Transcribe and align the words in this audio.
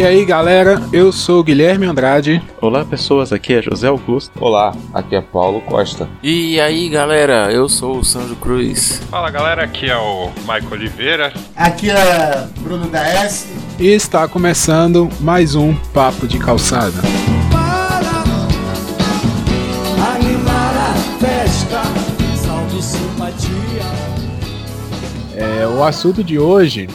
E 0.00 0.02
aí 0.02 0.24
galera, 0.24 0.80
eu 0.94 1.12
sou 1.12 1.40
o 1.40 1.44
Guilherme 1.44 1.84
Andrade. 1.84 2.42
Olá 2.58 2.86
pessoas, 2.86 3.34
aqui 3.34 3.52
é 3.52 3.60
José 3.60 3.86
Augusto. 3.86 4.32
Olá, 4.42 4.74
aqui 4.94 5.14
é 5.14 5.20
Paulo 5.20 5.60
Costa. 5.60 6.08
E 6.22 6.58
aí 6.58 6.88
galera, 6.88 7.52
eu 7.52 7.68
sou 7.68 7.98
o 7.98 8.02
Sandro 8.04 8.34
Cruz. 8.36 9.02
Fala 9.10 9.30
galera, 9.30 9.62
aqui 9.62 9.90
é 9.90 9.96
o 9.98 10.30
Maico 10.46 10.72
Oliveira. 10.72 11.34
Aqui 11.54 11.90
é 11.90 12.48
Bruno 12.60 12.86
da 12.86 13.06
S. 13.06 13.52
E 13.78 13.88
está 13.88 14.26
começando 14.26 15.06
mais 15.20 15.54
um 15.54 15.74
Papo 15.92 16.26
de 16.26 16.38
Calçada. 16.38 17.02
Para 17.50 18.06
animar 20.14 20.74
a 20.78 20.94
festa, 21.22 21.82
salve 22.36 22.82
simpatia. 22.82 23.82
É, 25.36 25.66
o 25.66 25.84
assunto 25.84 26.24
de 26.24 26.38
hoje 26.38 26.88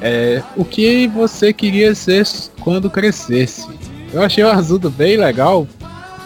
é 0.00 0.42
o 0.56 0.64
que 0.64 1.06
você 1.08 1.52
queria 1.52 1.94
ser 1.94 2.26
quando 2.60 2.90
crescesse. 2.90 3.66
Eu 4.12 4.22
achei 4.22 4.44
um 4.44 4.48
assunto 4.48 4.90
bem 4.90 5.16
legal. 5.16 5.66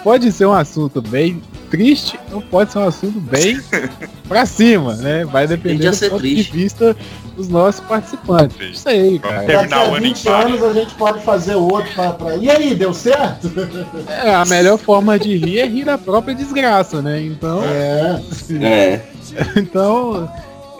Pode 0.05 0.31
ser 0.33 0.47
um 0.47 0.53
assunto 0.53 1.01
bem 1.01 1.41
triste 1.71 2.19
ou 2.31 2.43
pode 2.43 2.71
ser 2.71 2.79
um 2.79 2.87
assunto 2.87 3.19
bem 3.19 3.59
pra 4.29 4.45
cima, 4.45 4.95
né? 4.97 5.25
Vai 5.25 5.47
depender 5.47 5.91
do 5.91 6.11
ponto 6.11 6.19
triste. 6.19 6.53
de 6.53 6.59
vista 6.59 6.97
dos 7.37 7.48
nossos 7.48 7.81
participantes. 7.81 8.56
Isso 8.61 8.89
aí, 8.89 9.19
cara. 9.19 9.47
Daqui 9.47 9.75
a 9.75 9.84
20 9.98 10.28
anos 10.28 10.62
a 10.62 10.73
gente 10.73 10.95
pode 10.95 11.25
fazer 11.25 11.55
outro 11.55 11.91
pra, 11.95 12.12
pra... 12.12 12.37
E 12.37 12.50
aí, 12.50 12.75
deu 12.75 12.93
certo? 12.93 13.50
É, 14.09 14.34
a 14.34 14.45
melhor 14.45 14.77
forma 14.77 15.19
de 15.19 15.37
rir 15.37 15.61
é 15.61 15.67
rir 15.67 15.84
da 15.84 15.97
própria 15.97 16.34
desgraça, 16.34 17.00
né? 17.00 17.23
Então. 17.23 17.62
É. 17.65 18.20
é. 18.61 19.03
Então 19.56 20.28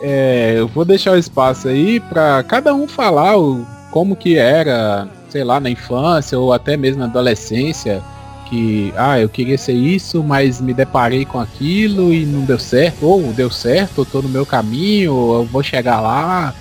é, 0.03 0.55
eu 0.59 0.67
vou 0.67 0.85
deixar 0.85 1.13
o 1.13 1.19
espaço 1.19 1.69
aí 1.69 2.01
para 2.01 2.43
cada 2.43 2.75
um 2.75 2.89
falar 2.89 3.39
o, 3.39 3.65
como 3.93 4.17
que 4.17 4.37
era, 4.37 5.09
sei 5.31 5.45
lá, 5.45 5.61
na 5.61 5.71
infância 5.71 6.37
ou 6.39 6.53
até 6.53 6.77
mesmo 6.77 6.99
na 6.99 7.05
adolescência, 7.07 8.03
que 8.51 8.93
ah, 8.97 9.21
eu 9.21 9.29
queria 9.29 9.57
ser 9.57 9.75
isso, 9.75 10.23
mas 10.23 10.61
me 10.61 10.75
deparei 10.75 11.25
com 11.25 11.39
aquilo 11.39 12.13
e 12.13 12.27
não 12.27 12.45
deu 12.45 12.59
certo, 12.59 13.07
ou 13.07 13.23
deu 13.33 13.51
certo, 13.51 14.01
eu 14.01 14.05
tô 14.05 14.21
no 14.21 14.29
meu 14.29 14.45
caminho, 14.45 15.35
eu 15.35 15.45
vou 15.45 15.63
chegar 15.63 16.01
lá. 16.01 16.53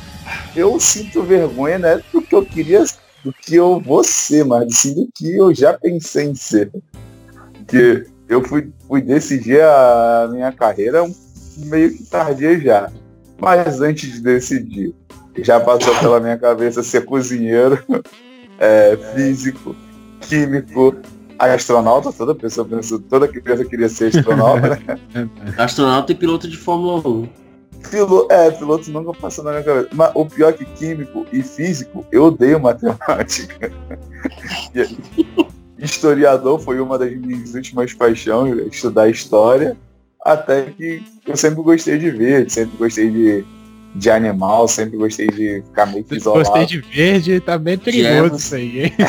Eu 0.56 0.80
sinto 0.80 1.24
vergonha, 1.24 1.80
né, 1.80 2.02
do 2.14 2.22
que 2.22 2.36
eu 2.36 2.46
queria, 2.46 2.86
do 3.24 3.34
que 3.34 3.56
eu 3.56 3.80
vou 3.80 4.04
ser, 4.04 4.46
mas 4.46 4.78
sim 4.78 4.94
do 4.94 5.10
que 5.14 5.36
eu 5.36 5.54
já 5.54 5.74
pensei 5.74 6.28
em 6.28 6.36
ser. 6.36 6.72
Que 7.68 8.06
eu 8.30 8.44
fui, 8.44 8.72
fui 8.88 9.02
decidir 9.02 9.62
a 9.62 10.30
minha 10.32 10.52
carreira 10.52 11.04
meio 11.58 11.98
que 11.98 12.04
tardia 12.04 12.60
já. 12.60 12.92
Mas 13.42 13.82
antes 13.82 14.14
de 14.14 14.22
decidir, 14.22 14.94
já 15.40 15.60
passou 15.60 15.96
pela 15.96 16.20
minha 16.20 16.38
cabeça 16.38 16.84
ser 16.84 17.06
cozinheiro, 17.06 17.84
é, 18.60 18.96
físico, 19.16 19.76
químico, 20.22 20.96
astronauta, 21.40 22.14
toda 22.14 22.36
pessoa 22.36 22.68
pensa, 22.68 23.00
toda 23.10 23.28
criança 23.28 23.66
queria 23.66 23.90
ser 23.90 24.16
astronauta, 24.16 24.80
né? 25.16 25.30
Astronauta 25.58 26.12
e 26.12 26.16
piloto 26.16 26.48
de 26.48 26.56
Fórmula 26.56 27.00
1. 27.08 27.30
Piloto, 27.90 28.32
é, 28.32 28.52
piloto 28.52 28.92
nunca 28.92 29.12
passou 29.14 29.44
na 29.44 29.52
minha 29.52 29.64
cabeça. 29.64 29.90
Mas 29.92 30.12
o 30.14 30.24
pior 30.24 30.50
é 30.50 30.54
que 30.54 30.66
químico 30.66 31.26
e 31.34 31.42
físico, 31.42 32.06
eu 32.12 32.26
odeio 32.26 32.60
matemática. 32.60 33.72
Historiador 35.80 36.60
foi 36.60 36.80
uma 36.80 36.96
das 37.00 37.12
minhas 37.12 37.56
últimas 37.56 37.92
paixões, 37.92 38.56
estudar 38.72 39.10
história 39.10 39.76
até 40.24 40.64
que 40.64 41.04
eu 41.28 41.36
sempre 41.36 41.64
gostei 41.64 41.98
de 41.98 42.12
verde, 42.12 42.54
sempre 42.54 42.78
gostei 42.78 43.10
de, 43.10 43.44
de 43.96 44.10
animal, 44.10 44.68
sempre 44.68 44.98
gostei 44.98 45.28
de 45.28 45.64
ficar 45.66 45.88
meio 45.88 46.04
que 46.04 46.16
isolado. 46.16 46.46
Gostei 46.46 46.66
de 46.66 46.80
verde, 46.80 47.40
tá 47.40 47.58
bem 47.58 47.78
perigoso 47.78 48.36
isso 48.36 48.56
aí, 48.56 48.84
hein? 48.84 48.94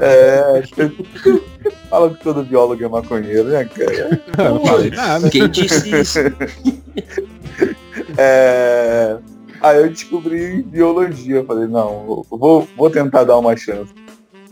é, 0.00 0.62
fala 1.88 2.10
que 2.10 2.24
todo 2.24 2.44
biólogo 2.44 2.84
é 2.84 2.88
maconheiro, 2.88 3.44
né, 3.44 3.64
cara? 3.64 4.20
Não, 4.36 4.54
não 4.56 4.66
falei 4.66 4.90
nada. 4.90 5.30
Quem 5.30 5.48
disse 5.48 6.00
isso? 6.00 6.18
é... 8.18 9.16
Aí 9.60 9.78
eu 9.78 9.88
descobri 9.88 10.64
biologia, 10.64 11.44
falei, 11.44 11.68
não, 11.68 12.26
vou, 12.28 12.66
vou 12.76 12.90
tentar 12.90 13.22
dar 13.22 13.38
uma 13.38 13.56
chance 13.56 13.94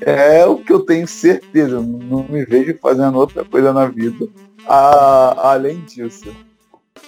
é 0.01 0.47
o 0.47 0.57
que 0.59 0.73
eu 0.73 0.81
tenho 0.81 1.07
certeza. 1.07 1.81
Não 1.81 2.27
me 2.29 2.45
vejo 2.45 2.77
fazendo 2.81 3.19
outra 3.19 3.45
coisa 3.45 3.73
na 3.73 3.87
vida 3.87 4.29
a, 4.67 5.53
além 5.53 5.81
disso. 5.81 6.35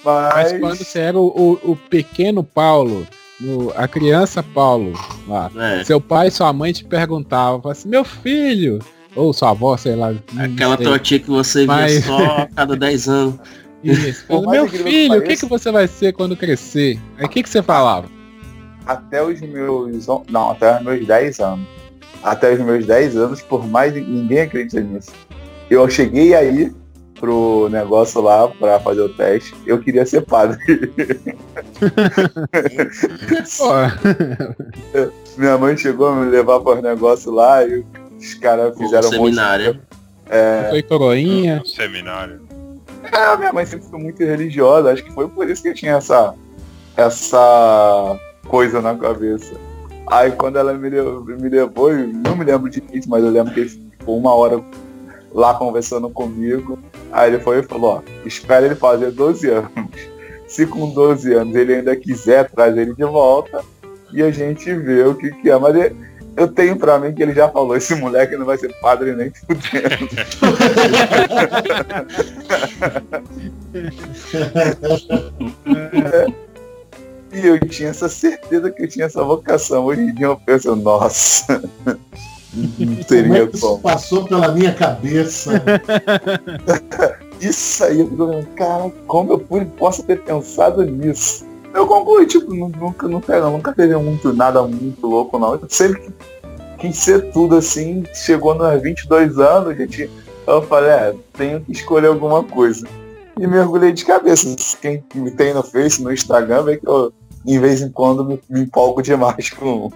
Mas... 0.03 0.33
Mas 0.33 0.59
quando 0.59 0.75
você 0.77 0.99
era 0.99 1.17
o, 1.17 1.27
o, 1.27 1.71
o 1.71 1.75
pequeno 1.75 2.43
Paulo, 2.43 3.07
no, 3.39 3.71
a 3.75 3.87
criança 3.87 4.43
Paulo, 4.43 4.93
lá, 5.27 5.49
é. 5.55 5.83
seu 5.83 5.99
pai 5.99 6.27
e 6.27 6.31
sua 6.31 6.51
mãe 6.51 6.73
te 6.73 6.83
perguntavam, 6.83 7.71
assim, 7.71 7.87
meu 7.87 8.03
filho, 8.03 8.79
ou 9.15 9.33
sua 9.33 9.51
avó, 9.51 9.77
sei 9.77 9.95
lá. 9.95 10.13
Aquela 10.37 10.99
tia 10.99 11.19
que 11.19 11.29
você 11.29 11.65
Mas... 11.65 11.91
via 11.91 12.01
só 12.01 12.25
a 12.41 12.47
cada 12.47 12.75
10 12.75 13.07
anos. 13.07 13.35
Isso. 13.83 14.25
meu 14.49 14.65
filho, 14.67 15.19
o 15.19 15.21
que, 15.21 15.35
que 15.35 15.45
você 15.45 15.69
vai 15.69 15.89
ser 15.89 16.13
quando 16.13 16.37
crescer? 16.37 16.97
Aí 17.17 17.25
o 17.25 17.29
que, 17.29 17.43
que 17.43 17.49
você 17.49 17.61
falava? 17.61 18.07
Até 18.85 19.21
os 19.21 19.41
meus. 19.41 20.07
Não, 20.29 20.51
até 20.51 20.77
os 20.77 20.83
meus 20.83 21.05
10 21.05 21.39
anos 21.41 21.67
até 22.23 22.53
os 22.53 22.59
meus 22.59 22.85
10 22.85 23.17
anos, 23.17 23.41
por 23.41 23.67
mais 23.67 23.93
ninguém 23.93 24.41
acredita 24.41 24.79
nisso. 24.81 25.11
Eu 25.69 25.89
cheguei 25.89 26.33
aí 26.33 26.71
pro 27.19 27.69
negócio 27.69 28.21
lá 28.21 28.47
para 28.47 28.79
fazer 28.79 29.01
o 29.01 29.09
teste, 29.09 29.55
eu 29.65 29.79
queria 29.79 30.05
ser 30.05 30.21
padre. 30.21 30.59
Minha 35.37 35.57
mãe 35.57 35.75
chegou 35.77 36.07
a 36.07 36.15
me 36.15 36.29
levar 36.29 36.59
para 36.59 36.77
os 36.77 36.83
negócios 36.83 37.33
lá 37.33 37.65
e 37.65 37.83
os 38.19 38.33
caras 38.35 38.77
fizeram 38.77 39.07
um 39.07 39.11
seminário. 39.11 39.79
É... 40.29 40.67
Foi 40.69 40.83
coroinha. 40.83 41.61
Um 41.63 41.65
seminário. 41.65 42.41
É, 43.11 43.37
minha 43.37 43.51
mãe 43.51 43.65
sempre 43.65 43.87
foi 43.89 43.99
muito 43.99 44.23
religiosa, 44.23 44.91
acho 44.91 45.03
que 45.03 45.11
foi 45.11 45.27
por 45.27 45.49
isso 45.49 45.61
que 45.61 45.69
eu 45.69 45.73
tinha 45.73 45.93
essa, 45.93 46.33
essa 46.95 48.19
coisa 48.47 48.81
na 48.81 48.95
cabeça. 48.95 49.53
Aí 50.07 50.31
quando 50.31 50.57
ela 50.57 50.73
me 50.73 50.89
levou, 50.89 51.23
me 51.23 51.49
levou, 51.49 51.91
eu 51.91 52.07
não 52.07 52.35
me 52.35 52.43
lembro 52.43 52.69
de 52.69 52.83
isso, 52.93 53.09
mas 53.09 53.23
eu 53.23 53.29
lembro 53.29 53.53
que 53.53 53.61
ele 53.61 53.69
ficou 53.69 54.17
uma 54.17 54.33
hora 54.33 54.61
lá 55.31 55.53
conversando 55.53 56.09
comigo. 56.09 56.77
Aí 57.11 57.31
ele 57.31 57.41
foi 57.41 57.59
e 57.59 57.63
falou, 57.63 57.97
ó, 57.97 58.01
espera 58.25 58.65
ele 58.65 58.75
fazer 58.75 59.11
12 59.11 59.49
anos. 59.49 59.69
Se 60.47 60.67
com 60.67 60.89
12 60.89 61.33
anos 61.33 61.55
ele 61.55 61.75
ainda 61.75 61.95
quiser 61.95 62.49
trazer 62.49 62.81
ele 62.81 62.93
de 62.93 63.05
volta, 63.05 63.63
e 64.11 64.21
a 64.21 64.29
gente 64.29 64.71
vê 64.73 65.03
o 65.03 65.15
que, 65.15 65.31
que 65.31 65.49
é. 65.49 65.57
Mas 65.57 65.75
ele, 65.75 65.95
eu 66.35 66.47
tenho 66.47 66.77
pra 66.77 66.99
mim 66.99 67.13
que 67.13 67.23
ele 67.23 67.33
já 67.33 67.49
falou, 67.49 67.75
esse 67.75 67.95
moleque 67.95 68.35
não 68.35 68.45
vai 68.45 68.57
ser 68.57 68.73
padre 68.79 69.15
nem 69.15 69.31
fudendo. 69.31 69.63
é. 76.43 76.52
E 77.33 77.47
eu 77.47 77.59
tinha 77.59 77.89
essa 77.89 78.07
certeza 78.07 78.69
que 78.69 78.83
eu 78.83 78.87
tinha 78.87 79.05
essa 79.05 79.23
vocação. 79.23 79.85
Hoje 79.85 80.01
em 80.01 80.13
dia 80.13 80.27
eu 80.27 80.37
penso, 80.37 80.75
nossa, 80.75 81.63
não 82.53 82.95
teria 83.07 83.47
como. 83.47 83.77
É 83.77 83.81
passou 83.81 84.25
pela 84.25 84.51
minha 84.51 84.73
cabeça. 84.73 85.61
isso 87.41 87.83
aí, 87.83 87.99
eu 87.99 88.07
fico 88.07 88.45
cara, 88.55 88.91
como 89.07 89.33
eu 89.33 89.39
pude, 89.39 89.65
posso 89.65 90.03
ter 90.03 90.21
pensado 90.21 90.83
nisso? 90.83 91.45
Eu 91.73 91.87
concluí, 91.87 92.27
tipo, 92.27 92.53
nunca, 92.53 93.07
nunca, 93.07 93.49
nunca 93.49 93.73
teve 93.73 93.95
muito, 93.97 94.31
nada 94.31 94.61
muito 94.61 95.07
louco, 95.07 95.39
não. 95.39 95.55
Eu 95.55 95.65
sempre 95.67 96.13
quis 96.77 96.97
ser 96.97 97.31
tudo 97.31 97.57
assim, 97.57 98.03
chegou 98.13 98.53
nos 98.53 98.79
22 98.81 99.39
anos, 99.39 99.75
gente, 99.75 100.09
eu 100.45 100.61
falei, 100.61 100.91
é, 100.91 101.15
tenho 101.33 101.61
que 101.61 101.71
escolher 101.71 102.07
alguma 102.07 102.43
coisa. 102.43 102.87
E 103.39 103.47
mergulhei 103.47 103.91
de 103.91 104.05
cabeça. 104.05 104.55
Quem 104.79 105.03
me 105.15 105.31
tem 105.31 105.53
no 105.53 105.63
Face, 105.63 106.03
no 106.03 106.13
Instagram, 106.13 106.63
vê 106.63 106.77
que 106.77 106.87
eu 106.87 107.11
em 107.45 107.59
vez 107.59 107.81
em 107.81 107.89
quando 107.89 108.23
me, 108.23 108.39
me 108.49 108.61
empolgo 108.61 109.01
demais 109.01 109.49
com, 109.49 109.91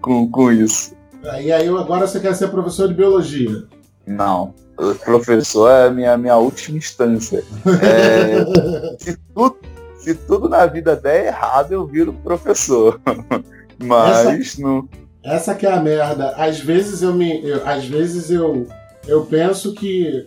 com, 0.00 0.30
com 0.30 0.52
isso. 0.52 0.94
E 1.40 1.52
aí 1.52 1.68
agora 1.68 2.06
você 2.06 2.18
quer 2.18 2.34
ser 2.34 2.48
professor 2.48 2.88
de 2.88 2.94
biologia? 2.94 3.64
Não. 4.06 4.54
O 4.76 4.94
professor 4.96 5.70
é 5.70 5.86
a 5.86 5.90
minha, 5.90 6.16
minha 6.16 6.36
última 6.36 6.78
instância. 6.78 7.44
É, 7.80 8.96
se, 8.98 9.16
tudo, 9.34 9.56
se 9.98 10.14
tudo 10.14 10.48
na 10.48 10.66
vida 10.66 10.96
der 10.96 11.26
errado, 11.26 11.72
eu 11.72 11.86
viro 11.86 12.12
professor. 12.12 13.00
Mas 13.78 14.26
essa, 14.26 14.60
não. 14.60 14.88
Essa 15.22 15.54
que 15.54 15.66
é 15.66 15.72
a 15.72 15.80
merda. 15.80 16.30
Às 16.36 16.58
vezes 16.58 17.02
eu 17.02 17.14
me. 17.14 17.44
Eu, 17.46 17.66
às 17.66 17.84
vezes 17.84 18.30
eu, 18.30 18.66
eu 19.06 19.24
penso 19.26 19.72
que 19.74 20.26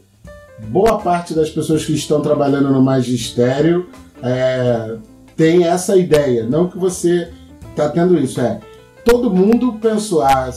boa 0.68 1.00
parte 1.00 1.34
das 1.34 1.50
pessoas 1.50 1.84
que 1.84 1.94
estão 1.94 2.22
trabalhando 2.22 2.72
no 2.72 2.82
magistério 2.82 3.90
é, 4.24 4.96
tem 5.36 5.66
essa 5.66 5.96
ideia. 5.96 6.46
Não 6.46 6.70
que 6.70 6.78
você 6.78 7.32
está 7.70 7.90
tendo 7.90 8.18
isso, 8.18 8.40
é. 8.40 8.60
Todo 9.04 9.30
mundo 9.30 9.74
pensou, 9.74 10.22
ah, 10.22 10.52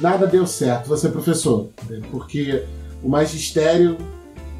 nada 0.00 0.26
deu 0.26 0.46
certo, 0.46 0.88
você 0.88 1.06
é 1.06 1.10
professor. 1.10 1.68
Porque 2.10 2.64
o 3.02 3.08
magistério, 3.08 3.96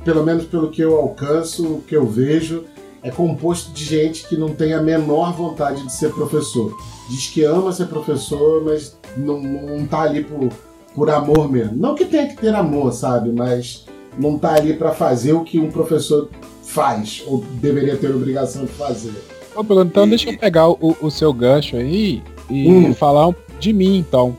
pelo 0.04 0.22
menos 0.22 0.44
pelo 0.44 0.70
que 0.70 0.82
eu 0.82 0.96
alcanço, 0.96 1.66
o 1.66 1.82
que 1.82 1.96
eu 1.96 2.06
vejo, 2.06 2.64
é 3.02 3.10
composto 3.10 3.72
de 3.72 3.84
gente 3.84 4.28
que 4.28 4.36
não 4.36 4.50
tem 4.50 4.74
a 4.74 4.82
menor 4.82 5.32
vontade 5.32 5.84
de 5.84 5.92
ser 5.92 6.12
professor. 6.12 6.76
Diz 7.10 7.26
que 7.26 7.42
ama 7.42 7.72
ser 7.72 7.86
professor, 7.86 8.62
mas 8.64 8.96
não, 9.16 9.40
não 9.42 9.86
tá 9.86 10.02
ali 10.02 10.22
por, 10.22 10.48
por 10.94 11.10
amor 11.10 11.50
mesmo. 11.50 11.76
Não 11.76 11.96
que 11.96 12.04
tenha 12.04 12.28
que 12.28 12.36
ter 12.36 12.54
amor, 12.54 12.92
sabe? 12.92 13.32
Mas 13.32 13.86
não 14.16 14.38
tá 14.38 14.54
ali 14.54 14.74
para 14.74 14.92
fazer 14.92 15.32
o 15.32 15.42
que 15.42 15.58
um 15.58 15.70
professor 15.70 16.28
faz, 16.62 17.24
ou 17.26 17.44
deveria 17.60 17.96
ter 17.96 18.14
obrigação 18.14 18.64
de 18.64 18.72
fazer. 18.72 19.12
Ô, 19.54 19.62
Bruno, 19.62 19.84
então 19.84 20.08
deixa 20.08 20.30
eu 20.30 20.38
pegar 20.38 20.68
o, 20.68 20.96
o 21.00 21.10
seu 21.10 21.32
gancho 21.32 21.76
aí 21.76 22.22
e 22.50 22.68
Hum. 22.68 22.94
falar 22.94 23.28
um- 23.28 23.34
de 23.60 23.72
mim, 23.72 23.98
então. 23.98 24.36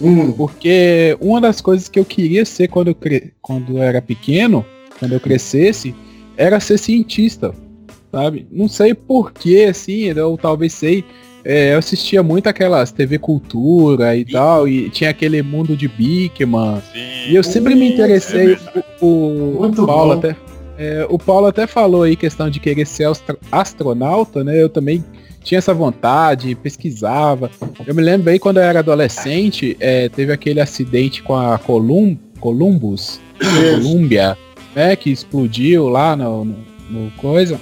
Hum, 0.00 0.32
Porque 0.32 1.16
uma 1.20 1.40
das 1.40 1.60
coisas 1.60 1.88
que 1.88 1.98
eu 1.98 2.04
queria 2.04 2.44
ser 2.44 2.68
quando 2.68 2.88
eu, 2.88 2.94
cre... 2.94 3.32
quando 3.40 3.78
eu 3.78 3.82
era 3.82 4.02
pequeno, 4.02 4.64
quando 4.98 5.12
eu 5.12 5.20
crescesse, 5.20 5.94
era 6.36 6.60
ser 6.60 6.78
cientista, 6.78 7.54
sabe? 8.12 8.46
Não 8.52 8.68
sei 8.68 8.92
porquê, 8.92 9.66
assim, 9.70 10.00
eu 10.14 10.36
talvez 10.40 10.74
sei. 10.74 11.02
é, 11.44 11.72
eu 11.74 11.78
assistia 11.78 12.22
muito 12.22 12.46
aquelas 12.48 12.90
TV 12.92 13.18
Cultura 13.18 14.14
e 14.16 14.24
tal, 14.24 14.66
e 14.68 14.90
tinha 14.90 15.08
aquele 15.10 15.40
mundo 15.42 15.74
de 15.76 15.86
Bigman. 15.88 16.82
Sim. 16.92 17.30
E 17.30 17.34
eu 17.34 17.42
sempre 17.42 17.74
me 17.74 17.88
interessei. 17.94 18.58
O, 19.00 19.06
o 19.06 19.56
Muito 19.60 19.86
Paulo 19.86 20.12
bom. 20.12 20.18
até. 20.18 20.36
É, 20.78 21.06
o 21.08 21.18
Paulo 21.18 21.46
até 21.46 21.66
falou 21.66 22.02
aí 22.02 22.16
questão 22.16 22.48
de 22.50 22.60
querer 22.60 22.86
ser 22.86 23.04
astro- 23.04 23.38
astronauta, 23.50 24.42
né? 24.44 24.60
Eu 24.60 24.68
também 24.68 25.04
tinha 25.42 25.58
essa 25.58 25.72
vontade, 25.72 26.54
pesquisava. 26.56 27.50
Eu 27.86 27.94
me 27.94 28.02
lembro 28.02 28.24
bem 28.24 28.38
quando 28.38 28.56
eu 28.58 28.62
era 28.64 28.80
adolescente, 28.80 29.76
é, 29.80 30.08
teve 30.08 30.32
aquele 30.32 30.60
acidente 30.60 31.22
com 31.22 31.36
a 31.36 31.58
Colum 31.58 32.16
Columbus, 32.40 33.20
Columbia, 33.38 34.36
né? 34.74 34.94
Que 34.96 35.10
explodiu 35.10 35.88
lá 35.88 36.14
no, 36.16 36.44
no, 36.44 36.56
no 36.90 37.10
coisa. 37.12 37.58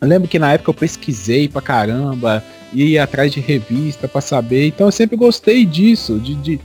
Eu 0.00 0.08
lembro 0.08 0.28
que 0.28 0.38
na 0.38 0.52
época 0.52 0.70
eu 0.70 0.74
pesquisei 0.74 1.48
pra 1.48 1.62
caramba, 1.62 2.42
ia 2.72 3.04
atrás 3.04 3.30
de 3.32 3.40
revista 3.40 4.08
pra 4.08 4.20
saber. 4.20 4.66
Então 4.66 4.88
eu 4.88 4.92
sempre 4.92 5.16
gostei 5.16 5.64
disso, 5.64 6.18
de, 6.18 6.34
de, 6.34 6.60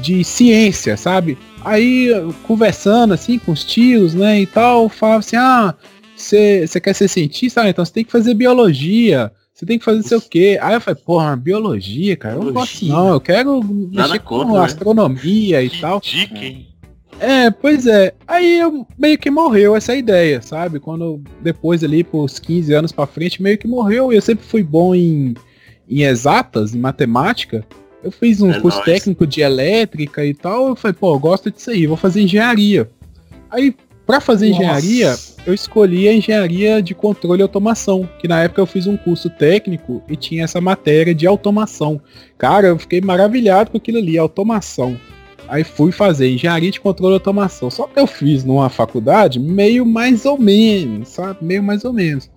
de 0.00 0.24
ciência, 0.24 0.96
sabe? 0.96 1.36
Aí, 1.64 2.08
conversando 2.46 3.14
assim 3.14 3.38
com 3.38 3.52
os 3.52 3.64
tios, 3.64 4.14
né, 4.14 4.40
e 4.40 4.46
tal, 4.46 4.88
falava 4.88 5.20
assim, 5.20 5.36
ah, 5.36 5.74
você 6.16 6.80
quer 6.82 6.94
ser 6.94 7.08
cientista? 7.08 7.62
Ah, 7.62 7.68
então 7.68 7.84
você 7.84 7.92
tem 7.92 8.04
que 8.04 8.12
fazer 8.12 8.34
biologia. 8.34 9.32
Você 9.60 9.66
tem 9.66 9.78
que 9.78 9.84
fazer 9.84 10.02
sei 10.02 10.16
o 10.16 10.22
quê. 10.22 10.58
Aí 10.62 10.74
eu 10.74 10.80
falei, 10.80 10.98
porra, 11.04 11.36
biologia, 11.36 12.16
cara, 12.16 12.36
eu 12.36 12.44
não 12.44 12.52
gosto 12.52 12.82
não. 12.86 13.10
Eu 13.10 13.20
quero 13.20 13.62
mexer 13.62 14.18
contra, 14.20 14.46
com 14.46 14.54
né? 14.54 14.64
astronomia 14.64 15.62
e 15.62 15.68
Que 15.68 15.80
tal. 15.82 16.00
dica, 16.00 16.38
hein? 16.38 16.66
É, 17.18 17.50
pois 17.50 17.86
é. 17.86 18.14
Aí 18.26 18.58
eu, 18.58 18.86
meio 18.98 19.18
que 19.18 19.30
morreu 19.30 19.76
essa 19.76 19.94
ideia, 19.94 20.40
sabe? 20.40 20.80
Quando 20.80 21.22
depois 21.42 21.84
ali, 21.84 22.02
por 22.02 22.24
uns 22.24 22.38
15 22.38 22.72
anos 22.72 22.92
pra 22.92 23.06
frente, 23.06 23.42
meio 23.42 23.58
que 23.58 23.68
morreu. 23.68 24.10
E 24.10 24.16
eu 24.16 24.22
sempre 24.22 24.46
fui 24.46 24.62
bom 24.62 24.94
em, 24.94 25.34
em 25.86 26.04
exatas, 26.04 26.74
em 26.74 26.78
matemática. 26.78 27.62
Eu 28.02 28.10
fiz 28.10 28.40
um 28.40 28.50
É 28.50 28.60
curso 28.60 28.78
nóis. 28.78 28.84
técnico 28.90 29.26
de 29.26 29.40
elétrica 29.40 30.24
e 30.24 30.32
tal. 30.34 30.68
Eu 30.68 30.76
falei, 30.76 30.96
pô, 30.98 31.14
eu 31.14 31.18
gosto 31.18 31.50
disso 31.50 31.70
aí, 31.70 31.86
vou 31.86 31.96
fazer 31.96 32.22
engenharia. 32.22 32.90
Aí, 33.50 33.74
pra 34.06 34.20
fazer 34.20 34.48
Nossa. 34.48 34.62
engenharia, 34.62 35.16
eu 35.46 35.52
escolhi 35.52 36.08
a 36.08 36.12
engenharia 36.14 36.82
de 36.82 36.94
controle 36.94 37.40
e 37.40 37.42
automação. 37.42 38.08
Que 38.18 38.26
na 38.26 38.42
época 38.42 38.60
eu 38.60 38.66
fiz 38.66 38.86
um 38.86 38.96
curso 38.96 39.28
técnico 39.28 40.02
e 40.08 40.16
tinha 40.16 40.44
essa 40.44 40.60
matéria 40.60 41.14
de 41.14 41.26
automação. 41.26 42.00
Cara, 42.38 42.68
eu 42.68 42.78
fiquei 42.78 43.00
maravilhado 43.00 43.70
com 43.70 43.76
aquilo 43.76 43.98
ali, 43.98 44.16
automação. 44.16 44.98
Aí 45.48 45.64
fui 45.64 45.90
fazer 45.90 46.30
engenharia 46.30 46.70
de 46.70 46.80
controle 46.80 47.14
e 47.14 47.16
automação. 47.16 47.70
Só 47.70 47.86
que 47.86 47.98
eu 47.98 48.06
fiz 48.06 48.44
numa 48.44 48.70
faculdade 48.70 49.38
meio 49.40 49.84
mais 49.84 50.24
ou 50.24 50.38
menos, 50.38 51.08
sabe? 51.08 51.44
Meio 51.44 51.62
mais 51.62 51.84
ou 51.84 51.92
menos. 51.92 52.30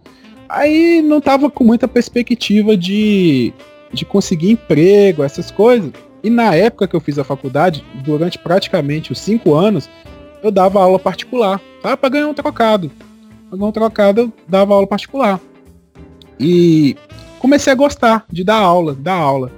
Aí 0.49 1.01
não 1.01 1.21
tava 1.21 1.49
com 1.49 1.63
muita 1.63 1.87
perspectiva 1.87 2.75
de, 2.75 3.53
de 3.93 4.03
conseguir 4.05 4.51
emprego, 4.51 5.23
essas 5.23 5.51
coisas. 5.51 5.91
E 6.23 6.29
na 6.29 6.55
época 6.55 6.87
que 6.87 6.95
eu 6.95 6.99
fiz 7.01 7.19
a 7.19 7.23
faculdade, 7.23 7.83
durante 8.03 8.39
praticamente 8.39 9.11
os 9.11 9.19
cinco 9.19 9.53
anos, 9.53 9.89
eu 10.41 10.51
dava 10.51 10.81
aula 10.81 10.97
particular, 10.99 11.61
tá? 11.81 11.95
Pra 11.95 12.09
ganhar 12.09 12.27
um 12.27 12.33
trocado. 12.33 12.91
Pra 13.49 13.57
ganhar 13.57 13.69
um 13.69 13.71
trocado, 13.71 14.21
eu 14.21 14.33
dava 14.47 14.73
aula 14.73 14.87
particular. 14.87 15.39
E 16.39 16.95
comecei 17.39 17.71
a 17.71 17.75
gostar 17.75 18.25
de 18.31 18.43
dar 18.43 18.57
aula, 18.57 18.93
dar 18.95 19.13
aula. 19.15 19.51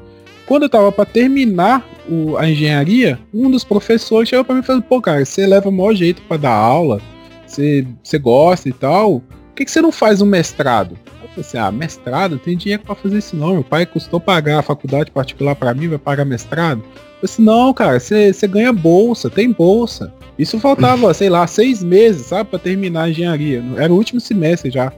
Quando 0.46 0.64
eu 0.64 0.70
tava 0.70 0.92
para 0.92 1.06
terminar 1.06 1.84
o- 2.10 2.38
a 2.38 2.48
engenharia, 2.50 3.20
um 3.34 3.50
dos 3.50 3.64
professores 3.64 4.30
chegou 4.30 4.46
para 4.46 4.56
mim 4.56 4.62
e 4.62 4.66
falou, 4.66 4.81
pô, 4.81 5.02
cara, 5.02 5.24
você 5.26 5.46
leva 5.48 5.70
o 5.70 5.72
maior 5.72 5.94
jeito 5.96 6.22
para 6.24 6.38
dar 6.38 6.54
aula, 6.54 7.02
você, 7.48 7.86
você 8.04 8.20
gosta 8.20 8.70
e 8.70 8.74
tal, 8.74 9.22
por 9.22 9.56
que, 9.56 9.66
que 9.66 9.72
você 9.72 9.81
não 9.81 9.92
faz 9.92 10.22
um 10.22 10.26
mestrado? 10.26 10.98
Eu 11.36 11.42
assim, 11.42 11.58
ah, 11.58 11.72
mestrado? 11.72 12.40
Tem 12.40 12.56
dinheiro 12.56 12.84
para 12.84 12.96
fazer 12.96 13.18
isso 13.18 13.36
não, 13.36 13.54
meu 13.54 13.64
pai 13.64 13.86
custou 13.86 14.20
pagar 14.20 14.60
a 14.60 14.64
faculdade 14.64 15.12
particular 15.12 15.56
para 15.56 15.74
mim, 15.74 15.88
vai 15.88 15.98
pagar 15.98 16.26
mestrado? 16.26 16.82
Eu 17.22 17.26
assim, 17.26 17.44
não, 17.44 17.74
cara, 17.74 18.00
você, 18.00 18.34
ganha 18.48 18.72
bolsa, 18.72 19.30
tem 19.30 19.52
bolsa. 19.52 20.14
Isso 20.38 20.60
faltava, 20.60 21.14
sei 21.14 21.30
lá, 21.30 21.46
seis 21.48 21.84
meses, 21.84 22.28
sabe, 22.28 22.50
para 22.50 22.60
terminar 22.60 23.04
a 23.04 23.10
engenharia. 23.10 23.64
Era 23.78 23.92
o 23.92 23.96
último 23.96 24.20
semestre 24.20 24.70
já. 24.70 24.92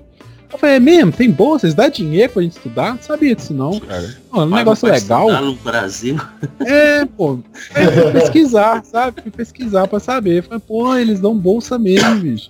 Eu 0.51 0.57
falei, 0.57 0.78
é 0.78 0.80
mesmo? 0.80 1.12
Tem 1.12 1.30
bolsa? 1.30 1.62
Vocês 1.62 1.74
dão 1.74 1.89
dinheiro 1.89 2.31
pra 2.31 2.42
gente 2.42 2.54
estudar? 2.54 2.92
Não 2.95 3.01
sabia 3.01 3.36
disso 3.36 3.54
não, 3.54 3.80
cara. 3.80 4.16
Um 4.33 4.45
negócio 4.45 4.88
legal. 4.90 5.30
no 5.42 5.56
Brasil. 5.56 6.18
É, 6.66 7.06
pô. 7.06 7.40
Eu 7.75 7.92
fui 7.92 8.12
pesquisar, 8.13 8.83
sabe? 8.86 9.22
Fui 9.22 9.31
pesquisar 9.31 9.88
pra 9.88 10.00
saber. 10.00 10.44
Falei, 10.44 10.62
pô, 10.66 10.95
eles 10.95 11.19
dão 11.19 11.38
bolsa 11.38 11.78
mesmo, 11.78 12.16
bicho. 12.16 12.50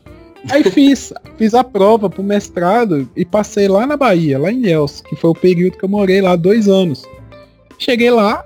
Aí 0.49 0.63
fiz, 0.63 1.11
fiz 1.37 1.53
a 1.53 1.63
prova 1.63 2.09
pro 2.09 2.23
mestrado 2.23 3.09
e 3.15 3.25
passei 3.25 3.67
lá 3.67 3.85
na 3.85 3.97
Bahia, 3.97 4.39
lá 4.39 4.51
em 4.51 4.59
Ilhéus, 4.59 5.01
que 5.01 5.15
foi 5.15 5.29
o 5.29 5.35
período 5.35 5.77
que 5.77 5.83
eu 5.83 5.89
morei 5.89 6.21
lá 6.21 6.35
dois 6.35 6.67
anos. 6.67 7.03
Cheguei 7.77 8.09
lá, 8.09 8.43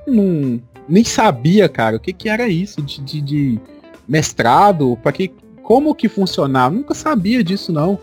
nem 0.87 1.03
sabia, 1.03 1.69
cara, 1.69 1.97
o 1.97 1.99
que 1.99 2.11
que 2.11 2.29
era 2.29 2.47
isso 2.47 2.81
de, 2.81 3.01
de, 3.01 3.21
de 3.21 3.59
mestrado, 4.07 4.97
para 5.01 5.11
que, 5.11 5.31
como 5.63 5.95
que 5.95 6.09
funcionava, 6.09 6.75
nunca 6.75 6.93
sabia 6.93 7.43
disso 7.43 7.71
não. 7.71 7.99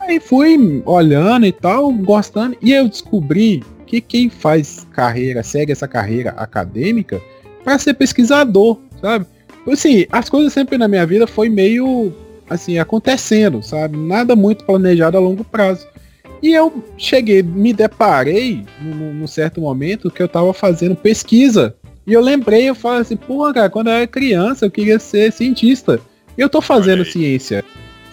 Aí 0.00 0.20
fui 0.20 0.82
olhando 0.84 1.46
e 1.46 1.52
tal, 1.52 1.92
gostando, 1.92 2.56
e 2.60 2.72
eu 2.72 2.88
descobri 2.88 3.62
que 3.86 4.00
quem 4.00 4.28
faz 4.28 4.86
carreira, 4.92 5.42
segue 5.42 5.72
essa 5.72 5.86
carreira 5.86 6.30
acadêmica, 6.30 7.20
para 7.62 7.78
ser 7.78 7.94
pesquisador, 7.94 8.78
sabe? 9.00 9.26
Assim, 9.66 10.06
as 10.12 10.28
coisas 10.28 10.52
sempre 10.52 10.76
na 10.76 10.86
minha 10.86 11.06
vida 11.06 11.26
foi 11.26 11.48
meio 11.48 12.12
assim, 12.48 12.78
acontecendo, 12.78 13.62
sabe? 13.62 13.96
Nada 13.96 14.36
muito 14.36 14.64
planejado 14.64 15.16
a 15.16 15.20
longo 15.20 15.44
prazo. 15.44 15.86
E 16.42 16.52
eu 16.52 16.84
cheguei, 16.98 17.42
me 17.42 17.72
deparei 17.72 18.64
num, 18.80 19.14
num 19.14 19.26
certo 19.26 19.60
momento 19.60 20.10
que 20.10 20.22
eu 20.22 20.28
tava 20.28 20.52
fazendo 20.52 20.94
pesquisa. 20.94 21.74
E 22.06 22.12
eu 22.12 22.20
lembrei, 22.20 22.68
eu 22.68 22.74
falei 22.74 23.00
assim, 23.00 23.16
pô, 23.16 23.50
cara, 23.52 23.70
quando 23.70 23.86
eu 23.88 23.94
era 23.94 24.06
criança 24.06 24.66
eu 24.66 24.70
queria 24.70 24.98
ser 24.98 25.32
cientista. 25.32 25.98
E 26.36 26.40
eu 26.42 26.48
tô 26.48 26.60
fazendo 26.60 27.04
ciência. 27.04 27.64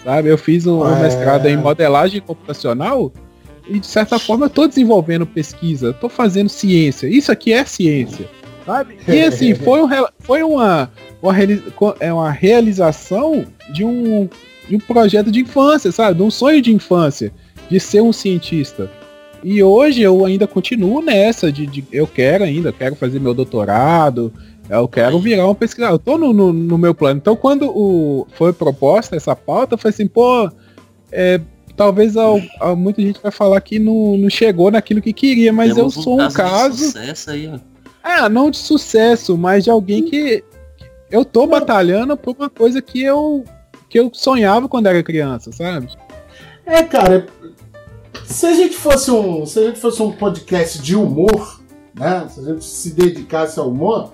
Sabe? 0.02 0.28
Eu 0.28 0.38
fiz 0.38 0.66
um, 0.66 0.80
um 0.82 0.96
É. 0.96 1.02
mestrado 1.02 1.46
em 1.46 1.56
modelagem 1.56 2.20
computacional 2.20 3.12
e 3.68 3.78
de 3.78 3.86
certa 3.86 4.18
forma 4.18 4.46
eu 4.46 4.50
tô 4.50 4.66
desenvolvendo 4.66 5.26
pesquisa, 5.26 5.88
eu 5.88 5.94
tô 5.94 6.08
fazendo 6.08 6.48
ciência. 6.48 7.06
Isso 7.06 7.30
aqui 7.30 7.52
é 7.52 7.64
ciência. 7.64 8.26
Sabe? 8.66 8.96
E 9.06 9.22
assim, 9.22 9.54
foi, 9.54 9.82
um, 9.82 9.88
foi 10.20 10.42
uma, 10.42 10.90
é 12.00 12.12
uma 12.12 12.30
realização 12.30 13.44
de 13.72 13.84
um, 13.84 14.28
de 14.68 14.76
um 14.76 14.80
projeto 14.80 15.30
de 15.30 15.40
infância, 15.40 15.92
sabe? 15.92 16.16
De 16.16 16.22
um 16.22 16.30
sonho 16.30 16.60
de 16.60 16.72
infância, 16.74 17.32
de 17.70 17.78
ser 17.78 18.00
um 18.02 18.12
cientista. 18.12 18.90
E 19.44 19.62
hoje 19.62 20.02
eu 20.02 20.24
ainda 20.24 20.46
continuo 20.46 21.02
nessa, 21.02 21.50
de, 21.50 21.66
de- 21.66 21.84
eu 21.92 22.06
quero 22.06 22.44
ainda, 22.44 22.68
eu 22.68 22.72
quero 22.72 22.94
fazer 22.96 23.18
meu 23.20 23.34
doutorado, 23.34 24.32
eu 24.70 24.86
quero 24.88 25.18
virar 25.18 25.48
um 25.48 25.54
pesquisador. 25.54 25.94
Eu 25.94 25.98
tô 25.98 26.16
no, 26.18 26.32
no, 26.32 26.52
no 26.52 26.78
meu 26.78 26.94
plano. 26.94 27.18
Então 27.20 27.34
quando 27.36 27.68
o, 27.68 28.26
foi 28.34 28.52
proposta 28.52 29.16
essa 29.16 29.34
pauta, 29.34 29.76
foi 29.76 29.90
assim, 29.90 30.06
pô, 30.06 30.48
é, 31.10 31.40
talvez 31.76 32.16
al- 32.16 32.40
al- 32.60 32.76
muita 32.76 33.02
gente 33.02 33.20
vai 33.22 33.32
falar 33.32 33.60
que 33.60 33.78
não, 33.80 34.16
não 34.16 34.30
chegou 34.30 34.70
naquilo 34.70 35.02
que 35.02 35.12
queria, 35.12 35.52
mas 35.52 35.74
Temos 35.74 35.96
eu 35.96 36.02
sou 36.02 36.20
um 36.20 36.28
caso. 36.30 36.84
sucesso 36.84 37.30
aí, 37.30 37.50
ó. 37.52 37.58
Ah, 38.04 38.28
não 38.28 38.50
de 38.50 38.56
sucesso, 38.58 39.36
mas 39.36 39.64
de 39.64 39.70
alguém 39.70 40.04
que 40.04 40.42
eu 41.12 41.24
tô 41.24 41.46
batalhando 41.46 42.16
por 42.16 42.34
uma 42.36 42.50
coisa 42.50 42.82
que 42.82 43.02
eu 43.02 43.44
que 43.88 44.00
eu 44.00 44.10
sonhava 44.12 44.68
quando 44.68 44.86
era 44.86 45.02
criança, 45.02 45.52
sabe? 45.52 45.88
É, 46.64 46.82
cara, 46.82 47.26
se 48.24 48.46
a 48.46 48.54
gente 48.54 48.74
fosse 48.74 49.10
um, 49.10 49.44
se 49.44 49.58
a 49.58 49.62
gente 49.66 49.78
fosse 49.78 50.02
um 50.02 50.10
podcast 50.10 50.80
de 50.80 50.96
humor, 50.96 51.60
né? 51.94 52.26
Se 52.28 52.40
a 52.40 52.42
gente 52.44 52.64
se 52.64 52.90
dedicasse 52.94 53.58
ao 53.60 53.68
humor, 53.68 54.12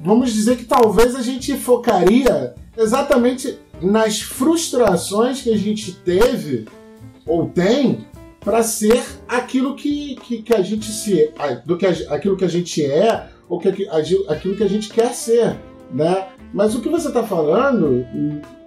vamos 0.00 0.32
dizer 0.32 0.56
que 0.56 0.64
talvez 0.64 1.14
a 1.14 1.20
gente 1.22 1.54
focaria 1.58 2.54
exatamente 2.76 3.58
nas 3.82 4.20
frustrações 4.22 5.42
que 5.42 5.52
a 5.52 5.56
gente 5.56 5.92
teve 5.92 6.66
ou 7.26 7.46
tem 7.48 8.06
para 8.40 8.62
ser 8.62 9.02
aquilo 9.28 9.74
que, 9.76 10.16
que, 10.16 10.42
que 10.42 10.54
a 10.54 10.62
gente 10.62 10.90
se 10.90 11.30
do 11.66 11.76
que 11.76 11.84
a- 11.84 12.14
aquilo 12.14 12.36
que 12.38 12.44
a 12.44 12.48
gente 12.48 12.82
é 12.84 13.28
ou 13.48 13.58
que, 13.58 13.68
aquilo 14.28 14.56
que 14.56 14.62
a 14.62 14.68
gente 14.68 14.88
quer 14.88 15.12
ser, 15.12 15.56
né? 15.92 16.28
Mas 16.52 16.74
o 16.74 16.80
que 16.80 16.88
você 16.88 17.08
está 17.08 17.22
falando 17.22 18.04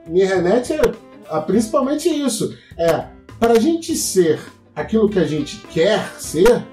me 0.08 0.24
remete 0.24 0.74
a, 0.74 1.38
a 1.38 1.42
principalmente 1.42 2.10
isso. 2.10 2.56
É, 2.78 3.06
para 3.40 3.54
a 3.54 3.60
gente 3.60 3.96
ser 3.96 4.40
aquilo 4.76 5.10
que 5.10 5.20
a 5.20 5.26
gente 5.26 5.58
quer 5.70 6.14
ser, 6.18 6.64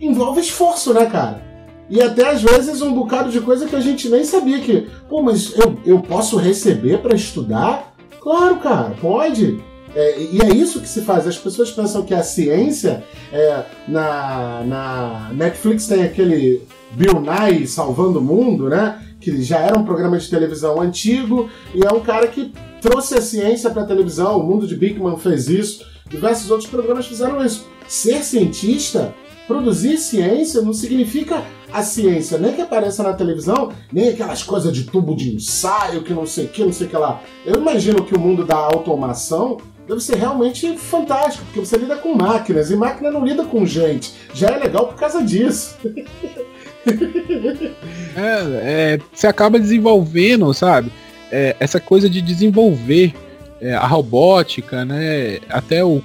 envolve 0.00 0.40
esforço, 0.40 0.92
né, 0.94 1.06
cara? 1.06 1.50
E 1.88 2.00
até 2.00 2.30
às 2.30 2.42
vezes 2.42 2.80
um 2.82 2.94
bocado 2.94 3.30
de 3.30 3.40
coisa 3.40 3.66
que 3.66 3.74
a 3.74 3.80
gente 3.80 4.08
nem 4.08 4.24
sabia 4.24 4.60
que. 4.60 4.88
Pô, 5.08 5.22
mas 5.22 5.52
eu, 5.58 5.76
eu 5.84 6.00
posso 6.00 6.36
receber 6.36 6.98
para 6.98 7.16
estudar? 7.16 7.94
Claro, 8.20 8.56
cara, 8.58 8.94
pode. 9.00 9.60
É, 9.94 10.20
e 10.20 10.38
é 10.40 10.54
isso 10.54 10.80
que 10.80 10.88
se 10.88 11.02
faz. 11.02 11.26
As 11.26 11.36
pessoas 11.36 11.72
pensam 11.72 12.04
que 12.04 12.14
a 12.14 12.22
ciência. 12.22 13.02
É, 13.32 13.64
na, 13.88 14.62
na 14.64 15.30
Netflix 15.32 15.88
tem 15.88 16.04
aquele 16.04 16.62
Bill 16.92 17.20
Nye 17.20 17.66
salvando 17.66 18.20
o 18.20 18.22
mundo, 18.22 18.68
né? 18.68 19.04
Que 19.20 19.42
já 19.42 19.58
era 19.58 19.78
um 19.78 19.84
programa 19.84 20.18
de 20.18 20.28
televisão 20.28 20.80
antigo 20.80 21.50
e 21.74 21.84
é 21.84 21.92
um 21.92 22.00
cara 22.00 22.26
que 22.26 22.52
trouxe 22.80 23.14
a 23.14 23.22
ciência 23.22 23.70
para 23.70 23.82
a 23.82 23.86
televisão. 23.86 24.38
O 24.38 24.42
Mundo 24.42 24.66
de 24.66 24.74
Bigman 24.74 25.18
fez 25.18 25.48
isso. 25.48 25.86
Diversos 26.08 26.50
outros 26.50 26.68
programas 26.68 27.06
fizeram 27.06 27.44
isso. 27.44 27.66
Ser 27.86 28.24
cientista, 28.24 29.14
produzir 29.46 29.98
ciência, 29.98 30.62
não 30.62 30.72
significa 30.72 31.44
a 31.72 31.82
ciência 31.82 32.38
nem 32.38 32.52
que 32.52 32.60
apareça 32.60 33.02
na 33.02 33.12
televisão, 33.12 33.72
nem 33.92 34.08
aquelas 34.08 34.42
coisas 34.42 34.72
de 34.72 34.84
tubo 34.84 35.14
de 35.14 35.34
ensaio, 35.34 36.02
que 36.02 36.12
não 36.12 36.26
sei 36.26 36.46
o 36.46 36.48
que, 36.48 36.64
não 36.64 36.72
sei 36.72 36.86
o 36.86 36.90
que 36.90 36.96
lá. 36.96 37.22
Eu 37.44 37.56
imagino 37.56 38.04
que 38.04 38.14
o 38.14 38.20
mundo 38.20 38.44
da 38.44 38.56
automação 38.56 39.58
deve 39.86 40.00
ser 40.00 40.16
realmente 40.16 40.76
fantástico, 40.76 41.44
porque 41.46 41.60
você 41.60 41.76
lida 41.76 41.96
com 41.96 42.14
máquinas, 42.14 42.70
e 42.70 42.76
máquina 42.76 43.10
não 43.10 43.24
lida 43.24 43.44
com 43.44 43.66
gente. 43.66 44.12
Já 44.34 44.50
é 44.50 44.58
legal 44.58 44.86
por 44.86 44.96
causa 44.96 45.22
disso. 45.22 45.76
é, 48.16 48.94
é, 48.94 48.98
você 49.12 49.26
acaba 49.26 49.58
desenvolvendo, 49.58 50.52
sabe? 50.54 50.90
É, 51.30 51.54
essa 51.60 51.78
coisa 51.78 52.08
de 52.08 52.20
desenvolver 52.20 53.14
é, 53.60 53.74
a 53.74 53.86
robótica, 53.86 54.84
né? 54.84 55.38
Até 55.48 55.84
o. 55.84 56.02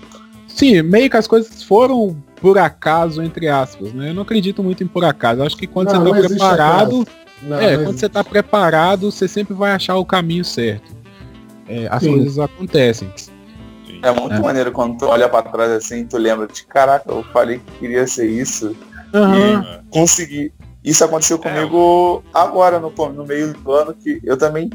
Sim, 0.47 0.81
meio 0.83 1.09
que 1.09 1.17
as 1.17 1.27
coisas 1.27 1.63
foram 1.63 2.15
por 2.41 2.57
acaso, 2.57 3.21
entre 3.21 3.47
aspas, 3.47 3.93
né? 3.93 4.09
Eu 4.09 4.13
não 4.13 4.23
acredito 4.23 4.61
muito 4.61 4.83
em 4.83 4.87
por 4.87 5.03
acaso. 5.03 5.41
Eu 5.41 5.45
acho 5.45 5.57
que 5.57 5.67
quando 5.67 5.91
não, 5.93 6.03
você 6.03 6.19
está 6.19 6.29
preparado. 6.29 7.07
Não, 7.41 7.59
é, 7.59 7.77
quando 7.77 7.97
você 7.97 8.05
está 8.05 8.23
preparado, 8.23 9.11
você 9.11 9.27
sempre 9.27 9.53
vai 9.53 9.71
achar 9.71 9.95
o 9.95 10.05
caminho 10.05 10.45
certo. 10.45 10.95
É, 11.67 11.87
as 11.89 12.03
Sim. 12.03 12.11
coisas 12.11 12.39
acontecem. 12.39 13.11
É 14.01 14.11
muito 14.11 14.35
é. 14.35 14.39
maneiro 14.39 14.71
quando 14.71 14.97
tu 14.99 15.05
olha 15.05 15.27
para 15.27 15.49
trás 15.49 15.71
assim, 15.71 16.05
tu 16.05 16.17
lembra 16.17 16.47
de 16.47 16.63
caraca, 16.65 17.09
eu 17.09 17.23
falei 17.33 17.59
que 17.59 17.79
queria 17.79 18.05
ser 18.05 18.27
isso. 18.27 18.75
Uhum. 19.13 19.61
E 19.61 19.89
consegui. 19.89 20.53
Isso 20.85 21.03
aconteceu 21.03 21.39
comigo 21.39 22.23
é. 22.27 22.29
agora, 22.37 22.79
no, 22.79 22.91
no 22.91 23.25
meio 23.25 23.51
do 23.53 23.71
ano, 23.71 23.91
que 23.95 24.21
eu 24.23 24.37
também, 24.37 24.69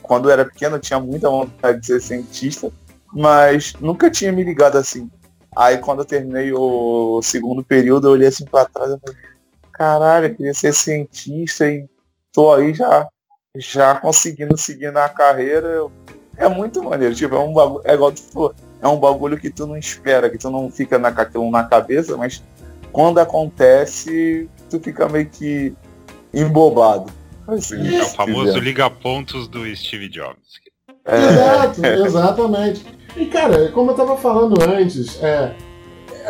quando 0.00 0.30
era 0.30 0.44
pequeno, 0.44 0.78
tinha 0.78 1.00
muita 1.00 1.28
vontade 1.28 1.80
de 1.80 1.86
ser 1.86 2.00
cientista, 2.00 2.70
mas 3.12 3.74
nunca 3.80 4.08
tinha 4.08 4.30
me 4.30 4.44
ligado 4.44 4.78
assim. 4.78 5.10
Aí 5.56 5.78
quando 5.78 6.00
eu 6.00 6.04
terminei 6.04 6.52
o 6.52 7.20
segundo 7.20 7.64
período, 7.64 8.06
eu 8.06 8.12
olhei 8.12 8.28
assim 8.28 8.44
para 8.44 8.68
trás 8.68 8.92
e 8.92 9.00
falei, 9.00 9.20
caralho, 9.72 10.26
eu 10.26 10.34
queria 10.36 10.54
ser 10.54 10.72
cientista 10.72 11.68
e 11.68 11.84
tô 12.32 12.52
aí 12.52 12.72
já, 12.72 13.08
já 13.56 13.96
conseguindo 13.96 14.56
seguir 14.56 14.92
na 14.92 15.08
carreira. 15.08 15.84
É 16.36 16.48
muito 16.48 16.80
maneiro, 16.80 17.12
tipo, 17.16 17.34
é 17.34 17.40
um 17.40 17.52
bagulho, 17.52 17.82
é 17.84 17.94
igual 17.94 18.12
tu 18.12 18.22
falou, 18.22 18.54
é 18.80 18.86
um 18.86 19.00
bagulho 19.00 19.36
que 19.36 19.50
tu 19.50 19.66
não 19.66 19.76
espera, 19.76 20.30
que 20.30 20.38
tu 20.38 20.48
não 20.48 20.70
fica 20.70 20.96
na, 20.96 21.10
na 21.10 21.64
cabeça, 21.64 22.16
mas 22.16 22.40
quando 22.92 23.18
acontece, 23.18 24.48
tu 24.68 24.80
fica 24.80 25.08
meio 25.08 25.28
que 25.28 25.72
embobado. 26.32 27.10
Assim, 27.46 27.96
é 27.96 28.02
o 28.02 28.06
famoso 28.06 28.58
liga-pontos 28.58 29.48
do 29.48 29.64
Steve 29.74 30.08
Jobs. 30.08 30.60
É. 31.04 31.16
Exato, 31.16 31.86
exatamente. 31.86 32.84
E 33.16 33.26
cara, 33.26 33.70
como 33.72 33.90
eu 33.90 33.92
estava 33.92 34.16
falando 34.16 34.62
antes, 34.62 35.22
é, 35.22 35.54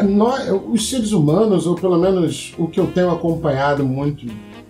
nós, 0.03 0.49
os 0.69 0.89
seres 0.89 1.13
humanos, 1.13 1.67
ou 1.67 1.75
pelo 1.75 1.99
menos 1.99 2.55
o 2.57 2.69
que 2.69 2.79
eu 2.79 2.87
tenho 2.87 3.11
acompanhado 3.11 3.85
muito, 3.85 4.27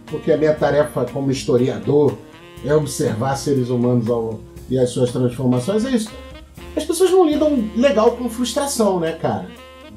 porque 0.06 0.32
a 0.32 0.36
minha 0.36 0.54
tarefa 0.54 1.04
como 1.04 1.30
historiador 1.30 2.16
é 2.64 2.74
observar 2.74 3.36
seres 3.36 3.68
humanos 3.68 4.08
ao, 4.08 4.40
e 4.70 4.78
as 4.78 4.90
suas 4.90 5.12
transformações, 5.12 5.84
é 5.84 5.90
isso. 5.90 6.10
As 6.74 6.84
pessoas 6.84 7.10
não 7.10 7.26
lidam 7.26 7.68
legal 7.76 8.12
com 8.12 8.28
frustração, 8.28 8.98
né, 8.98 9.12
cara? 9.12 9.46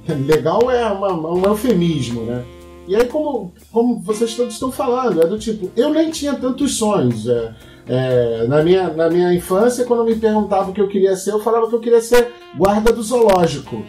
Legal 0.08 0.70
é 0.70 0.86
uma, 0.88 1.14
um 1.14 1.46
eufemismo, 1.46 2.24
né? 2.24 2.44
E 2.92 2.96
aí, 2.98 3.08
como, 3.08 3.54
como 3.72 4.02
vocês 4.02 4.36
todos 4.36 4.56
estão 4.56 4.70
falando, 4.70 5.22
é 5.22 5.26
do 5.26 5.40
tipo, 5.40 5.72
eu 5.78 5.92
nem 5.92 6.12
tinha 6.12 6.34
tantos 6.34 6.76
sonhos. 6.76 7.26
É, 7.26 7.56
é, 7.88 8.48
na, 8.50 8.62
minha, 8.62 8.90
na 8.90 9.10
minha 9.10 9.34
infância, 9.34 9.86
quando 9.86 10.04
me 10.04 10.14
perguntavam 10.14 10.72
o 10.72 10.74
que 10.74 10.82
eu 10.82 10.90
queria 10.90 11.16
ser, 11.16 11.32
eu 11.32 11.40
falava 11.40 11.70
que 11.70 11.76
eu 11.76 11.80
queria 11.80 12.02
ser 12.02 12.34
guarda 12.54 12.92
do 12.92 13.02
zoológico. 13.02 13.82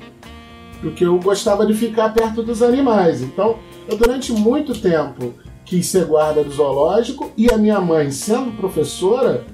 Porque 0.80 1.04
eu 1.04 1.18
gostava 1.18 1.66
de 1.66 1.74
ficar 1.74 2.14
perto 2.14 2.44
dos 2.44 2.62
animais. 2.62 3.22
Então, 3.22 3.58
eu 3.88 3.96
durante 3.96 4.30
muito 4.30 4.80
tempo 4.80 5.34
quis 5.64 5.84
ser 5.86 6.04
guarda 6.04 6.44
do 6.44 6.52
zoológico 6.52 7.32
e 7.36 7.52
a 7.52 7.58
minha 7.58 7.80
mãe, 7.80 8.08
sendo 8.12 8.56
professora, 8.56 9.44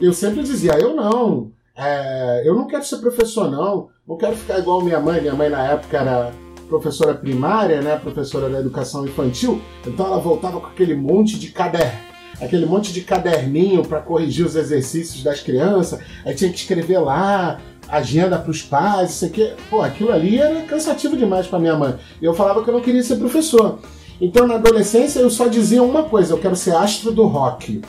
eu 0.00 0.14
sempre 0.14 0.42
dizia, 0.42 0.72
eu 0.80 0.96
não, 0.96 1.50
é, 1.76 2.48
eu 2.48 2.54
não 2.54 2.66
quero 2.66 2.82
ser 2.82 2.96
professor 2.96 3.50
não, 3.50 3.90
não 4.08 4.16
quero 4.16 4.34
ficar 4.34 4.58
igual 4.58 4.80
minha 4.80 5.00
mãe. 5.00 5.20
Minha 5.20 5.34
mãe 5.34 5.50
na 5.50 5.70
época 5.70 5.98
era 5.98 6.43
professora 6.74 7.14
primária, 7.14 7.80
né, 7.80 7.96
professora 7.96 8.48
da 8.48 8.58
educação 8.58 9.04
infantil, 9.04 9.60
então 9.86 10.06
ela 10.06 10.18
voltava 10.18 10.60
com 10.60 10.66
aquele 10.66 10.94
monte 10.94 11.38
de 11.38 11.48
caderno 11.48 12.14
aquele 12.40 12.66
monte 12.66 12.92
de 12.92 13.02
caderninho 13.02 13.84
para 13.84 14.00
corrigir 14.00 14.44
os 14.44 14.56
exercícios 14.56 15.22
das 15.22 15.38
crianças, 15.38 16.00
aí 16.24 16.34
tinha 16.34 16.50
que 16.50 16.58
escrever 16.58 16.98
lá 16.98 17.60
agenda 17.88 18.36
para 18.36 18.50
os 18.50 18.60
pais, 18.60 19.12
isso 19.12 19.26
aqui, 19.26 19.52
pô, 19.70 19.82
aquilo 19.82 20.12
ali 20.12 20.38
era 20.38 20.62
cansativo 20.62 21.16
demais 21.16 21.46
para 21.46 21.60
minha 21.60 21.76
mãe. 21.76 21.94
Eu 22.20 22.34
falava 22.34 22.64
que 22.64 22.68
eu 22.68 22.74
não 22.74 22.80
queria 22.80 23.02
ser 23.04 23.16
professor. 23.16 23.78
Então 24.20 24.48
na 24.48 24.56
adolescência 24.56 25.20
eu 25.20 25.30
só 25.30 25.46
dizia 25.46 25.82
uma 25.82 26.02
coisa, 26.02 26.32
eu 26.32 26.38
quero 26.38 26.56
ser 26.56 26.74
astro 26.74 27.12
do 27.12 27.24
rock. 27.26 27.82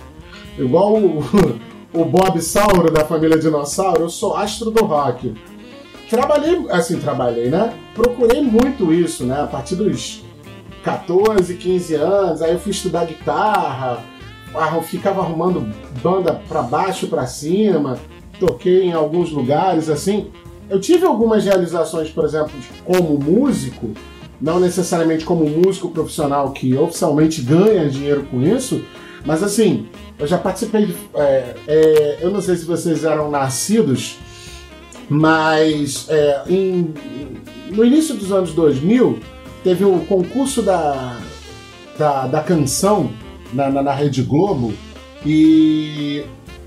Igual 0.59 0.95
o, 0.95 1.23
o 1.91 2.05
Bob 2.05 2.39
Sauro 2.39 2.91
da 2.91 3.03
família 3.03 3.39
Dinossauro, 3.39 4.03
eu 4.03 4.09
sou 4.09 4.35
astro 4.35 4.69
do 4.69 4.85
rock. 4.85 5.33
Trabalhei, 6.15 6.65
assim, 6.69 6.97
trabalhei, 6.97 7.49
né? 7.49 7.73
Procurei 7.93 8.41
muito 8.41 8.93
isso, 8.93 9.25
né? 9.25 9.41
A 9.41 9.47
partir 9.47 9.75
dos 9.75 10.23
14, 10.81 11.55
15 11.55 11.95
anos, 11.95 12.41
aí 12.41 12.53
eu 12.53 12.59
fui 12.59 12.71
estudar 12.71 13.05
guitarra, 13.05 13.99
ficava 14.83 15.19
arrumando 15.21 15.69
banda 16.01 16.41
para 16.47 16.61
baixo, 16.61 17.07
para 17.07 17.27
cima, 17.27 17.99
toquei 18.39 18.83
em 18.83 18.93
alguns 18.93 19.29
lugares, 19.29 19.89
assim. 19.89 20.31
Eu 20.69 20.79
tive 20.79 21.05
algumas 21.05 21.43
realizações, 21.43 22.09
por 22.09 22.23
exemplo, 22.23 22.53
como 22.85 23.19
músico, 23.19 23.91
não 24.39 24.57
necessariamente 24.57 25.25
como 25.25 25.45
músico 25.49 25.89
profissional 25.89 26.51
que 26.51 26.77
oficialmente 26.77 27.41
ganha 27.41 27.89
dinheiro 27.89 28.25
com 28.31 28.41
isso, 28.41 28.85
mas 29.25 29.43
assim, 29.43 29.89
eu 30.17 30.25
já 30.25 30.37
participei 30.37 30.85
de. 30.85 30.95
É, 31.13 31.55
é, 31.67 32.17
eu 32.21 32.31
não 32.31 32.41
sei 32.41 32.55
se 32.55 32.63
vocês 32.63 33.03
eram 33.03 33.29
nascidos, 33.29 34.17
mas 35.09 36.07
é, 36.09 36.43
em, 36.49 36.93
no 37.69 37.83
início 37.83 38.15
dos 38.15 38.31
anos 38.31 38.53
2000 38.53 39.19
teve 39.63 39.83
o 39.83 39.99
concurso 40.01 40.61
da, 40.61 41.19
da, 41.97 42.27
da 42.27 42.41
canção 42.41 43.09
na, 43.53 43.69
na, 43.69 43.81
na 43.81 43.93
Rede 43.93 44.21
Globo 44.21 44.73
e 45.25 46.23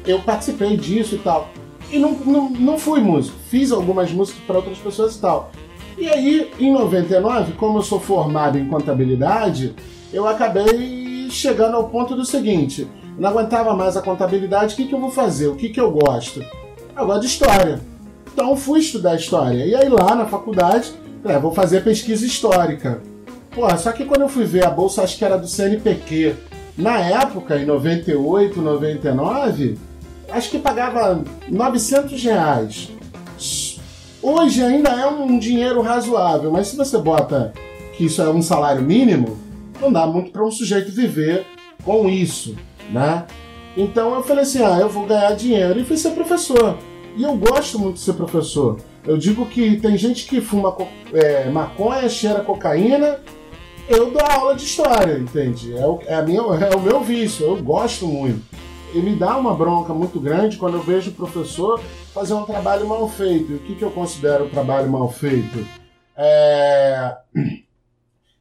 eu 0.06 0.20
participei 0.20 0.76
disso 0.76 1.14
e 1.14 1.18
tal. 1.18 1.50
E 1.90 1.98
não, 1.98 2.12
não, 2.12 2.50
não 2.50 2.78
fui 2.78 3.00
músico, 3.00 3.36
fiz 3.48 3.72
algumas 3.72 4.12
músicas 4.12 4.42
para 4.46 4.56
outras 4.56 4.78
pessoas 4.78 5.16
e 5.16 5.20
tal. 5.20 5.50
E 5.96 6.08
aí, 6.08 6.50
em 6.60 6.72
99, 6.72 7.52
como 7.52 7.78
eu 7.78 7.82
sou 7.82 7.98
formado 7.98 8.58
em 8.58 8.68
contabilidade, 8.68 9.74
eu 10.12 10.28
acabei 10.28 11.28
chegando 11.30 11.76
ao 11.76 11.88
ponto 11.88 12.14
do 12.14 12.24
seguinte: 12.24 12.86
não 13.18 13.30
aguentava 13.30 13.74
mais 13.74 13.96
a 13.96 14.02
contabilidade, 14.02 14.74
o 14.74 14.76
que, 14.76 14.86
que 14.86 14.94
eu 14.94 15.00
vou 15.00 15.10
fazer? 15.10 15.48
O 15.48 15.56
que, 15.56 15.68
que 15.70 15.80
eu 15.80 15.90
gosto? 15.90 16.44
Eu 16.96 17.06
gosto 17.06 17.20
de 17.20 17.26
história. 17.26 17.80
Então 18.38 18.56
fui 18.56 18.78
estudar 18.78 19.16
história. 19.16 19.66
E 19.66 19.74
aí 19.74 19.88
lá 19.88 20.14
na 20.14 20.24
faculdade, 20.24 20.92
é, 21.24 21.36
vou 21.36 21.52
fazer 21.52 21.82
pesquisa 21.82 22.24
histórica. 22.24 23.02
Porra, 23.50 23.76
só 23.76 23.90
que 23.90 24.04
quando 24.04 24.20
eu 24.20 24.28
fui 24.28 24.44
ver 24.44 24.64
a 24.64 24.70
bolsa, 24.70 25.02
acho 25.02 25.18
que 25.18 25.24
era 25.24 25.36
do 25.36 25.48
CNPq. 25.48 26.36
Na 26.76 27.00
época, 27.00 27.56
em 27.58 27.66
98, 27.66 28.60
99, 28.60 29.76
acho 30.30 30.50
que 30.52 30.58
pagava 30.60 31.20
900 31.48 32.22
reais. 32.22 32.88
Hoje 34.22 34.62
ainda 34.62 34.90
é 34.90 35.06
um 35.08 35.36
dinheiro 35.36 35.80
razoável, 35.80 36.52
mas 36.52 36.68
se 36.68 36.76
você 36.76 36.96
bota 36.96 37.52
que 37.96 38.04
isso 38.04 38.22
é 38.22 38.30
um 38.30 38.40
salário 38.40 38.82
mínimo, 38.82 39.36
não 39.80 39.92
dá 39.92 40.06
muito 40.06 40.30
para 40.30 40.44
um 40.44 40.50
sujeito 40.52 40.92
viver 40.92 41.44
com 41.84 42.08
isso, 42.08 42.54
né? 42.92 43.24
Então 43.76 44.14
eu 44.14 44.22
falei 44.22 44.44
assim, 44.44 44.62
ah, 44.62 44.78
eu 44.78 44.88
vou 44.88 45.06
ganhar 45.06 45.32
dinheiro 45.32 45.80
e 45.80 45.84
fui 45.84 45.96
ser 45.96 46.10
professor. 46.10 46.78
E 47.18 47.22
eu 47.22 47.36
gosto 47.36 47.78
muito 47.78 47.96
de 47.96 48.00
ser 48.00 48.14
professor. 48.14 48.78
Eu 49.04 49.18
digo 49.18 49.44
que 49.44 49.76
tem 49.78 49.98
gente 49.98 50.26
que 50.26 50.40
fuma 50.40 50.74
é, 51.12 51.50
maconha, 51.50 52.08
cheira 52.08 52.40
cocaína 52.40 53.18
eu 53.88 54.10
dou 54.10 54.22
aula 54.22 54.54
de 54.54 54.64
história, 54.64 55.18
entende? 55.18 55.74
É 55.74 55.86
o, 55.86 55.98
é, 56.04 56.14
a 56.14 56.22
minha, 56.22 56.40
é 56.40 56.76
o 56.76 56.80
meu 56.80 57.00
vício, 57.00 57.46
eu 57.46 57.62
gosto 57.62 58.06
muito. 58.06 58.44
E 58.94 58.98
me 58.98 59.16
dá 59.16 59.36
uma 59.36 59.54
bronca 59.54 59.94
muito 59.94 60.20
grande 60.20 60.58
quando 60.58 60.74
eu 60.74 60.82
vejo 60.82 61.10
o 61.10 61.14
professor 61.14 61.80
fazer 62.12 62.34
um 62.34 62.44
trabalho 62.44 62.86
mal 62.86 63.08
feito. 63.08 63.52
E 63.52 63.54
o 63.56 63.58
que, 63.60 63.74
que 63.74 63.82
eu 63.82 63.90
considero 63.90 64.44
um 64.44 64.50
trabalho 64.50 64.90
mal 64.90 65.10
feito? 65.10 65.66
É... 66.14 67.16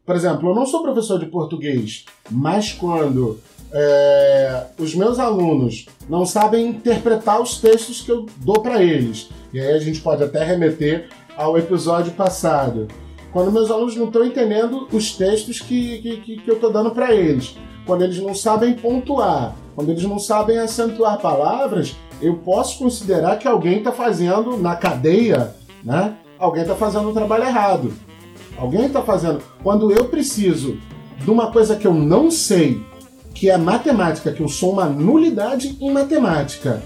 Por 0.05 0.15
exemplo, 0.15 0.49
eu 0.49 0.55
não 0.55 0.65
sou 0.65 0.81
professor 0.81 1.19
de 1.19 1.25
português, 1.25 2.05
mas 2.29 2.71
quando 2.71 3.39
é, 3.71 4.63
os 4.77 4.95
meus 4.95 5.19
alunos 5.19 5.85
não 6.09 6.25
sabem 6.25 6.67
interpretar 6.67 7.41
os 7.41 7.59
textos 7.59 8.01
que 8.01 8.11
eu 8.11 8.25
dou 8.37 8.61
para 8.61 8.81
eles, 8.81 9.29
e 9.53 9.59
aí 9.59 9.73
a 9.73 9.79
gente 9.79 10.01
pode 10.01 10.23
até 10.23 10.43
remeter 10.43 11.09
ao 11.35 11.57
episódio 11.57 12.11
passado. 12.13 12.87
Quando 13.31 13.51
meus 13.51 13.69
alunos 13.69 13.95
não 13.95 14.05
estão 14.05 14.25
entendendo 14.25 14.87
os 14.91 15.11
textos 15.11 15.59
que, 15.59 15.99
que, 15.99 16.37
que 16.37 16.47
eu 16.47 16.55
estou 16.55 16.71
dando 16.71 16.91
para 16.91 17.13
eles, 17.13 17.55
quando 17.85 18.03
eles 18.03 18.19
não 18.19 18.33
sabem 18.33 18.73
pontuar, 18.73 19.55
quando 19.75 19.91
eles 19.91 20.03
não 20.03 20.17
sabem 20.17 20.57
acentuar 20.57 21.19
palavras, 21.19 21.95
eu 22.21 22.35
posso 22.37 22.79
considerar 22.79 23.37
que 23.37 23.47
alguém 23.47 23.77
está 23.77 23.91
fazendo 23.91 24.57
na 24.57 24.75
cadeia, 24.75 25.55
né? 25.83 26.15
Alguém 26.39 26.63
está 26.63 26.75
fazendo 26.75 27.09
o 27.09 27.13
trabalho 27.13 27.43
errado. 27.43 27.93
Alguém 28.57 28.85
está 28.85 29.01
fazendo. 29.01 29.41
Quando 29.63 29.91
eu 29.91 30.05
preciso 30.05 30.77
de 31.19 31.29
uma 31.29 31.51
coisa 31.51 31.75
que 31.75 31.85
eu 31.85 31.93
não 31.93 32.31
sei, 32.31 32.83
que 33.37 33.51
é 33.51 33.57
matemática, 33.57 34.33
que 34.33 34.41
eu 34.41 34.49
sou 34.49 34.73
uma 34.73 34.85
nulidade 34.85 35.77
em 35.79 35.91
matemática, 35.91 36.81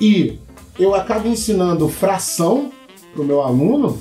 e 0.00 0.36
eu 0.76 0.96
acabo 0.96 1.28
ensinando 1.28 1.88
fração 1.88 2.72
para 3.12 3.22
o 3.22 3.24
meu 3.24 3.40
aluno, 3.40 3.96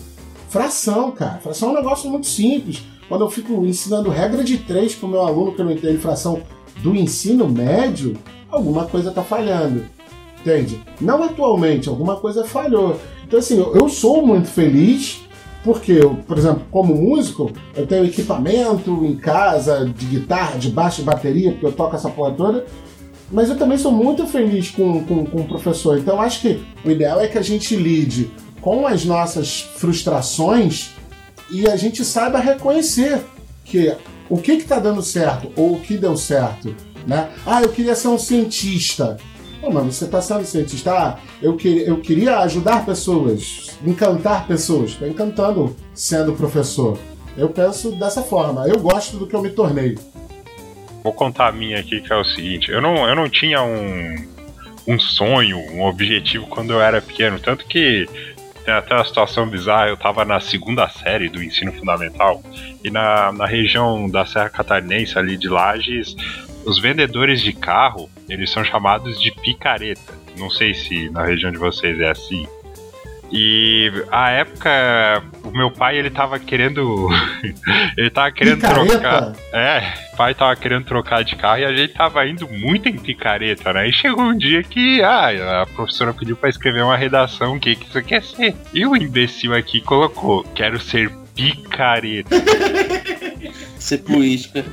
fração, 0.50 1.12
cara. 1.12 1.38
Fração 1.38 1.69
é 1.69 1.72
um 1.74 1.75
negócio 1.75 2.10
muito 2.10 2.25
simples. 2.25 2.81
Quando 3.07 3.24
eu 3.24 3.29
fico 3.29 3.63
ensinando 3.65 4.10
regra 4.10 4.43
de 4.43 4.57
três 4.57 4.95
para 4.95 5.05
o 5.05 5.10
meu 5.10 5.22
aluno 5.22 5.53
que 5.53 5.62
não 5.62 5.72
entende 5.72 6.00
fração 6.00 6.41
do 6.81 6.95
ensino 6.95 7.48
médio, 7.48 8.17
alguma 8.50 8.86
coisa 8.86 9.10
está 9.10 9.22
falhando. 9.22 9.86
Entende? 10.41 10.81
Não 11.00 11.22
atualmente, 11.22 11.88
alguma 11.88 12.15
coisa 12.15 12.43
falhou. 12.43 13.00
Então, 13.27 13.38
assim, 13.38 13.60
eu 13.60 13.88
sou 13.89 14.25
muito 14.25 14.48
feliz 14.48 15.22
porque 15.63 16.00
por 16.27 16.38
exemplo, 16.38 16.63
como 16.70 16.96
músico, 16.96 17.51
eu 17.75 17.88
tenho 17.88 18.05
equipamento 18.05 19.05
em 19.05 19.15
casa 19.15 19.86
de 19.86 20.05
guitarra, 20.05 20.58
de 20.58 20.70
baixo 20.70 21.01
e 21.01 21.03
bateria, 21.03 21.51
porque 21.51 21.65
eu 21.65 21.72
toco 21.72 21.96
essa 21.96 22.10
porra 22.10 22.32
toda. 22.32 22.65
Mas 23.32 23.50
eu 23.50 23.58
também 23.58 23.77
sou 23.77 23.91
muito 23.91 24.27
feliz 24.27 24.70
com, 24.70 25.03
com, 25.05 25.25
com 25.25 25.41
o 25.41 25.48
professor. 25.48 25.98
Então 25.98 26.22
acho 26.22 26.41
que 26.41 26.63
o 26.86 26.91
ideal 26.91 27.20
é 27.20 27.27
que 27.27 27.38
a 27.38 27.41
gente 27.41 27.75
lide 27.75 28.29
com 28.62 28.86
as 28.86 29.05
nossas 29.05 29.62
frustrações 29.62 30.91
e 31.50 31.67
a 31.67 31.75
gente 31.75 32.05
saiba 32.05 32.39
reconhecer 32.39 33.24
que 33.65 33.96
o 34.29 34.38
que 34.38 34.53
está 34.53 34.79
dando 34.79 35.01
certo 35.01 35.51
ou 35.55 35.74
o 35.74 35.79
que 35.79 35.98
deu 35.98 36.15
certo. 36.15 36.75
Né? 37.08 37.29
Ah, 37.46 37.62
eu 37.62 37.70
queria 37.70 37.96
ser 37.96 38.08
um 38.08 38.17
cientista. 38.17 39.17
Pô, 39.62 39.72
mas 39.72 39.96
você 39.96 40.05
está 40.05 40.22
sendo 40.22 40.46
cientista. 40.46 40.91
Ah, 40.91 41.20
eu, 41.41 41.55
que, 41.55 41.84
eu 41.88 42.00
queria 42.00 42.39
ajudar 42.39 42.86
pessoas, 42.86 43.62
encantar 43.83 44.47
pessoas. 44.47 44.91
Estou 44.91 45.07
encantando 45.07 45.75
sendo 45.93 46.33
professor. 46.33 46.97
Eu 47.37 47.49
penso 47.49 47.91
dessa 47.91 48.21
forma. 48.21 48.67
Eu 48.67 48.79
gosto 48.79 49.17
do 49.17 49.27
que 49.27 49.35
eu 49.35 49.41
me 49.41 49.49
tornei. 49.49 49.97
Vou 51.03 51.13
contar 51.13 51.47
a 51.47 51.51
minha 51.51 51.79
aqui, 51.79 51.99
que 51.99 52.13
é 52.13 52.15
o 52.15 52.23
seguinte. 52.23 52.71
Eu 52.71 52.81
não, 52.81 53.07
eu 53.07 53.15
não 53.15 53.29
tinha 53.29 53.61
um, 53.61 54.15
um 54.87 54.99
sonho, 54.99 55.57
um 55.57 55.83
objetivo 55.83 56.47
quando 56.47 56.73
eu 56.73 56.81
era 56.81 57.01
pequeno. 57.01 57.39
Tanto 57.39 57.65
que 57.65 58.07
tem 58.63 58.73
até 58.73 58.95
uma 58.95 59.03
situação 59.03 59.47
bizarra. 59.47 59.89
Eu 59.89 59.95
estava 59.95 60.23
na 60.23 60.39
segunda 60.39 60.87
série 60.87 61.27
do 61.27 61.43
ensino 61.43 61.73
fundamental. 61.73 62.41
E 62.83 62.89
na, 62.89 63.31
na 63.31 63.45
região 63.45 64.09
da 64.09 64.25
Serra 64.25 64.50
Catarinense, 64.50 65.17
ali 65.17 65.35
de 65.35 65.50
Lages, 65.50 66.15
os 66.65 66.79
vendedores 66.79 67.41
de 67.41 67.51
carro, 67.51 68.09
eles 68.29 68.50
são 68.50 68.63
chamados 68.63 69.19
de 69.19 69.31
picareta. 69.31 70.13
Não 70.37 70.50
sei 70.50 70.74
se 70.74 71.09
na 71.09 71.24
região 71.24 71.51
de 71.51 71.57
vocês 71.57 72.00
é 72.00 72.09
assim. 72.09 72.48
E 73.35 73.91
a 74.11 74.29
época, 74.29 75.24
o 75.43 75.50
meu 75.50 75.72
pai 75.72 75.98
ele 75.98 76.11
tava 76.11 76.37
querendo. 76.37 77.09
ele 77.98 78.11
tava 78.11 78.31
querendo 78.31 78.57
picareta? 78.57 79.00
trocar. 79.00 79.33
É, 79.51 79.93
o 80.13 80.17
pai 80.17 80.35
tava 80.35 80.55
querendo 80.55 80.85
trocar 80.85 81.24
de 81.24 81.35
carro 81.35 81.57
e 81.57 81.65
a 81.65 81.75
gente 81.75 81.93
tava 81.93 82.27
indo 82.27 82.48
muito 82.48 82.87
em 82.87 82.96
picareta, 82.96 83.74
né? 83.74 83.89
E 83.89 83.91
chegou 83.91 84.24
um 84.24 84.37
dia 84.37 84.61
que 84.61 85.01
ah, 85.01 85.63
a 85.63 85.65
professora 85.65 86.13
pediu 86.13 86.35
para 86.35 86.50
escrever 86.50 86.83
uma 86.83 86.96
redação, 86.96 87.55
o 87.55 87.59
que, 87.59 87.75
que 87.75 87.91
você 87.91 88.03
quer 88.03 88.22
ser? 88.22 88.55
E 88.72 88.85
o 88.85 88.96
imbecil 88.96 89.55
aqui 89.55 89.81
colocou: 89.81 90.43
quero 90.53 90.79
ser 90.79 91.11
picareta. 91.33 92.35
ser 93.79 93.98
política. 93.98 94.63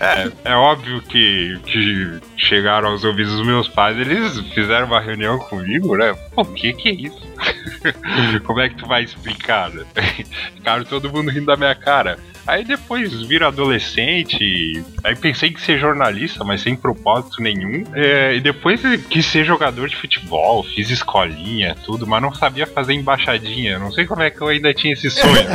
É, 0.00 0.50
é 0.52 0.54
óbvio 0.54 1.00
que, 1.02 1.58
que 1.64 2.20
chegaram 2.36 2.88
aos 2.90 3.04
ouvidos 3.04 3.34
dos 3.36 3.46
meus 3.46 3.68
pais, 3.68 3.96
eles 3.96 4.38
fizeram 4.54 4.86
uma 4.86 5.00
reunião 5.00 5.38
comigo, 5.38 5.96
né? 5.96 6.14
Pô, 6.34 6.42
o 6.42 6.52
que 6.52 6.72
que 6.74 6.88
é 6.88 6.92
isso? 6.92 7.22
Como 8.44 8.60
é 8.60 8.68
que 8.68 8.76
tu 8.76 8.86
vai 8.86 9.02
explicar? 9.02 9.70
Né? 9.70 9.84
Ficaram 10.54 10.84
todo 10.84 11.10
mundo 11.10 11.30
rindo 11.30 11.46
da 11.46 11.56
minha 11.56 11.74
cara. 11.74 12.18
Aí 12.46 12.64
depois 12.64 13.12
vira 13.22 13.48
adolescente, 13.48 14.82
aí 15.04 15.14
pensei 15.14 15.50
que 15.50 15.60
ser 15.60 15.78
jornalista, 15.78 16.42
mas 16.42 16.60
sem 16.60 16.74
propósito 16.74 17.40
nenhum. 17.40 17.84
É, 17.94 18.34
e 18.34 18.40
depois 18.40 18.80
quis 19.08 19.26
ser 19.26 19.44
jogador 19.44 19.88
de 19.88 19.96
futebol, 19.96 20.62
fiz 20.62 20.90
escolinha, 20.90 21.76
tudo, 21.84 22.06
mas 22.06 22.20
não 22.20 22.34
sabia 22.34 22.66
fazer 22.66 22.94
embaixadinha. 22.94 23.78
Não 23.78 23.92
sei 23.92 24.06
como 24.06 24.22
é 24.22 24.30
que 24.30 24.40
eu 24.40 24.48
ainda 24.48 24.74
tinha 24.74 24.92
esse 24.92 25.10
sonho. 25.10 25.48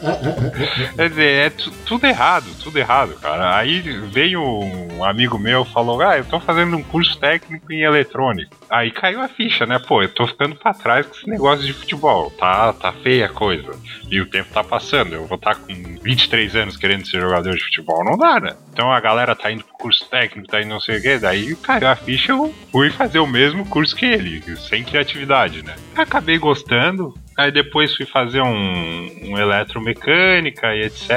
Quer 0.96 1.08
dizer, 1.08 1.46
é 1.46 1.50
tudo 1.86 2.04
errado, 2.06 2.46
tudo 2.62 2.78
errado, 2.78 3.14
cara. 3.20 3.56
Aí 3.56 3.80
veio 3.80 4.42
um 4.42 5.04
amigo 5.04 5.38
meu 5.38 5.64
falou: 5.64 6.00
Ah, 6.00 6.18
eu 6.18 6.24
tô 6.24 6.40
fazendo 6.40 6.76
um 6.76 6.82
curso 6.82 7.18
técnico 7.18 7.72
em 7.72 7.82
eletrônico. 7.82 8.59
Aí 8.70 8.92
caiu 8.92 9.20
a 9.20 9.28
ficha, 9.28 9.66
né? 9.66 9.80
Pô, 9.80 10.00
eu 10.00 10.08
tô 10.08 10.26
ficando 10.26 10.54
pra 10.54 10.72
trás 10.72 11.04
com 11.04 11.14
esse 11.14 11.28
negócio 11.28 11.66
de 11.66 11.72
futebol. 11.72 12.30
Tá, 12.30 12.72
tá 12.72 12.92
feia 12.92 13.26
a 13.26 13.28
coisa. 13.28 13.72
E 14.08 14.20
o 14.20 14.26
tempo 14.26 14.52
tá 14.52 14.62
passando. 14.62 15.12
Eu 15.14 15.26
vou 15.26 15.36
estar 15.36 15.54
tá 15.54 15.60
com 15.60 15.74
23 16.00 16.54
anos 16.54 16.76
querendo 16.76 17.04
ser 17.06 17.20
jogador 17.20 17.54
de 17.54 17.64
futebol. 17.64 18.04
Não 18.04 18.16
dá, 18.16 18.38
né? 18.38 18.56
Então 18.72 18.92
a 18.92 19.00
galera 19.00 19.34
tá 19.34 19.50
indo 19.50 19.64
pro 19.64 19.74
curso 19.74 20.08
técnico, 20.08 20.46
tá 20.46 20.60
indo 20.60 20.68
não 20.68 20.80
sei 20.80 20.98
o 20.98 21.02
quê. 21.02 21.18
Daí 21.18 21.56
caiu 21.56 21.88
a 21.88 21.96
ficha, 21.96 22.30
eu 22.30 22.54
fui 22.70 22.90
fazer 22.90 23.18
o 23.18 23.26
mesmo 23.26 23.66
curso 23.66 23.96
que 23.96 24.06
ele, 24.06 24.40
sem 24.56 24.84
criatividade, 24.84 25.64
né? 25.64 25.74
Acabei 25.96 26.38
gostando. 26.38 27.12
Aí 27.36 27.50
depois 27.50 27.96
fui 27.96 28.06
fazer 28.06 28.40
um, 28.40 29.10
um 29.24 29.36
eletromecânica 29.36 30.74
e 30.76 30.82
etc. 30.82 31.10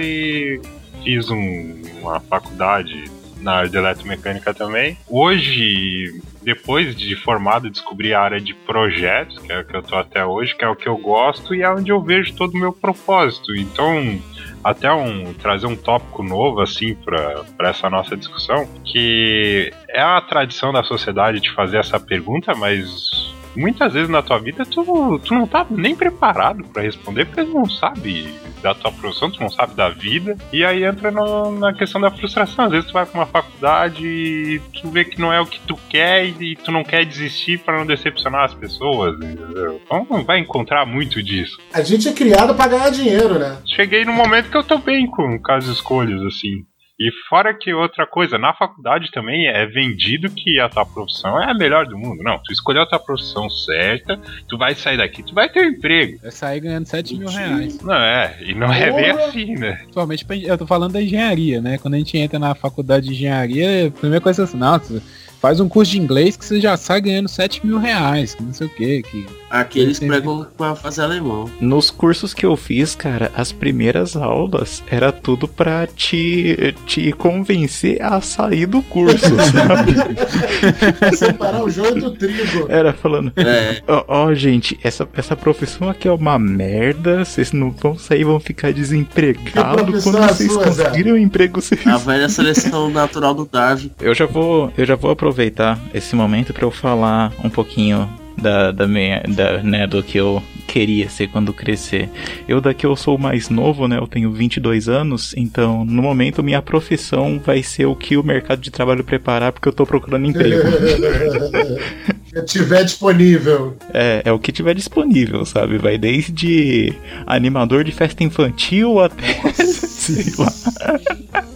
E 0.00 0.60
fiz 1.02 1.28
um, 1.30 1.82
uma 2.00 2.20
faculdade 2.20 3.04
na 3.42 3.54
área 3.54 3.68
de 3.68 3.76
eletromecânica 3.76 4.54
também. 4.54 4.96
Hoje, 5.08 6.20
depois 6.42 6.96
de 6.96 7.14
formado, 7.16 7.70
descobri 7.70 8.14
a 8.14 8.20
área 8.20 8.40
de 8.40 8.54
projetos, 8.54 9.38
que 9.38 9.52
é 9.52 9.60
o 9.60 9.64
que 9.64 9.76
eu 9.76 9.82
tô 9.82 9.96
até 9.96 10.24
hoje, 10.24 10.56
que 10.56 10.64
é 10.64 10.68
o 10.68 10.76
que 10.76 10.88
eu 10.88 10.96
gosto 10.96 11.54
e 11.54 11.62
é 11.62 11.70
onde 11.70 11.90
eu 11.90 12.00
vejo 12.00 12.34
todo 12.34 12.54
o 12.54 12.58
meu 12.58 12.72
propósito. 12.72 13.54
Então, 13.54 14.20
até 14.62 14.92
um 14.92 15.34
trazer 15.34 15.66
um 15.66 15.76
tópico 15.76 16.22
novo 16.22 16.60
assim 16.60 16.94
para 16.94 17.68
essa 17.68 17.90
nossa 17.90 18.16
discussão, 18.16 18.66
que 18.84 19.72
é 19.88 20.00
a 20.00 20.20
tradição 20.20 20.72
da 20.72 20.82
sociedade 20.82 21.40
de 21.40 21.50
fazer 21.52 21.78
essa 21.78 21.98
pergunta, 21.98 22.54
mas 22.54 23.32
muitas 23.54 23.92
vezes 23.92 24.08
na 24.08 24.22
tua 24.22 24.38
vida 24.38 24.64
tu, 24.64 25.20
tu 25.24 25.34
não 25.34 25.46
tá 25.46 25.66
nem 25.70 25.94
preparado 25.94 26.64
para 26.64 26.82
responder 26.82 27.26
porque 27.26 27.44
tu 27.44 27.52
não 27.52 27.68
sabe 27.68 28.34
da 28.62 28.74
tua 28.74 28.92
profissão, 28.92 29.30
tu 29.30 29.40
não 29.40 29.50
sabe 29.50 29.74
da 29.74 29.88
vida. 29.88 30.36
E 30.52 30.64
aí 30.64 30.84
entra 30.84 31.10
no, 31.10 31.58
na 31.58 31.74
questão 31.74 32.00
da 32.00 32.10
frustração. 32.10 32.66
Às 32.66 32.70
vezes 32.70 32.86
tu 32.86 32.92
vai 32.92 33.04
pra 33.04 33.20
uma 33.20 33.26
faculdade 33.26 34.06
e 34.06 34.60
tu 34.80 34.88
vê 34.88 35.04
que 35.04 35.20
não 35.20 35.32
é 35.32 35.40
o 35.40 35.46
que 35.46 35.60
tu 35.60 35.76
quer 35.88 36.24
e 36.26 36.56
tu 36.56 36.70
não 36.70 36.84
quer 36.84 37.04
desistir 37.04 37.58
para 37.58 37.78
não 37.78 37.86
decepcionar 37.86 38.44
as 38.44 38.54
pessoas, 38.54 39.16
entendeu? 39.16 39.80
Então 39.84 40.06
vai 40.24 40.38
encontrar 40.38 40.86
muito 40.86 41.22
disso. 41.22 41.58
A 41.72 41.82
gente 41.82 42.08
é 42.08 42.12
criado 42.12 42.54
para 42.54 42.70
ganhar 42.70 42.90
dinheiro, 42.90 43.38
né? 43.38 43.58
Cheguei 43.66 44.04
no 44.04 44.12
momento 44.12 44.50
que 44.50 44.56
eu 44.56 44.64
tô 44.64 44.78
bem 44.78 45.06
com, 45.06 45.38
com 45.38 45.52
as 45.52 45.66
escolhas, 45.66 46.22
assim. 46.22 46.64
E 47.00 47.10
fora 47.28 47.54
que 47.54 47.72
outra 47.72 48.06
coisa, 48.06 48.38
na 48.38 48.52
faculdade 48.52 49.10
também 49.10 49.46
é 49.48 49.66
vendido 49.66 50.30
que 50.30 50.60
a 50.60 50.68
tua 50.68 50.84
profissão 50.84 51.42
é 51.42 51.50
a 51.50 51.54
melhor 51.54 51.86
do 51.86 51.96
mundo. 51.98 52.22
Não, 52.22 52.38
tu 52.38 52.52
escolheu 52.52 52.82
a 52.82 52.86
tua 52.86 52.98
profissão 52.98 53.48
certa, 53.48 54.20
tu 54.46 54.58
vai 54.58 54.74
sair 54.74 54.98
daqui, 54.98 55.22
tu 55.22 55.34
vai 55.34 55.48
ter 55.48 55.60
um 55.66 55.70
emprego. 55.70 56.18
Vai 56.20 56.30
sair 56.30 56.60
ganhando 56.60 56.86
7 56.86 57.16
mil 57.16 57.28
reais. 57.28 57.80
Não 57.80 57.94
é, 57.94 58.36
e 58.42 58.54
não 58.54 58.66
Porra. 58.66 58.78
é 58.78 58.92
bem 58.92 59.10
assim, 59.10 59.54
né? 59.54 59.72
Principalmente 59.76 60.26
eu 60.44 60.58
tô 60.58 60.66
falando 60.66 60.92
da 60.92 61.02
engenharia, 61.02 61.60
né? 61.60 61.78
Quando 61.78 61.94
a 61.94 61.98
gente 61.98 62.16
entra 62.18 62.38
na 62.38 62.54
faculdade 62.54 63.06
de 63.06 63.14
engenharia, 63.14 63.88
a 63.88 63.90
primeira 63.90 64.22
coisa 64.22 64.42
é 64.42 64.44
assim, 64.44 64.58
nossa, 64.58 65.02
faz 65.42 65.58
um 65.58 65.68
curso 65.68 65.90
de 65.90 65.98
inglês 65.98 66.36
que 66.36 66.44
você 66.44 66.60
já 66.60 66.76
sai 66.76 67.00
ganhando 67.00 67.28
7 67.28 67.66
mil 67.66 67.76
reais, 67.76 68.32
que 68.32 68.44
não 68.44 68.54
sei 68.54 68.68
o 68.68 68.70
que. 68.70 69.02
Que... 69.02 69.26
Aqui 69.50 69.80
eles 69.80 69.98
pregam 69.98 70.46
pra 70.56 70.76
fazer 70.76 71.02
alemão. 71.02 71.50
Nos 71.60 71.90
cursos 71.90 72.32
que 72.32 72.46
eu 72.46 72.56
fiz, 72.56 72.94
cara, 72.94 73.30
as 73.34 73.50
primeiras 73.50 74.16
aulas 74.16 74.82
era 74.86 75.10
tudo 75.10 75.48
pra 75.48 75.86
te, 75.86 76.74
te 76.86 77.12
convencer 77.12 78.00
a 78.00 78.20
sair 78.20 78.66
do 78.66 78.80
curso, 78.82 79.18
sabe? 79.52 81.16
Separar 81.16 81.64
o 81.64 81.68
joio 81.68 81.96
do 81.96 82.12
trigo. 82.12 82.66
Era 82.68 82.92
falando, 82.92 83.32
é. 83.36 83.82
ó, 83.88 83.94
é. 83.98 84.04
oh, 84.08 84.26
oh, 84.28 84.34
gente, 84.34 84.78
essa, 84.82 85.06
essa 85.12 85.36
profissão 85.36 85.90
aqui 85.90 86.06
é 86.06 86.12
uma 86.12 86.38
merda, 86.38 87.24
vocês 87.24 87.52
não 87.52 87.70
vão 87.72 87.98
sair, 87.98 88.24
vão 88.24 88.38
ficar 88.38 88.72
desempregados 88.72 90.04
quando 90.04 90.18
é 90.18 90.28
vocês 90.28 90.56
conseguirem 90.56 91.12
um 91.12 91.18
emprego. 91.18 91.60
Vocês... 91.60 91.84
A 91.86 91.98
velha 91.98 92.28
seleção 92.28 92.88
natural 92.88 93.34
do 93.34 93.44
Davi. 93.44 93.92
Eu 94.00 94.14
já 94.14 94.24
vou, 94.24 94.72
eu 94.78 94.86
já 94.86 94.94
vou 94.94 95.10
aproveitar 95.10 95.31
aproveitar 95.32 95.80
esse 95.94 96.14
momento 96.14 96.52
para 96.52 96.64
eu 96.64 96.70
falar 96.70 97.32
um 97.42 97.48
pouquinho 97.48 98.08
da, 98.36 98.70
da 98.70 98.86
minha, 98.86 99.22
da, 99.28 99.62
né, 99.62 99.86
do 99.86 100.02
que 100.02 100.18
eu 100.18 100.42
queria 100.66 101.08
ser 101.08 101.28
quando 101.28 101.52
crescer. 101.52 102.08
Eu 102.46 102.60
daqui 102.60 102.86
eu 102.86 102.94
sou 102.96 103.18
mais 103.18 103.50
novo, 103.50 103.86
né? 103.86 103.98
Eu 103.98 104.06
tenho 104.06 104.30
22 104.32 104.88
anos, 104.88 105.34
então 105.36 105.84
no 105.84 106.02
momento 106.02 106.42
minha 106.42 106.62
profissão 106.62 107.40
vai 107.44 107.62
ser 107.62 107.86
o 107.86 107.94
que 107.94 108.16
o 108.16 108.22
mercado 108.22 108.60
de 108.60 108.70
trabalho 108.70 109.04
preparar 109.04 109.52
porque 109.52 109.68
eu 109.68 109.72
tô 109.72 109.84
procurando 109.84 110.26
emprego. 110.26 110.62
Se 112.32 112.44
tiver 112.46 112.84
disponível. 112.84 113.76
É, 113.92 114.22
é 114.24 114.32
o 114.32 114.38
que 114.38 114.50
tiver 114.50 114.74
disponível, 114.74 115.44
sabe? 115.44 115.76
Vai 115.76 115.98
desde 115.98 116.94
animador 117.26 117.84
de 117.84 117.92
festa 117.92 118.24
infantil 118.24 119.00
até. 119.00 119.34
sei 119.52 120.32
lá. 120.38 121.52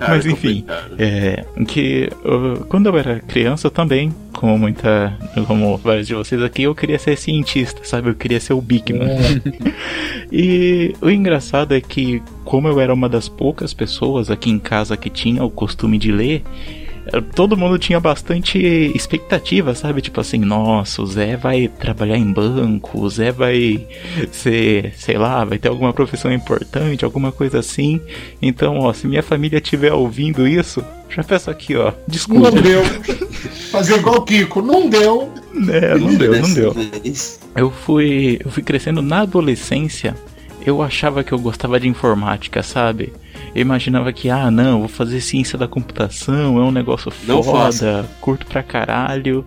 Mas 0.00 0.26
enfim, 0.26 0.64
é, 0.98 1.44
que 1.66 2.08
uh, 2.24 2.64
quando 2.66 2.86
eu 2.86 2.98
era 2.98 3.20
criança 3.20 3.66
eu 3.66 3.70
também, 3.70 4.14
como 4.32 4.58
muita, 4.58 5.16
como 5.46 5.76
vários 5.76 6.06
de 6.06 6.14
vocês 6.14 6.42
aqui, 6.42 6.62
eu 6.62 6.74
queria 6.74 6.98
ser 6.98 7.16
cientista, 7.16 7.80
sabe? 7.84 8.10
Eu 8.10 8.14
queria 8.14 8.40
ser 8.40 8.52
o 8.52 8.60
Bigman. 8.60 9.08
e 10.30 10.94
o 11.00 11.10
engraçado 11.10 11.74
é 11.74 11.80
que, 11.80 12.22
como 12.44 12.68
eu 12.68 12.80
era 12.80 12.92
uma 12.92 13.08
das 13.08 13.28
poucas 13.28 13.72
pessoas 13.72 14.30
aqui 14.30 14.50
em 14.50 14.58
casa 14.58 14.96
que 14.96 15.10
tinha 15.10 15.44
o 15.44 15.50
costume 15.50 15.98
de 15.98 16.12
ler, 16.12 16.42
todo 17.34 17.56
mundo 17.56 17.78
tinha 17.78 18.00
bastante 18.00 18.58
expectativa, 18.94 19.74
sabe? 19.74 20.00
Tipo 20.00 20.20
assim, 20.20 20.38
nossa, 20.38 21.02
o 21.02 21.06
Zé 21.06 21.36
vai 21.36 21.68
trabalhar 21.68 22.16
em 22.16 22.32
banco, 22.32 23.00
o 23.00 23.08
Zé 23.08 23.30
vai 23.30 23.86
ser, 24.32 24.94
sei 24.96 25.18
lá, 25.18 25.44
vai 25.44 25.58
ter 25.58 25.68
alguma 25.68 25.92
profissão 25.92 26.32
importante, 26.32 27.04
alguma 27.04 27.30
coisa 27.30 27.58
assim. 27.58 28.00
Então, 28.40 28.78
ó, 28.78 28.92
se 28.92 29.06
minha 29.06 29.22
família 29.22 29.58
estiver 29.58 29.92
ouvindo 29.92 30.48
isso, 30.48 30.84
já 31.08 31.22
peço 31.22 31.50
aqui, 31.50 31.76
ó, 31.76 31.92
desculpa. 32.08 32.50
Não 32.50 32.62
deu. 32.62 32.82
Fazer 33.70 33.96
igual 33.96 34.16
o 34.16 34.22
Kiko, 34.22 34.62
não 34.62 34.88
deu. 34.88 35.30
É, 35.68 35.96
não 35.96 36.14
deu, 36.14 36.40
não 36.40 36.52
deu. 36.52 36.74
Eu 37.54 37.70
fui, 37.70 38.40
eu 38.44 38.50
fui 38.50 38.62
crescendo 38.62 39.02
na 39.02 39.20
adolescência. 39.20 40.14
Eu 40.64 40.80
achava 40.80 41.22
que 41.22 41.32
eu 41.32 41.38
gostava 41.38 41.78
de 41.78 41.86
informática, 41.86 42.62
sabe? 42.62 43.12
Eu 43.54 43.60
imaginava 43.62 44.12
que, 44.12 44.28
ah, 44.28 44.50
não, 44.50 44.80
vou 44.80 44.88
fazer 44.88 45.20
ciência 45.20 45.56
da 45.58 45.68
computação, 45.68 46.58
é 46.58 46.62
um 46.62 46.72
negócio 46.72 47.12
Não 47.26 47.42
foda, 47.42 47.58
faça. 47.58 48.10
curto 48.20 48.46
pra 48.46 48.62
caralho. 48.62 49.44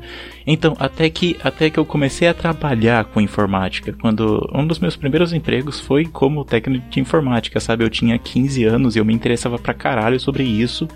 Então, 0.50 0.78
até 0.80 1.10
que, 1.10 1.36
até 1.43 1.70
que 1.70 1.78
eu 1.78 1.84
comecei 1.84 2.26
a 2.26 2.34
trabalhar 2.34 3.04
com 3.04 3.20
informática, 3.20 3.93
quando 4.00 4.50
um 4.54 4.65
dos 4.65 4.80
meus 4.80 4.96
primeiros 4.96 5.34
empregos 5.34 5.82
foi 5.82 6.06
como 6.06 6.46
técnico 6.46 6.89
de 6.89 7.02
informática, 7.02 7.60
sabe? 7.60 7.84
Eu 7.84 7.89
tinha 7.89 8.17
15 8.17 8.63
anos 8.63 8.96
e 8.96 9.00
eu 9.00 9.04
me 9.04 9.13
interessava 9.13 9.60
pra 9.60 9.74
caralho 9.74 10.17
sobre 10.22 10.43
isso. 10.43 10.88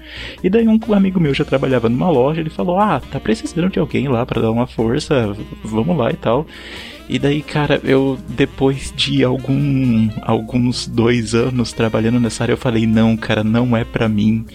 E 0.42 0.50
daí 0.50 0.66
um 0.66 0.80
amigo 0.94 1.20
meu 1.20 1.34
já 1.34 1.44
trabalhava 1.44 1.90
numa 1.90 2.10
loja, 2.10 2.40
ele 2.40 2.50
falou: 2.50 2.80
"Ah, 2.80 3.02
tá 3.12 3.20
precisando 3.20 3.70
de 3.70 3.78
alguém 3.80 4.08
lá 4.08 4.26
pra 4.26 4.42
dar 4.42 4.52
uma 4.52 4.68
força, 4.68 5.36
vamos 5.66 5.98
lá 5.98 6.12
e 6.12 6.16
tal". 6.16 6.48
E 7.12 7.20
daí, 7.20 7.42
cara, 7.42 7.82
eu 7.84 8.18
depois 8.30 8.94
de 8.96 9.22
algum 9.22 10.10
alguns 10.22 10.88
dois 10.88 11.36
anos 11.36 11.74
trabalhando 11.74 12.22
nessa 12.22 12.46
área, 12.46 12.54
eu 12.54 12.58
falei, 12.58 12.88
não, 12.88 13.18
cara, 13.18 13.44
não 13.44 13.76
é 13.76 13.84
pra 13.84 14.08
mim. 14.08 14.46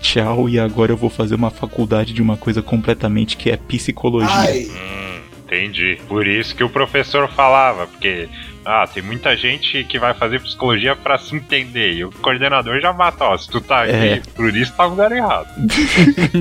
Tchau, 0.00 0.48
e 0.48 0.58
agora 0.58 0.92
eu 0.92 0.96
vou 0.96 1.10
fazer 1.10 1.34
uma 1.34 1.50
faculdade 1.50 2.14
de 2.14 2.22
uma 2.22 2.38
coisa 2.38 2.62
completamente 2.62 3.36
que 3.36 3.50
é 3.50 3.56
psicologia. 3.58 4.30
Ai, 4.32 4.62
Hum, 4.64 5.20
entendi. 5.44 5.98
Por 6.08 6.26
isso 6.26 6.56
que 6.56 6.64
o 6.64 6.70
professor 6.70 7.28
falava, 7.28 7.86
porque 7.86 8.30
ah, 8.70 8.86
tem 8.86 9.02
muita 9.02 9.36
gente 9.36 9.84
que 9.84 9.98
vai 9.98 10.14
fazer 10.14 10.40
psicologia 10.40 10.94
pra 10.96 11.18
se 11.18 11.34
entender. 11.34 11.92
E 11.94 12.04
o 12.04 12.10
coordenador 12.10 12.80
já 12.80 12.92
mata, 12.92 13.24
ó, 13.24 13.36
se 13.36 13.48
tu 13.48 13.60
tá 13.60 13.82
aqui, 13.82 13.92
É. 13.92 14.22
por 14.34 14.54
isso 14.56 14.72
tá 14.76 14.84
no 14.84 14.90
lugar 14.90 15.12
errado. 15.12 15.48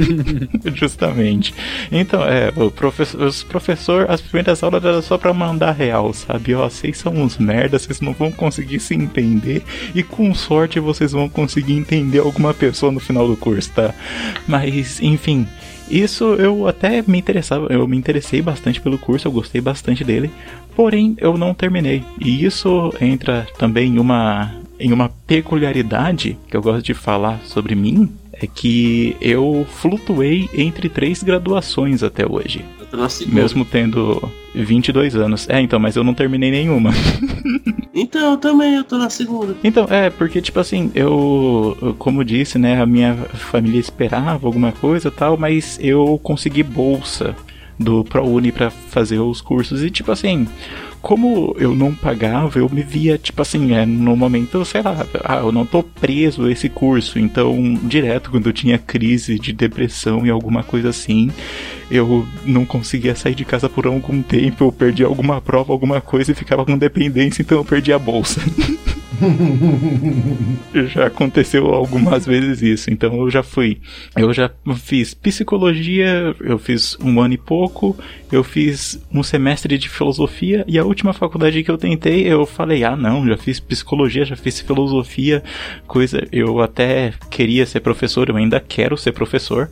Justamente. 0.75 1.53
Então, 1.91 2.23
é, 2.23 2.51
o 2.55 2.69
professor, 2.71 3.21
os 3.21 3.43
professor, 3.43 4.05
as 4.09 4.21
primeiras 4.21 4.61
aulas 4.63 4.83
era 4.83 5.01
só 5.01 5.17
pra 5.17 5.33
mandar 5.33 5.71
real, 5.71 6.13
sabe? 6.13 6.53
Ó, 6.55 6.69
vocês 6.69 6.97
são 6.97 7.13
uns 7.13 7.37
merda, 7.37 7.77
vocês 7.79 8.01
não 8.01 8.13
vão 8.13 8.31
conseguir 8.31 8.79
se 8.79 8.93
entender 8.93 9.63
e 9.93 10.03
com 10.03 10.33
sorte 10.33 10.79
vocês 10.79 11.11
vão 11.11 11.27
conseguir 11.29 11.73
entender 11.73 12.19
alguma 12.19 12.53
pessoa 12.53 12.91
no 12.91 12.99
final 12.99 13.27
do 13.27 13.35
curso, 13.37 13.71
tá? 13.73 13.93
Mas, 14.47 15.01
enfim, 15.01 15.47
isso 15.89 16.35
eu 16.35 16.67
até 16.67 17.03
me 17.05 17.17
interessava, 17.17 17.67
eu 17.71 17.87
me 17.87 17.97
interessei 17.97 18.41
bastante 18.41 18.79
pelo 18.79 18.97
curso, 18.97 19.27
eu 19.27 19.31
gostei 19.31 19.59
bastante 19.61 20.03
dele, 20.03 20.29
porém 20.79 21.13
eu 21.19 21.37
não 21.37 21.53
terminei. 21.53 22.01
E 22.17 22.45
isso 22.45 22.93
entra 23.01 23.45
também 23.57 23.95
em 23.95 23.99
uma 23.99 24.49
em 24.79 24.93
uma 24.93 25.09
peculiaridade 25.27 26.37
que 26.47 26.55
eu 26.55 26.61
gosto 26.61 26.81
de 26.81 26.93
falar 26.93 27.37
sobre 27.43 27.75
mim, 27.75 28.09
é 28.31 28.47
que 28.47 29.13
eu 29.19 29.67
flutuei 29.69 30.49
entre 30.53 30.87
três 30.87 31.21
graduações 31.21 32.01
até 32.01 32.25
hoje, 32.25 32.63
mesmo 33.27 33.65
tendo 33.65 34.23
22 34.55 35.17
anos. 35.17 35.49
É, 35.49 35.59
então, 35.59 35.77
mas 35.79 35.97
eu 35.97 36.03
não 36.05 36.13
terminei 36.13 36.49
nenhuma. 36.49 36.91
Então, 37.91 38.31
eu 38.31 38.37
também, 38.37 38.75
eu 38.75 38.83
tô 38.83 38.97
na 38.97 39.09
segunda. 39.09 39.57
Então, 39.61 39.85
é, 39.89 40.09
porque, 40.09 40.41
tipo 40.41 40.57
assim, 40.59 40.89
eu, 40.95 41.77
eu, 41.81 41.93
como 41.95 42.23
disse, 42.23 42.57
né, 42.57 42.81
a 42.81 42.85
minha 42.85 43.13
família 43.33 43.79
esperava 43.79 44.47
alguma 44.47 44.71
coisa 44.71 45.09
e 45.09 45.11
tal, 45.11 45.35
mas 45.35 45.77
eu 45.81 46.17
consegui 46.23 46.63
bolsa 46.63 47.35
do 47.79 48.03
ProUni 48.03 48.51
pra 48.51 48.69
fazer 48.69 49.19
os 49.19 49.39
cursos 49.39 49.81
e, 49.81 49.89
tipo 49.89 50.11
assim, 50.11 50.45
como 51.01 51.55
eu 51.57 51.73
não 51.73 51.95
pagava, 51.95 52.59
eu 52.59 52.69
me 52.69 52.83
via, 52.83 53.17
tipo 53.17 53.41
assim, 53.41 53.73
é, 53.73 53.85
no 53.85 54.17
momento, 54.17 54.63
sei 54.65 54.81
lá, 54.81 55.05
ah, 55.23 55.37
eu 55.37 55.51
não 55.51 55.65
tô 55.65 55.81
preso 55.81 56.45
a 56.45 56.51
esse 56.51 56.67
curso, 56.67 57.17
então, 57.17 57.79
direto, 57.83 58.31
quando 58.31 58.47
eu 58.47 58.53
tinha 58.53 58.77
crise 58.77 59.39
de 59.39 59.53
depressão 59.53 60.25
e 60.25 60.29
alguma 60.29 60.61
coisa 60.61 60.89
assim, 60.89 61.31
eu 61.89 62.27
não 62.45 62.65
conseguia 62.65 63.15
sair 63.15 63.35
de 63.35 63.45
casa 63.45 63.69
por 63.69 63.87
algum 63.87 64.21
tempo, 64.21 64.65
eu 64.65 64.71
perdi 64.71 65.03
alguma 65.03 65.39
prova, 65.39 65.71
alguma 65.71 66.01
coisa 66.01 66.31
e 66.31 66.35
ficava 66.35 66.65
com 66.65 66.77
dependência, 66.77 67.41
então 67.41 67.57
eu 67.57 67.65
perdi 67.65 67.93
a 67.93 67.99
bolsa. 67.99 68.41
já 70.93 71.07
aconteceu 71.07 71.67
algumas 71.67 72.25
vezes 72.25 72.61
isso, 72.61 72.91
então 72.91 73.15
eu 73.21 73.29
já 73.29 73.43
fui. 73.43 73.79
Eu 74.15 74.33
já 74.33 74.49
fiz 74.77 75.13
psicologia, 75.13 76.35
eu 76.39 76.57
fiz 76.57 76.97
um 77.01 77.19
ano 77.19 77.33
e 77.33 77.37
pouco, 77.37 77.97
eu 78.31 78.43
fiz 78.43 79.01
um 79.13 79.23
semestre 79.23 79.77
de 79.77 79.89
filosofia 79.89 80.63
e 80.67 80.77
a 80.77 80.83
última 80.83 81.13
faculdade 81.13 81.63
que 81.63 81.71
eu 81.71 81.77
tentei, 81.77 82.27
eu 82.27 82.45
falei: 82.45 82.83
"Ah, 82.83 82.95
não, 82.95 83.27
já 83.27 83.37
fiz 83.37 83.59
psicologia, 83.59 84.25
já 84.25 84.35
fiz 84.35 84.59
filosofia, 84.59 85.43
coisa, 85.87 86.27
eu 86.31 86.61
até 86.61 87.13
queria 87.29 87.65
ser 87.65 87.79
professor, 87.81 88.29
eu 88.29 88.37
ainda 88.37 88.59
quero 88.59 88.97
ser 88.97 89.11
professor". 89.11 89.69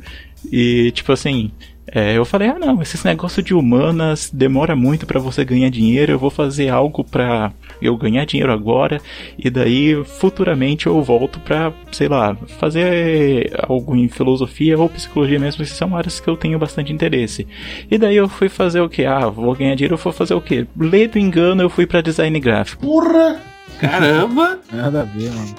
E 0.52 0.92
tipo 0.92 1.12
assim, 1.12 1.52
é, 1.92 2.18
eu 2.18 2.26
falei, 2.26 2.50
ah 2.50 2.60
não, 2.60 2.82
esses 2.82 3.04
negócios 3.04 3.46
de 3.46 3.54
humanas 3.54 4.30
demora 4.34 4.76
muito 4.76 5.06
pra 5.06 5.20
você 5.20 5.46
ganhar 5.46 5.70
dinheiro, 5.70 6.12
eu 6.12 6.20
vou 6.20 6.30
fazer 6.30 6.70
algo 6.70 7.04
pra 7.04 7.54
eu 7.82 7.96
ganhar 7.96 8.26
dinheiro 8.26 8.52
agora 8.52 9.00
e 9.38 9.50
daí 9.50 10.04
futuramente 10.04 10.88
eu 10.88 11.02
volto 11.02 11.40
pra, 11.40 11.72
sei 11.92 12.08
lá, 12.08 12.36
fazer 12.60 13.52
algo 13.68 13.96
em 13.96 14.10
filosofia 14.10 14.78
ou 14.78 14.90
psicologia 14.90 15.40
mesmo, 15.40 15.64
que 15.64 15.70
são 15.70 15.96
áreas 15.96 16.20
que 16.20 16.28
eu 16.28 16.36
tenho 16.36 16.60
bastante 16.60 16.92
interesse. 16.92 17.48
E 17.90 17.98
daí 17.98 18.18
eu 18.18 18.28
fui 18.28 18.50
fazer 18.50 18.82
o 18.82 18.90
que? 18.90 19.06
Ah, 19.06 19.30
vou 19.30 19.56
ganhar 19.56 19.76
dinheiro, 19.76 19.96
eu 19.96 20.00
vou 20.00 20.12
fazer 20.12 20.34
o 20.34 20.42
que? 20.42 20.68
Lê 20.78 21.08
do 21.08 21.18
engano, 21.18 21.62
eu 21.62 21.70
fui 21.70 21.86
pra 21.86 22.02
design 22.02 22.38
gráfico. 22.40 22.86
porra! 22.86 23.57
Caramba! 23.80 24.60
Nada 24.72 25.02
a 25.02 25.04
ver, 25.04 25.32
mano. 25.32 25.56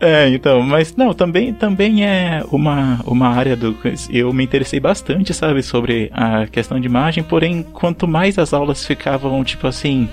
É, 0.00 0.28
então, 0.30 0.60
mas 0.62 0.96
não, 0.96 1.14
também, 1.14 1.54
também 1.54 2.04
é 2.04 2.42
uma, 2.50 3.00
uma 3.06 3.28
área 3.28 3.54
do. 3.54 3.76
Eu 4.10 4.32
me 4.32 4.42
interessei 4.42 4.80
bastante, 4.80 5.32
sabe, 5.32 5.62
sobre 5.62 6.10
a 6.12 6.44
questão 6.48 6.80
de 6.80 6.86
imagem, 6.86 7.22
porém, 7.22 7.62
quanto 7.62 8.08
mais 8.08 8.36
as 8.36 8.52
aulas 8.52 8.84
ficavam, 8.84 9.44
tipo 9.44 9.66
assim, 9.68 10.08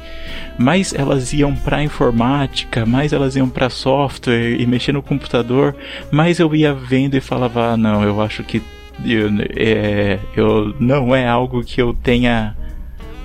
mais 0.59 0.93
elas 0.93 1.33
iam 1.33 1.55
pra 1.55 1.83
informática, 1.83 2.85
mais 2.85 3.13
elas 3.13 3.35
iam 3.35 3.49
pra 3.49 3.67
software 3.67 4.61
e 4.61 4.65
mexer 4.67 4.91
no 4.91 5.01
computador, 5.01 5.75
mais 6.11 6.39
eu 6.39 6.53
ia 6.53 6.71
vendo 6.71 7.15
e 7.15 7.21
falava, 7.21 7.73
ah, 7.73 7.77
não, 7.77 8.03
eu 8.03 8.21
acho 8.21 8.43
que 8.43 8.61
eu, 9.03 9.29
é, 9.55 10.19
eu 10.35 10.75
não 10.79 11.15
é 11.15 11.27
algo 11.27 11.63
que 11.63 11.81
eu 11.81 11.95
tenha 11.95 12.55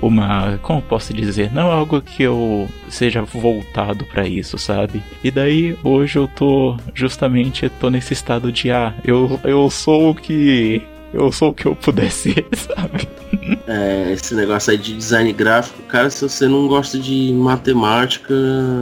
uma, 0.02 0.58
como 0.62 0.78
eu 0.78 0.82
posso 0.82 1.12
dizer, 1.14 1.52
não 1.52 1.68
é 1.70 1.72
algo 1.74 2.00
que 2.02 2.22
eu 2.22 2.68
seja 2.88 3.22
voltado 3.22 4.04
pra 4.04 4.26
isso, 4.26 4.58
sabe? 4.58 5.02
E 5.22 5.30
daí 5.30 5.76
hoje 5.82 6.18
eu 6.18 6.28
tô 6.28 6.76
justamente 6.94 7.68
tô 7.80 7.88
nesse 7.90 8.12
estado 8.12 8.52
de 8.52 8.70
ah, 8.70 8.92
eu 9.04 9.40
eu 9.44 9.68
sou 9.70 10.10
o 10.10 10.14
que 10.14 10.82
eu 11.12 11.30
sou 11.30 11.50
o 11.50 11.54
que 11.54 11.66
eu 11.66 11.76
puder 11.76 12.10
ser, 12.10 12.44
sabe? 12.52 13.08
É, 13.68 14.12
esse 14.12 14.34
negócio 14.34 14.72
aí 14.72 14.76
de 14.78 14.94
design 14.96 15.32
gráfico, 15.32 15.80
cara, 15.84 16.10
se 16.10 16.22
você 16.28 16.46
não 16.48 16.66
gosta 16.66 16.98
de 16.98 17.32
matemática, 17.32 18.34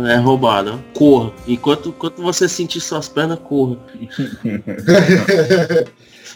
é 0.08 0.16
roubado. 0.16 0.74
ó. 0.94 0.98
Corra. 0.98 1.30
Enquanto, 1.46 1.90
enquanto 1.90 2.22
você 2.22 2.48
sentir 2.48 2.80
suas 2.80 3.08
pernas, 3.08 3.38
corra. 3.40 3.76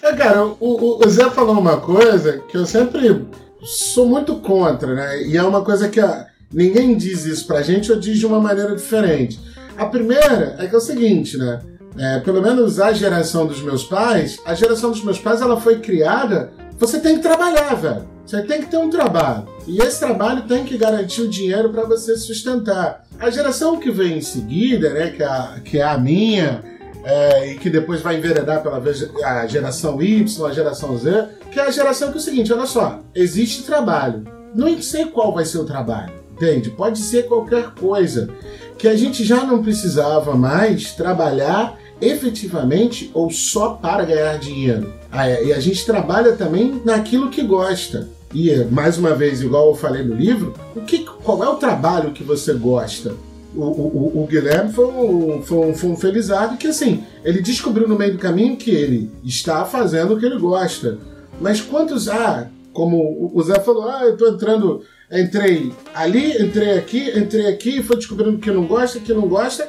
É, 0.03 0.13
cara, 0.15 0.45
o- 0.45 1.01
o 1.05 1.09
Zé 1.09 1.29
falou 1.31 1.59
uma 1.59 1.79
coisa 1.79 2.43
que 2.49 2.57
eu 2.57 2.67
sempre 2.67 3.23
sou 3.63 4.07
muito 4.07 4.37
contra, 4.37 4.95
né? 4.95 5.23
E 5.23 5.37
é 5.37 5.43
uma 5.43 5.63
coisa 5.63 5.89
que 5.89 6.01
ah, 6.01 6.27
ninguém 6.53 6.97
diz 6.97 7.25
isso 7.25 7.47
pra 7.47 7.63
gente 7.63 7.91
ou 7.91 7.99
diz 7.99 8.19
de 8.19 8.27
uma 8.27 8.41
maneira 8.41 8.75
diferente. 8.75 9.41
A 9.77 9.87
primeira 9.87 10.57
é 10.59 10.67
que 10.67 10.75
é 10.75 10.79
o 10.79 10.81
seguinte, 10.81 11.37
né? 11.37 11.61
É, 11.99 12.21
pelo 12.21 12.43
menos 12.43 12.79
a 12.79 12.93
geração 12.93 13.47
dos 13.47 13.63
meus 13.63 13.85
pais, 13.85 14.39
a 14.45 14.55
geração 14.55 14.91
dos 14.91 15.03
meus 15.03 15.19
pais 15.19 15.41
ela 15.41 15.59
foi 15.59 15.79
criada 15.79 16.53
você 16.79 17.01
tem 17.01 17.17
que 17.17 17.23
trabalhar, 17.23 17.75
velho. 17.75 18.07
Você 18.27 18.43
tem 18.43 18.61
que 18.61 18.67
ter 18.67 18.77
um 18.77 18.91
trabalho. 18.91 19.47
E 19.67 19.79
esse 19.79 19.99
trabalho 19.99 20.43
tem 20.43 20.65
que 20.65 20.77
garantir 20.77 21.23
o 21.23 21.29
dinheiro 21.29 21.71
para 21.71 21.85
você 21.85 22.17
sustentar. 22.17 23.05
A 23.19 23.31
geração 23.31 23.79
que 23.79 23.91
vem 23.91 24.19
em 24.19 24.21
seguida, 24.21 24.91
né, 24.91 25.11
que 25.11 25.23
é 25.23 25.27
a, 25.27 25.61
que 25.65 25.79
é 25.79 25.83
a 25.83 25.97
minha, 25.97 26.63
é, 27.07 27.53
e 27.53 27.55
que 27.55 27.71
depois 27.71 28.01
vai 28.01 28.17
enveredar 28.17 28.61
pela 28.65 28.83
a 29.25 29.47
geração 29.47 30.03
Y, 30.03 30.45
a 30.45 30.53
geração 30.53 30.99
Z, 30.99 31.29
que 31.53 31.61
é 31.61 31.63
a 31.63 31.71
geração 31.71 32.11
que 32.11 32.19
é 32.19 32.21
o 32.21 32.23
seguinte, 32.23 32.53
olha 32.53 32.67
só, 32.67 32.99
existe 33.15 33.63
trabalho. 33.63 34.25
Não 34.53 34.83
sei 34.83 35.07
qual 35.07 35.33
vai 35.33 35.45
ser 35.45 35.59
o 35.59 35.65
trabalho, 35.65 36.13
entende? 36.33 36.69
Pode 36.69 36.99
ser 36.99 37.29
qualquer 37.29 37.71
coisa. 37.75 38.29
Que 38.77 38.89
a 38.89 38.97
gente 38.97 39.23
já 39.23 39.45
não 39.45 39.63
precisava 39.63 40.35
mais 40.35 40.93
trabalhar 40.93 41.79
efetivamente 42.01 43.09
ou 43.15 43.31
só 43.31 43.75
para 43.75 44.05
ganhar 44.05 44.37
dinheiro. 44.39 44.93
Ah, 45.11 45.31
é, 45.31 45.45
e 45.45 45.53
a 45.53 45.61
gente 45.61 45.87
trabalha 45.87 46.33
também 46.33 46.83
naquilo 46.85 47.31
que 47.31 47.43
gosta. 47.43 48.09
E, 48.35 48.53
mais 48.65 48.99
uma 48.99 49.15
vez, 49.15 49.41
igual 49.41 49.69
eu 49.69 49.75
falei 49.77 50.03
no 50.03 50.15
livro, 50.15 50.55
o 50.75 50.81
que, 50.81 51.05
qual 51.05 51.43
é 51.45 51.49
o 51.49 51.55
trabalho 51.55 52.11
que 52.11 52.25
você 52.25 52.53
gosta? 52.53 53.15
O, 53.57 53.61
o- 53.63 54.23
o- 54.23 54.27
Guilherme 54.27 54.73
foi 54.73 54.87
um, 54.87 55.43
foi, 55.43 55.59
um, 55.71 55.75
foi 55.75 55.91
um 55.91 55.97
felizardo 55.97 56.57
que, 56.57 56.67
assim, 56.67 57.03
ele 57.25 57.41
descobriu 57.41 57.89
no 57.89 57.97
meio 57.97 58.13
do 58.13 58.19
caminho 58.19 58.57
que 58.57 58.71
ele 58.71 59.11
está 59.25 59.65
fazendo 59.65 60.15
o 60.15 60.19
que 60.21 60.27
ele 60.27 60.39
gosta. 60.39 60.99
Mas 61.41 61.61
quantos. 61.61 62.09
Ah, 62.09 62.49
como 62.73 63.31
o- 63.35 63.43
Zé 63.43 63.59
falou, 63.61 63.89
ah, 63.89 64.03
eu 64.05 64.17
tô 64.17 64.29
entrando. 64.29 64.83
Entrei 65.11 65.73
ali, 65.95 66.33
entrei 66.43 66.73
aqui, 66.79 67.19
entrei 67.19 67.47
aqui, 67.47 67.83
foi 67.83 67.97
descobrindo 67.97 68.39
que 68.39 68.51
não 68.51 68.67
gosta, 68.67 68.99
que 69.01 69.15
não 69.15 69.29
gosta. 69.29 69.69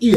E 0.00 0.14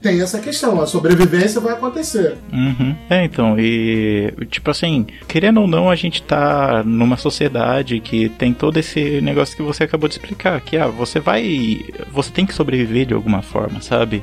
tem 0.00 0.20
essa 0.20 0.38
questão, 0.38 0.80
a 0.80 0.86
sobrevivência 0.86 1.60
vai 1.60 1.74
acontecer. 1.74 2.36
Uhum. 2.52 2.96
É, 3.08 3.24
então, 3.24 3.58
e 3.58 4.32
tipo 4.50 4.70
assim, 4.70 5.06
querendo 5.28 5.60
ou 5.60 5.66
não, 5.66 5.90
a 5.90 5.94
gente 5.94 6.22
tá 6.22 6.82
numa 6.84 7.16
sociedade 7.16 8.00
que 8.00 8.28
tem 8.28 8.52
todo 8.54 8.78
esse 8.78 9.20
negócio 9.20 9.56
que 9.56 9.62
você 9.62 9.84
acabou 9.84 10.08
de 10.08 10.14
explicar, 10.14 10.60
que 10.60 10.76
ah, 10.76 10.86
você 10.86 11.20
vai. 11.20 11.80
Você 12.12 12.30
tem 12.30 12.46
que 12.46 12.54
sobreviver 12.54 13.06
de 13.06 13.14
alguma 13.14 13.42
forma, 13.42 13.80
sabe? 13.80 14.22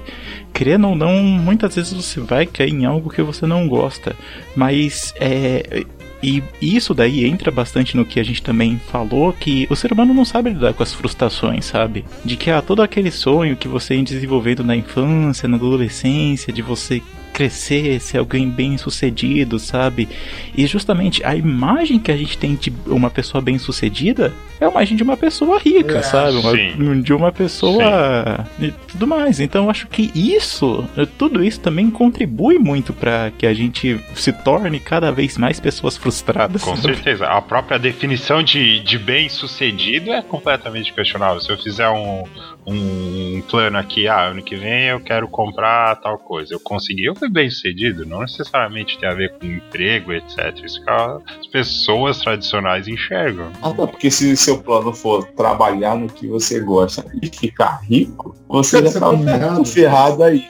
Querendo 0.54 0.88
ou 0.90 0.96
não, 0.96 1.22
muitas 1.22 1.76
vezes 1.76 1.94
você 1.94 2.20
vai 2.20 2.46
cair 2.46 2.74
em 2.74 2.86
algo 2.86 3.10
que 3.10 3.22
você 3.22 3.46
não 3.46 3.68
gosta. 3.68 4.16
Mas 4.56 5.14
é. 5.20 5.86
E 6.28 6.44
isso 6.76 6.94
daí 6.94 7.26
entra 7.26 7.50
bastante 7.50 7.96
no 7.96 8.06
que 8.06 8.20
a 8.20 8.24
gente 8.24 8.42
também 8.42 8.80
falou, 8.92 9.32
que 9.32 9.66
o 9.70 9.76
ser 9.76 9.94
humano 9.94 10.14
não 10.14 10.26
sabe 10.26 10.50
lidar 10.50 10.74
com 10.74 10.84
as 10.84 10.94
frustrações, 10.94 11.64
sabe? 11.64 12.04
De 12.26 12.36
que 12.36 12.52
ah, 12.52 12.62
todo 12.62 12.82
aquele 12.82 13.12
sonho 13.12 13.56
que 13.56 13.68
você 13.68 13.96
ia 13.96 14.04
desenvolvendo 14.04 14.64
na 14.64 14.76
infância, 14.76 15.48
na 15.48 15.56
adolescência, 15.56 16.52
de 16.52 16.62
você 16.62 17.02
crescer, 17.38 18.00
ser 18.02 18.18
alguém 18.18 18.50
bem 18.50 18.80
sucedido, 18.80 19.60
sabe? 19.60 20.10
E 20.58 20.66
justamente 20.66 21.24
a 21.24 21.36
imagem 21.36 22.00
que 22.00 22.12
a 22.12 22.18
gente 22.18 22.36
tem 22.36 22.56
de 22.56 22.74
uma 22.88 23.12
pessoa 23.12 23.40
bem 23.40 23.60
sucedida 23.60 24.34
é 24.60 24.66
a 24.66 24.70
imagem 24.72 24.98
de 24.98 25.04
uma 25.04 25.16
pessoa 25.16 25.60
rica, 25.60 26.00
É, 26.00 26.02
sabe? 26.02 26.38
Uma- 26.38 26.52
sim. 26.52 27.02
de 27.04 27.14
uma 27.14 27.32
pessoa 27.32 28.44
e 28.60 28.72
tudo 28.88 29.06
mais. 29.06 29.40
Então 29.40 29.66
eu 29.66 29.70
acho 29.70 29.86
que 29.88 30.10
isso, 30.16 30.84
tudo 31.16 31.44
isso 31.44 31.60
também 31.60 31.92
contribui 31.92 32.58
muito 32.58 32.92
para 32.92 33.32
que 33.38 33.46
a 33.46 33.54
gente 33.54 34.00
se 34.16 34.34
torne 34.34 34.80
cada 34.80 35.12
vez 35.12 35.38
mais 35.38 35.60
pessoas 35.60 35.96
frustradas. 35.96 36.64
Com 36.64 36.76
certeza. 36.76 37.28
A 37.28 37.40
própria 37.40 37.78
definição 37.78 38.42
de, 38.42 38.80
de 38.80 38.98
bem 38.98 39.30
sucedido 39.30 40.12
é 40.12 40.24
completamente 40.24 40.92
questionável. 40.92 41.40
Se 41.40 41.52
eu 41.52 41.58
fizer 41.60 41.88
um, 41.90 42.24
um 42.70 43.42
plano 43.50 43.78
aqui, 43.78 44.10
ah, 44.10 44.26
ano 44.26 44.44
que 44.44 44.56
vem 44.58 44.88
eu 44.88 45.00
quero 45.00 45.26
comprar 45.30 45.96
tal 46.02 46.18
coisa. 46.18 46.54
Eu 46.54 46.60
consegui, 46.60 47.06
eu 47.06 47.16
fui 47.16 47.30
bem 47.30 47.50
sucedido. 47.50 48.06
Não 48.06 48.20
necessariamente 48.22 49.00
tem 49.00 49.08
a 49.08 49.14
ver 49.14 49.34
com 49.40 49.46
emprego, 49.46 50.12
etc. 50.12 50.54
Isso 50.64 50.84
que 50.84 50.90
as 50.90 51.48
pessoas 51.50 52.20
tradicionais 52.20 52.88
enxergam. 52.88 53.52
Ah, 53.62 53.70
não, 53.74 53.88
porque 53.88 54.12
se 54.12 54.36
seu 54.36 54.62
plano 54.62 54.94
for 54.94 55.26
trabalhar 55.30 55.96
no 55.96 56.08
que 56.08 56.28
você 56.28 56.60
gosta 56.60 57.06
e 57.22 57.28
ficar 57.28 57.80
rico, 57.84 58.36
você 58.50 58.82
já 58.82 58.90
Você 58.90 59.00
tá 59.00 59.12
tá 59.12 59.18
ferrado. 59.18 59.54
muito 59.54 59.70
ferrado 59.70 60.24
aí. 60.24 60.46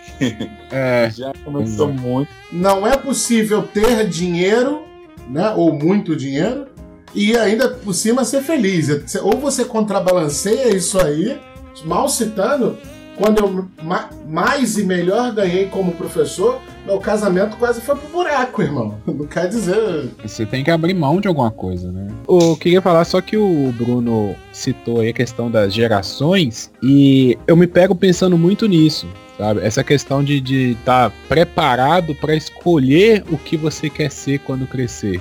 É, 0.71 1.09
Já 1.15 1.31
começou 1.45 1.87
muito. 1.93 2.31
Não 2.51 2.87
é 2.87 2.97
possível 2.97 3.61
ter 3.61 4.07
dinheiro, 4.07 4.83
né, 5.29 5.51
ou 5.55 5.71
muito 5.71 6.15
dinheiro, 6.15 6.65
e 7.13 7.37
ainda 7.37 7.69
por 7.69 7.93
cima 7.93 8.25
ser 8.25 8.41
feliz. 8.41 8.89
Ou 9.21 9.37
você 9.37 9.63
contrabalanceia 9.63 10.75
isso 10.75 10.99
aí, 10.99 11.39
mal 11.85 12.07
citando, 12.09 12.77
quando 13.15 13.39
eu 13.39 13.67
ma- 13.83 14.09
mais 14.27 14.77
e 14.77 14.83
melhor 14.83 15.31
ganhei 15.33 15.65
como 15.65 15.91
professor, 15.93 16.61
meu 16.85 16.99
casamento 16.99 17.57
quase 17.57 17.81
foi 17.81 17.95
pro 17.95 18.07
buraco, 18.09 18.61
irmão. 18.61 18.95
Não 19.07 19.25
quer 19.25 19.47
dizer. 19.49 20.09
você 20.23 20.45
tem 20.45 20.63
que 20.63 20.69
abrir 20.71 20.93
mão 20.93 21.19
de 21.19 21.27
alguma 21.27 21.49
coisa, 21.51 21.91
né? 21.91 22.07
Eu 22.29 22.55
queria 22.57 22.81
falar 22.81 23.03
só 23.05 23.19
que 23.19 23.35
o 23.35 23.71
Bruno 23.71 24.35
citou 24.53 24.99
aí 25.01 25.09
a 25.09 25.13
questão 25.13 25.49
das 25.49 25.73
gerações 25.73 26.71
e 26.83 27.37
eu 27.47 27.55
me 27.57 27.65
pego 27.67 27.95
pensando 27.95 28.37
muito 28.37 28.67
nisso, 28.67 29.07
sabe? 29.37 29.61
Essa 29.61 29.83
questão 29.83 30.23
de 30.23 30.71
estar 30.73 31.11
preparado 31.27 32.13
para 32.15 32.35
escolher 32.35 33.23
o 33.31 33.37
que 33.37 33.57
você 33.57 33.89
quer 33.89 34.11
ser 34.11 34.39
quando 34.39 34.67
crescer. 34.67 35.19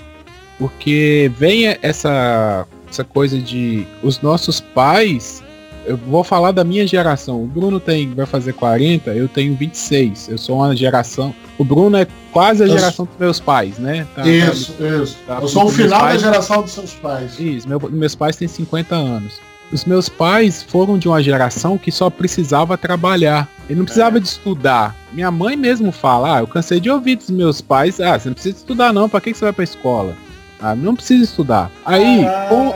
Porque 0.59 1.31
vem 1.39 1.67
essa, 1.83 2.67
essa 2.89 3.05
coisa 3.05 3.39
de 3.39 3.87
os 4.03 4.21
nossos 4.21 4.61
pais. 4.61 5.43
Eu 5.87 5.97
vou 5.97 6.25
falar 6.25 6.51
da 6.53 6.65
minha 6.65 6.87
geração. 6.87 7.43
O 7.43 7.47
Bruno 7.47 7.79
tem, 7.79 8.13
vai 8.13 8.27
fazer 8.27 8.53
40, 8.53 9.11
eu 9.15 9.29
tenho 9.29 9.55
26. 9.55 10.29
Eu 10.29 10.39
sou 10.39 10.57
uma 10.57 10.75
geração. 10.75 11.35
O 11.59 11.65
Bruno 11.65 11.97
é 11.97 12.07
quase 12.33 12.63
a 12.63 12.67
Eu- 12.67 12.73
geração 12.73 13.05
dos 13.07 13.17
meus 13.19 13.41
pais, 13.41 13.79
né? 13.79 14.07
Tá- 14.15 14.23
tá- 14.23 14.29
isso, 14.29 14.75
isso. 15.03 15.17
tá- 15.27 15.39
eu 15.41 15.49
sou 15.49 15.65
o 15.67 15.69
final 15.71 16.01
pais- 16.01 16.21
da 16.23 16.29
geração 16.31 16.63
dos 16.63 16.73
seus 16.73 16.93
pais. 16.95 17.39
Isso, 17.39 17.69
meu- 17.69 17.81
meus 17.91 18.15
pais 18.15 18.37
têm 18.37 18.49
50 18.49 18.95
anos. 18.95 19.41
Os 19.73 19.85
meus 19.85 20.09
pais 20.09 20.63
foram 20.63 20.97
de 20.97 21.09
uma 21.09 21.21
geração 21.23 21.77
que 21.77 21.91
só 21.91 22.09
precisava 22.09 22.77
trabalhar. 22.79 23.49
Ele 23.69 23.79
não 23.79 23.85
precisava 23.85 24.21
de 24.21 24.29
estudar. 24.29 24.95
Minha 25.13 25.31
mãe 25.31 25.57
mesmo 25.57 25.91
fala, 25.91 26.37
ah, 26.37 26.41
eu 26.41 26.47
cansei 26.47 26.79
de 26.79 26.89
ouvir 26.89 27.17
dos 27.17 27.31
meus 27.31 27.61
pais, 27.61 28.01
ah, 28.01 28.17
você 28.19 28.29
não 28.29 28.35
precisa 28.35 28.57
estudar 28.59 28.93
não, 28.93 29.09
pra 29.09 29.21
que, 29.21 29.33
que 29.33 29.39
você 29.39 29.45
vai 29.45 29.53
pra 29.53 29.65
escola? 29.65 30.17
Ah, 30.61 30.75
não 30.75 30.95
precisa 30.95 31.23
estudar. 31.25 31.71
Aí, 31.85 32.25
com- 32.49 32.73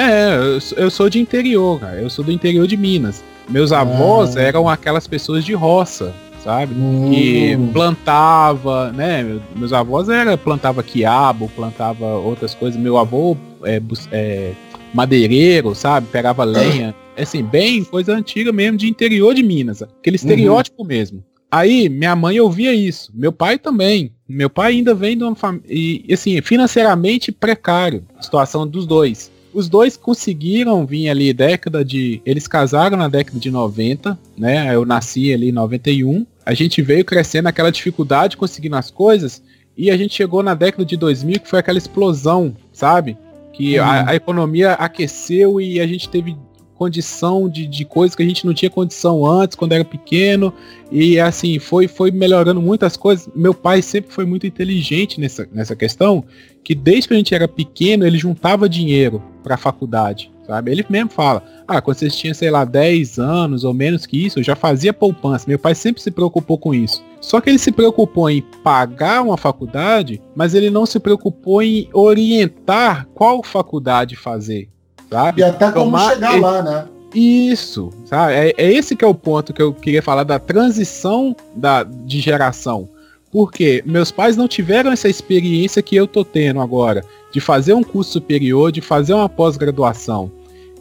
é, 0.00 0.36
eu, 0.36 0.60
sou- 0.60 0.78
eu 0.78 0.90
sou 0.90 1.08
de 1.08 1.18
interior, 1.20 1.80
cara. 1.80 2.00
Eu 2.00 2.10
sou 2.10 2.24
do 2.24 2.32
interior 2.32 2.66
de 2.66 2.76
Minas. 2.76 3.22
Meus 3.48 3.70
avós 3.72 4.36
Ah. 4.36 4.42
eram 4.42 4.68
aquelas 4.68 5.06
pessoas 5.06 5.44
de 5.44 5.52
roça, 5.54 6.12
sabe? 6.42 6.74
que 6.74 7.54
Hum. 7.56 7.70
plantava, 7.72 8.90
né? 8.92 9.22
meu- 9.22 9.40
Meus 9.54 9.72
avós 9.72 10.08
era 10.08 10.36
plantava 10.36 10.82
quiabo, 10.82 11.48
plantava 11.54 12.04
outras 12.16 12.54
coisas. 12.54 12.80
Meu 12.80 12.98
avô 12.98 13.36
é, 13.64 13.80
é, 14.10 14.52
madeireiro, 14.92 15.74
sabe? 15.74 16.06
Pegava 16.10 16.42
lenha. 16.44 16.94
Assim, 17.16 17.42
bem 17.42 17.82
coisa 17.84 18.12
antiga 18.14 18.52
mesmo, 18.52 18.76
de 18.76 18.88
interior 18.88 19.32
de 19.34 19.42
Minas. 19.42 19.80
Aquele 19.82 20.16
estereótipo 20.16 20.84
mesmo. 20.84 21.22
Aí, 21.50 21.88
minha 21.88 22.16
mãe 22.16 22.40
ouvia 22.40 22.74
isso. 22.74 23.10
Meu 23.14 23.32
pai 23.32 23.58
também. 23.58 24.12
Meu 24.28 24.50
pai 24.50 24.72
ainda 24.72 24.94
vem 24.94 25.16
de 25.16 25.24
uma 25.24 25.34
família. 25.34 25.66
E, 25.68 26.04
assim, 26.12 26.40
financeiramente 26.42 27.30
precário. 27.30 28.04
A 28.18 28.22
situação 28.22 28.66
dos 28.66 28.86
dois. 28.86 29.30
Os 29.54 29.68
dois 29.68 29.96
conseguiram 29.96 30.84
vir 30.84 31.08
ali 31.08 31.32
década 31.32 31.84
de. 31.84 32.20
Eles 32.26 32.46
casaram 32.46 32.96
na 32.96 33.08
década 33.08 33.38
de 33.38 33.50
90, 33.50 34.18
né? 34.36 34.74
Eu 34.74 34.84
nasci 34.84 35.32
ali 35.32 35.48
em 35.48 35.52
91. 35.52 36.26
A 36.44 36.52
gente 36.52 36.82
veio 36.82 37.04
crescendo 37.04 37.44
naquela 37.44 37.72
dificuldade, 37.72 38.36
conseguindo 38.36 38.76
as 38.76 38.90
coisas. 38.90 39.42
E 39.76 39.90
a 39.90 39.96
gente 39.96 40.14
chegou 40.14 40.42
na 40.42 40.54
década 40.54 40.84
de 40.84 40.96
2000, 40.96 41.40
que 41.40 41.48
foi 41.48 41.58
aquela 41.58 41.78
explosão, 41.78 42.54
sabe? 42.72 43.16
Que 43.52 43.78
a, 43.78 44.10
a 44.10 44.14
economia 44.14 44.72
aqueceu 44.72 45.60
e 45.60 45.80
a 45.80 45.86
gente 45.86 46.08
teve 46.08 46.36
condição 46.76 47.48
de, 47.48 47.66
de 47.66 47.84
coisas 47.84 48.14
que 48.14 48.22
a 48.22 48.26
gente 48.26 48.46
não 48.46 48.54
tinha 48.54 48.70
condição 48.70 49.26
antes, 49.26 49.56
quando 49.56 49.72
era 49.72 49.84
pequeno. 49.84 50.52
E 50.90 51.18
assim, 51.18 51.58
foi, 51.58 51.88
foi 51.88 52.10
melhorando 52.10 52.60
muitas 52.60 52.96
coisas. 52.96 53.28
Meu 53.34 53.52
pai 53.52 53.82
sempre 53.82 54.12
foi 54.12 54.24
muito 54.24 54.46
inteligente 54.46 55.20
nessa, 55.20 55.48
nessa 55.52 55.74
questão, 55.74 56.24
que 56.62 56.74
desde 56.74 57.08
que 57.08 57.14
a 57.14 57.16
gente 57.16 57.34
era 57.34 57.48
pequeno, 57.48 58.06
ele 58.06 58.18
juntava 58.18 58.68
dinheiro 58.68 59.22
para 59.42 59.54
a 59.54 59.58
faculdade, 59.58 60.30
sabe? 60.46 60.72
Ele 60.72 60.84
mesmo 60.88 61.10
fala, 61.10 61.42
ah, 61.66 61.80
quando 61.80 61.96
vocês 61.96 62.16
tinham, 62.16 62.34
sei 62.34 62.50
lá, 62.50 62.64
10 62.64 63.18
anos 63.18 63.64
ou 63.64 63.72
menos 63.72 64.06
que 64.06 64.26
isso, 64.26 64.40
eu 64.40 64.42
já 64.42 64.56
fazia 64.56 64.92
poupança. 64.92 65.46
Meu 65.48 65.58
pai 65.58 65.74
sempre 65.74 66.02
se 66.02 66.10
preocupou 66.10 66.58
com 66.58 66.74
isso. 66.74 67.02
Só 67.20 67.40
que 67.40 67.50
ele 67.50 67.58
se 67.58 67.72
preocupou 67.72 68.30
em 68.30 68.42
pagar 68.62 69.22
uma 69.22 69.36
faculdade, 69.36 70.20
mas 70.34 70.54
ele 70.54 70.70
não 70.70 70.86
se 70.86 71.00
preocupou 71.00 71.62
em 71.62 71.88
orientar 71.92 73.06
qual 73.14 73.42
faculdade 73.42 74.16
fazer, 74.16 74.68
sabe? 75.10 75.40
E 75.40 75.44
até 75.44 75.70
como 75.70 75.86
Tomar 75.86 76.14
chegar 76.14 76.32
esse- 76.32 76.40
lá, 76.40 76.62
né? 76.62 76.84
Isso, 77.14 77.90
sabe? 78.04 78.34
É, 78.34 78.54
é 78.58 78.72
esse 78.72 78.94
que 78.94 79.04
é 79.04 79.08
o 79.08 79.14
ponto 79.14 79.52
que 79.52 79.62
eu 79.62 79.72
queria 79.72 80.02
falar 80.02 80.24
da 80.24 80.38
transição 80.38 81.34
da, 81.54 81.82
de 81.82 82.20
geração. 82.20 82.88
Porque 83.32 83.82
meus 83.86 84.10
pais 84.10 84.36
não 84.36 84.46
tiveram 84.48 84.92
essa 84.92 85.08
experiência 85.08 85.82
que 85.82 85.96
eu 85.96 86.06
tô 86.06 86.24
tendo 86.24 86.60
agora, 86.60 87.04
de 87.32 87.40
fazer 87.40 87.74
um 87.74 87.82
curso 87.82 88.12
superior, 88.12 88.70
de 88.70 88.80
fazer 88.80 89.14
uma 89.14 89.28
pós-graduação. 89.28 90.30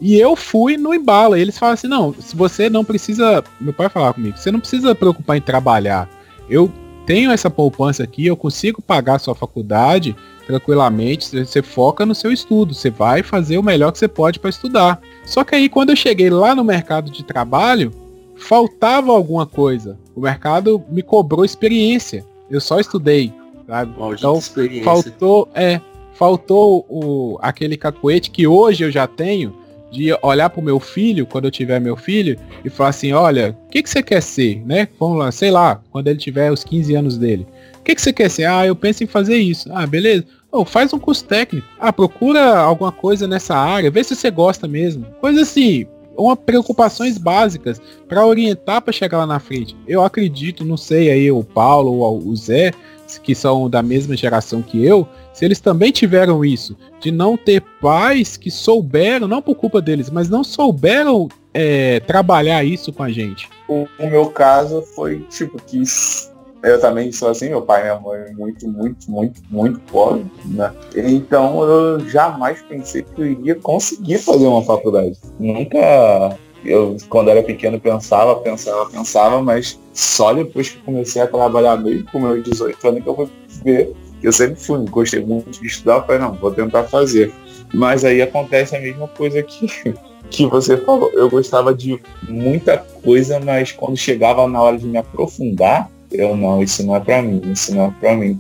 E 0.02 0.20
eu 0.20 0.36
fui 0.36 0.78
no 0.78 0.94
embalo. 0.94 1.36
Eles 1.36 1.58
falam 1.58 1.74
assim, 1.74 1.88
não, 1.88 2.14
se 2.14 2.36
você 2.36 2.70
não 2.70 2.84
precisa. 2.84 3.44
Meu 3.60 3.74
pai 3.74 3.88
falava 3.90 4.14
comigo, 4.14 4.38
você 4.38 4.52
não 4.52 4.60
precisa 4.60 4.94
preocupar 4.94 5.38
em 5.38 5.42
trabalhar. 5.42 6.10
Eu 6.50 6.72
tenho 7.06 7.32
essa 7.32 7.50
poupança 7.50 8.04
aqui, 8.04 8.26
eu 8.26 8.36
consigo 8.36 8.82
pagar 8.82 9.16
a 9.16 9.20
sua 9.20 9.36
faculdade 9.36 10.16
tranquilamente, 10.46 11.44
você, 11.46 11.62
foca 11.62 12.06
no 12.06 12.14
seu 12.14 12.32
estudo, 12.32 12.74
você 12.74 12.90
vai 12.90 13.24
fazer 13.24 13.58
o 13.58 13.64
melhor 13.64 13.92
que 13.92 14.00
você 14.00 14.08
pode 14.08 14.40
para 14.40 14.50
estudar. 14.50 15.02
Só 15.26 15.44
que 15.44 15.56
aí 15.56 15.68
quando 15.68 15.90
eu 15.90 15.96
cheguei 15.96 16.30
lá 16.30 16.54
no 16.54 16.64
mercado 16.64 17.12
de 17.12 17.24
trabalho, 17.24 17.92
faltava 18.36 19.12
alguma 19.12 19.46
coisa. 19.46 19.98
O 20.16 20.22
mercado 20.22 20.84
me 20.90 21.02
cobrou 21.02 21.44
experiência. 21.44 22.26
Eu 22.50 22.62
só 22.62 22.80
estudei, 22.80 23.34
sabe? 23.68 23.98
Maldita 23.98 24.28
Então, 24.28 24.84
faltou, 24.84 25.50
é, 25.56 25.82
faltou 26.14 26.86
o, 26.88 27.38
aquele 27.42 27.76
cacuete 27.76 28.30
que 28.30 28.46
hoje 28.46 28.84
eu 28.84 28.92
já 28.92 29.08
tenho 29.08 29.54
de 29.92 30.16
olhar 30.22 30.50
pro 30.50 30.62
meu 30.62 30.80
filho, 30.80 31.26
quando 31.26 31.46
eu 31.46 31.52
tiver 31.52 31.80
meu 31.80 31.96
filho, 31.96 32.38
e 32.64 32.70
falar 32.70 32.90
assim, 32.90 33.14
olha, 33.14 33.56
o 33.66 33.70
que, 33.70 33.82
que 33.82 33.90
você 33.90 34.04
quer 34.04 34.22
ser, 34.22 34.62
né? 34.66 34.90
Vamos 35.00 35.18
lá, 35.18 35.32
sei 35.32 35.52
lá, 35.52 35.82
quando 35.90 36.08
ele 36.08 36.20
tiver 36.20 36.52
os 36.52 36.64
15 36.64 36.96
anos 36.96 37.18
dele. 37.18 37.48
Que, 37.86 37.94
que 37.94 38.02
você 38.02 38.12
quer 38.12 38.30
ser? 38.30 38.46
Ah, 38.46 38.66
eu 38.66 38.76
penso 38.76 39.04
em 39.04 39.08
fazer 39.08 39.38
isso. 39.38 39.70
Ah, 39.72 39.86
beleza. 39.86 40.26
Oh, 40.52 40.66
faz 40.66 40.92
um 40.92 40.98
curso 40.98 41.24
técnico. 41.24 41.68
Ah, 41.80 41.94
procura 41.94 42.58
alguma 42.58 42.92
coisa 42.92 43.28
nessa 43.28 43.56
área, 43.56 43.92
vê 43.92 44.04
se 44.04 44.16
você 44.16 44.32
gosta 44.32 44.68
mesmo. 44.68 45.06
Coisa 45.22 45.42
assim, 45.42 45.86
uma 46.18 46.36
preocupações 46.36 47.20
básicas 47.20 47.80
para 48.08 48.26
orientar 48.26 48.82
para 48.82 48.92
chegar 48.92 49.20
lá 49.20 49.28
na 49.28 49.40
frente. 49.40 49.78
Eu 49.88 50.04
acredito, 50.04 50.66
não 50.66 50.78
sei 50.78 51.12
aí 51.12 51.32
o 51.32 51.44
Paulo 51.44 52.00
ou 52.00 52.26
o 52.26 52.36
Zé, 52.36 52.72
que 53.22 53.36
são 53.36 53.70
da 53.70 53.84
mesma 53.84 54.16
geração 54.18 54.64
que 54.64 54.84
eu, 54.84 55.08
se 55.32 55.46
eles 55.46 55.60
também 55.60 55.92
tiveram 55.92 56.44
isso, 56.44 56.76
de 57.00 57.12
não 57.12 57.38
ter 57.38 57.62
pais 57.80 58.36
que 58.36 58.50
souberam, 58.50 59.28
não 59.28 59.44
por 59.44 59.56
culpa 59.56 59.80
deles, 59.80 60.10
mas 60.10 60.28
não 60.28 60.44
souberam 60.44 61.28
é, 61.54 62.00
trabalhar 62.00 62.64
isso 62.64 62.92
com 62.92 63.04
a 63.04 63.12
gente. 63.12 63.48
O, 63.68 63.88
o 64.00 64.10
meu 64.10 64.28
caso 64.28 64.82
foi 64.96 65.20
tipo 65.30 65.62
que 65.62 65.84
eu 66.72 66.82
também 66.82 67.12
sou 67.12 67.30
assim, 67.30 67.50
meu 67.50 67.62
pai 67.62 67.82
e 67.82 67.84
minha 67.84 68.00
mãe 68.00 68.34
muito, 68.34 68.68
muito, 68.68 69.12
muito, 69.12 69.42
muito 69.50 69.80
pobre, 69.92 70.26
né? 70.46 70.74
Então 70.96 71.64
eu 71.64 72.00
jamais 72.10 72.62
pensei 72.64 73.04
que 73.04 73.22
eu 73.22 73.26
iria 73.26 73.56
conseguir 73.56 74.18
fazer 74.20 74.46
uma 74.46 74.64
faculdade. 74.64 75.18
Nunca 75.40 76.38
eu, 76.64 76.98
quando 77.10 77.30
era 77.30 77.44
pequeno, 77.44 77.80
pensava, 77.80 78.36
pensava, 78.38 78.90
pensava, 78.90 79.42
mas 79.42 79.80
só 79.94 80.34
depois 80.34 80.70
que 80.70 80.78
comecei 80.80 81.22
a 81.22 81.28
trabalhar 81.28 81.78
mesmo 81.78 82.10
com 82.12 82.20
meus 82.20 82.44
18 82.44 82.88
anos 82.88 83.04
que 83.04 83.10
eu 83.10 83.16
fui 83.16 83.30
ver 83.64 83.96
eu 84.26 84.32
sempre 84.32 84.56
fui, 84.56 84.84
gostei 84.90 85.24
muito 85.24 85.52
de 85.52 85.68
estudar, 85.68 86.02
falei, 86.02 86.20
não, 86.20 86.34
vou 86.34 86.52
tentar 86.52 86.84
fazer. 86.86 87.32
Mas 87.72 88.04
aí 88.04 88.22
acontece 88.22 88.76
a 88.76 88.80
mesma 88.80 89.08
coisa 89.08 89.42
que, 89.44 89.68
que 90.32 90.48
você 90.48 90.78
falou. 90.78 91.12
Eu 91.14 91.30
gostava 91.30 91.74
de 91.74 92.00
muita 92.28 92.78
coisa, 93.04 93.40
mas 93.40 93.72
quando 93.72 93.96
chegava 93.96 94.48
na 94.48 94.62
hora 94.62 94.78
de 94.78 94.88
me 94.88 94.98
aprofundar, 94.98 95.92
eu 96.18 96.36
não, 96.36 96.62
isso 96.62 96.86
não 96.86 96.96
é 96.96 97.00
pra 97.00 97.22
mim, 97.22 97.42
isso 97.52 97.74
não 97.74 97.86
é 97.86 97.94
pra 98.00 98.16
mim. 98.16 98.40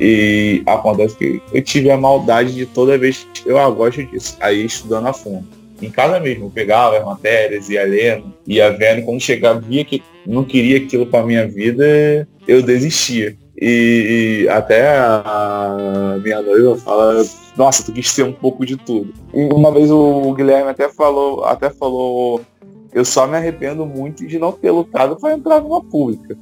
E 0.00 0.62
acontece 0.66 1.16
que 1.16 1.42
eu 1.52 1.62
tive 1.62 1.90
a 1.90 1.96
maldade 1.96 2.54
de 2.54 2.66
toda 2.66 2.98
vez 2.98 3.26
que 3.34 3.48
eu 3.48 3.58
ah, 3.58 3.70
gosto 3.70 4.02
disso, 4.04 4.36
aí 4.40 4.64
estudando 4.64 5.06
a 5.06 5.12
fundo. 5.12 5.46
Em 5.80 5.90
casa 5.90 6.20
mesmo, 6.20 6.46
eu 6.46 6.50
pegava 6.50 6.96
as 6.96 7.04
matérias, 7.04 7.68
ia 7.68 7.84
lendo, 7.84 8.32
ia 8.46 8.70
vendo, 8.70 9.04
quando 9.04 9.20
chegava, 9.20 9.60
via 9.60 9.84
que 9.84 10.02
não 10.26 10.44
queria 10.44 10.78
aquilo 10.78 11.06
pra 11.06 11.24
minha 11.24 11.46
vida, 11.46 12.26
eu 12.46 12.62
desistia. 12.62 13.36
E, 13.60 14.44
e 14.44 14.48
até 14.48 14.98
a 14.98 16.18
minha 16.22 16.40
noiva 16.40 16.76
fala, 16.78 17.24
nossa, 17.56 17.84
tu 17.84 17.92
quis 17.92 18.10
ser 18.10 18.24
um 18.24 18.32
pouco 18.32 18.64
de 18.64 18.76
tudo. 18.76 19.12
E 19.34 19.52
uma 19.52 19.70
vez 19.70 19.90
o 19.90 20.32
Guilherme 20.34 20.70
até 20.70 20.88
falou, 20.88 21.44
até 21.44 21.68
falou, 21.70 22.40
eu 22.92 23.04
só 23.04 23.26
me 23.26 23.36
arrependo 23.36 23.84
muito 23.84 24.26
de 24.26 24.38
não 24.38 24.52
ter 24.52 24.70
lutado 24.70 25.16
para 25.16 25.34
entrar 25.34 25.60
numa 25.60 25.82
pública. 25.82 26.36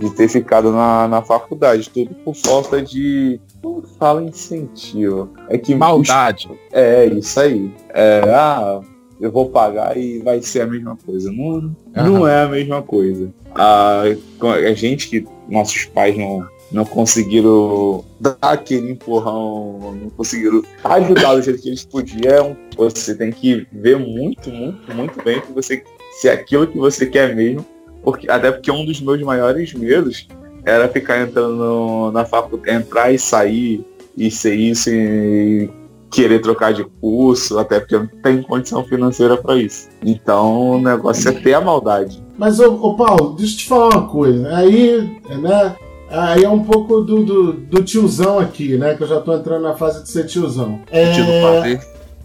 De 0.00 0.10
ter 0.16 0.28
ficado 0.28 0.72
na, 0.72 1.06
na 1.06 1.22
faculdade, 1.22 1.90
tudo 1.90 2.14
por 2.24 2.34
falta 2.34 2.80
de. 2.80 3.38
Não 3.62 3.82
fala 3.98 4.22
incentivo. 4.22 5.28
É 5.48 5.58
que 5.58 5.74
Maldade. 5.74 6.48
é, 6.72 7.04
isso 7.06 7.38
aí. 7.38 7.70
É, 7.90 8.22
ah, 8.26 8.80
eu 9.20 9.30
vou 9.30 9.50
pagar 9.50 9.96
e 9.96 10.18
vai 10.20 10.40
ser 10.40 10.62
a 10.62 10.66
mesma 10.66 10.96
coisa. 10.96 11.30
Não, 11.30 11.74
não 11.94 12.26
é 12.26 12.42
a 12.42 12.48
mesma 12.48 12.82
coisa. 12.82 13.30
A, 13.54 14.02
a 14.02 14.72
gente 14.72 15.10
que 15.10 15.26
nossos 15.46 15.84
pais 15.84 16.16
não, 16.16 16.48
não 16.72 16.84
conseguiram 16.84 18.04
dar 18.18 18.36
aquele 18.40 18.92
empurrão, 18.92 19.94
não 20.00 20.10
conseguiram 20.10 20.62
ajudar 20.84 21.34
do 21.34 21.42
jeito 21.42 21.60
que 21.60 21.68
eles 21.68 21.84
podiam, 21.84 22.56
você 22.76 23.14
tem 23.14 23.30
que 23.30 23.66
ver 23.72 23.98
muito, 23.98 24.50
muito, 24.50 24.94
muito 24.94 25.22
bem 25.22 25.40
que 25.40 25.52
você, 25.52 25.82
se 26.18 26.28
é 26.28 26.32
aquilo 26.32 26.66
que 26.66 26.78
você 26.78 27.06
quer 27.06 27.34
mesmo. 27.34 27.64
Porque, 28.02 28.30
até 28.30 28.50
porque 28.50 28.70
um 28.70 28.84
dos 28.84 29.00
meus 29.00 29.20
maiores 29.22 29.72
medos 29.74 30.26
era 30.64 30.88
ficar 30.88 31.20
entrando 31.22 31.54
no- 31.56 32.12
na 32.12 32.24
faculdade, 32.24 32.76
entrar 32.76 33.12
e 33.12 33.18
sair 33.18 33.84
e 34.16 34.30
ser 34.30 34.54
isso 34.54 34.90
e 34.90 35.70
querer 36.10 36.40
trocar 36.40 36.72
de 36.72 36.84
curso, 37.00 37.58
até 37.58 37.78
porque 37.78 37.94
eu 37.94 38.00
não 38.00 38.08
tenho 38.22 38.42
condição 38.42 38.82
financeira 38.84 39.36
para 39.36 39.56
isso. 39.56 39.88
Então 40.04 40.72
o 40.72 40.80
negócio 40.82 41.28
é 41.28 41.32
ter 41.32 41.54
a 41.54 41.60
maldade. 41.60 42.22
Mas, 42.36 42.58
ô, 42.58 42.72
ô, 42.74 42.96
Paulo, 42.96 43.34
deixa 43.38 43.54
eu 43.54 43.58
te 43.58 43.68
falar 43.68 43.88
uma 43.96 44.08
coisa. 44.08 44.56
Aí, 44.56 45.08
né? 45.40 45.76
Aí 46.10 46.42
é 46.42 46.48
um 46.48 46.64
pouco 46.64 47.02
do, 47.02 47.24
do, 47.24 47.52
do 47.52 47.84
tiozão 47.84 48.40
aqui, 48.40 48.76
né? 48.76 48.94
Que 48.96 49.04
eu 49.04 49.06
já 49.06 49.20
tô 49.20 49.32
entrando 49.32 49.62
na 49.62 49.74
fase 49.74 50.02
de 50.02 50.08
ser 50.10 50.26
tiozão. 50.26 50.80
É. 50.90 51.12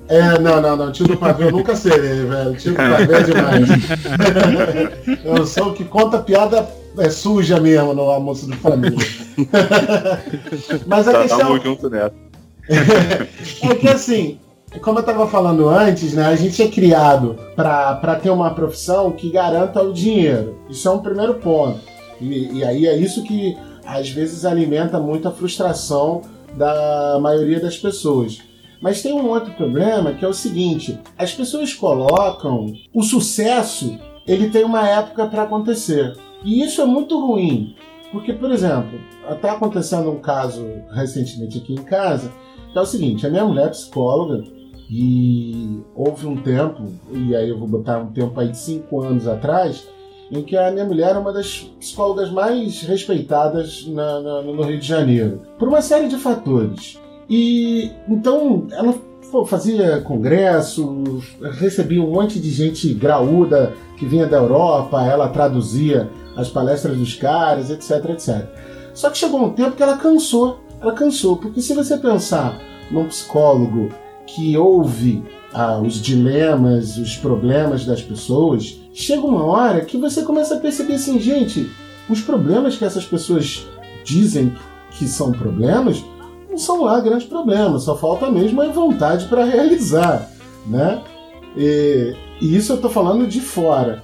é 0.07 0.39
não, 0.39 0.61
não, 0.61 0.75
não. 0.75 0.91
Tio 0.91 1.07
do 1.07 1.17
pavê 1.17 1.45
eu 1.45 1.51
nunca 1.51 1.75
serei, 1.75 2.25
velho. 2.25 2.55
Tio 2.55 2.71
do 2.71 2.77
pavê 2.77 3.13
é 3.15 3.23
demais. 3.23 3.69
eu 5.25 5.45
sou 5.47 5.69
o 5.69 5.73
que 5.73 5.83
conta 5.83 6.19
piada 6.19 6.67
é, 6.97 7.09
suja 7.09 7.59
mesmo 7.59 7.93
no 7.93 8.03
almoço 8.03 8.45
de 8.49 8.55
família. 8.57 8.97
Mas 10.85 11.07
a 11.07 11.11
Tá, 11.11 11.21
questão. 11.21 11.39
tamo 11.39 11.59
junto 11.61 11.89
nessa. 11.89 12.13
É 13.61 13.75
que 13.75 13.87
assim, 13.87 14.39
como 14.81 14.97
eu 14.97 15.01
estava 15.01 15.27
falando 15.27 15.69
antes, 15.69 16.13
né, 16.13 16.25
a 16.25 16.35
gente 16.35 16.61
é 16.63 16.67
criado 16.67 17.37
para 17.55 18.15
ter 18.21 18.29
uma 18.31 18.49
profissão 18.51 19.11
que 19.11 19.29
garanta 19.29 19.81
o 19.81 19.93
dinheiro. 19.93 20.57
Isso 20.69 20.87
é 20.87 20.91
um 20.91 20.99
primeiro 20.99 21.35
ponto. 21.35 21.79
E, 22.19 22.57
e 22.59 22.63
aí 22.63 22.87
é 22.87 22.95
isso 22.95 23.23
que 23.23 23.55
às 23.85 24.09
vezes 24.09 24.45
alimenta 24.45 24.99
muito 24.99 25.27
a 25.27 25.31
frustração 25.31 26.21
da 26.55 27.19
maioria 27.21 27.59
das 27.59 27.77
pessoas. 27.77 28.39
Mas 28.85 29.01
tem 29.01 29.11
um 29.13 29.27
outro 29.29 29.51
problema 29.53 30.13
que 30.13 30.23
é 30.23 30.27
o 30.27 30.33
seguinte: 30.33 30.99
as 31.17 31.33
pessoas 31.33 31.73
colocam 31.73 32.71
o 32.93 33.01
sucesso, 33.01 33.97
ele 34.27 34.51
tem 34.51 34.63
uma 34.63 34.87
época 34.87 35.25
para 35.25 35.41
acontecer. 35.41 36.15
E 36.43 36.63
isso 36.63 36.83
é 36.83 36.85
muito 36.85 37.19
ruim. 37.19 37.75
Porque, 38.11 38.31
por 38.31 38.51
exemplo, 38.51 38.99
está 39.27 39.53
acontecendo 39.53 40.11
um 40.11 40.19
caso 40.19 40.63
recentemente 40.93 41.57
aqui 41.57 41.73
em 41.73 41.83
casa 41.83 42.31
que 42.71 42.77
é 42.77 42.81
o 42.81 42.85
seguinte, 42.85 43.25
a 43.25 43.29
minha 43.31 43.43
mulher 43.45 43.65
é 43.67 43.69
psicóloga 43.69 44.43
e 44.87 45.79
houve 45.95 46.27
um 46.27 46.35
tempo, 46.37 46.83
e 47.11 47.35
aí 47.35 47.49
eu 47.49 47.57
vou 47.57 47.67
botar 47.67 47.97
um 47.97 48.11
tempo 48.11 48.39
aí 48.39 48.49
de 48.49 48.57
cinco 48.57 49.01
anos 49.01 49.27
atrás, 49.27 49.87
em 50.31 50.43
que 50.43 50.55
a 50.55 50.69
minha 50.71 50.85
mulher 50.85 51.15
é 51.15 51.17
uma 51.17 51.33
das 51.33 51.61
psicólogas 51.79 52.29
mais 52.29 52.81
respeitadas 52.83 53.87
na- 53.87 54.19
na- 54.19 54.41
no 54.43 54.61
Rio 54.61 54.77
de 54.77 54.85
Janeiro, 54.85 55.41
por 55.57 55.67
uma 55.69 55.81
série 55.81 56.07
de 56.07 56.17
fatores. 56.17 56.99
E 57.29 57.91
então 58.07 58.67
ela 58.71 58.93
fazia 59.47 60.01
congresso, 60.01 61.21
recebia 61.53 62.01
um 62.01 62.11
monte 62.11 62.39
de 62.39 62.51
gente 62.51 62.93
graúda 62.93 63.73
que 63.97 64.05
vinha 64.05 64.27
da 64.27 64.37
Europa, 64.37 65.03
ela 65.03 65.27
traduzia 65.29 66.09
as 66.35 66.49
palestras 66.49 66.97
dos 66.97 67.15
caras, 67.15 67.69
etc, 67.69 68.09
etc. 68.09 68.45
Só 68.93 69.09
que 69.09 69.17
chegou 69.17 69.43
um 69.43 69.51
tempo 69.51 69.75
que 69.75 69.83
ela 69.83 69.97
cansou. 69.97 70.59
Ela 70.81 70.93
cansou, 70.93 71.37
porque 71.37 71.61
se 71.61 71.73
você 71.73 71.97
pensar 71.97 72.59
num 72.91 73.07
psicólogo 73.07 73.89
que 74.27 74.57
ouve 74.57 75.23
ah, 75.53 75.79
os 75.79 76.01
dilemas, 76.01 76.97
os 76.97 77.15
problemas 77.15 77.85
das 77.85 78.01
pessoas, 78.01 78.79
chega 78.93 79.25
uma 79.25 79.43
hora 79.43 79.81
que 79.81 79.97
você 79.97 80.21
começa 80.21 80.55
a 80.55 80.59
perceber 80.59 80.95
assim, 80.95 81.19
gente, 81.19 81.69
os 82.09 82.21
problemas 82.21 82.75
que 82.75 82.85
essas 82.85 83.05
pessoas 83.05 83.65
dizem 84.03 84.53
que 84.91 85.07
são 85.07 85.31
problemas 85.31 86.03
não 86.55 86.59
são 86.59 86.83
lá 86.83 87.01
grandes 87.01 87.27
problemas, 87.27 87.83
só 87.83 87.97
falta 87.97 88.31
mesmo 88.31 88.61
a 88.61 88.67
vontade 88.69 89.27
para 89.27 89.43
realizar, 89.43 90.31
né? 90.65 91.01
E, 91.57 92.15
e 92.41 92.55
isso 92.55 92.71
eu 92.71 92.81
tô 92.81 92.89
falando 92.89 93.27
de 93.27 93.41
fora. 93.41 94.01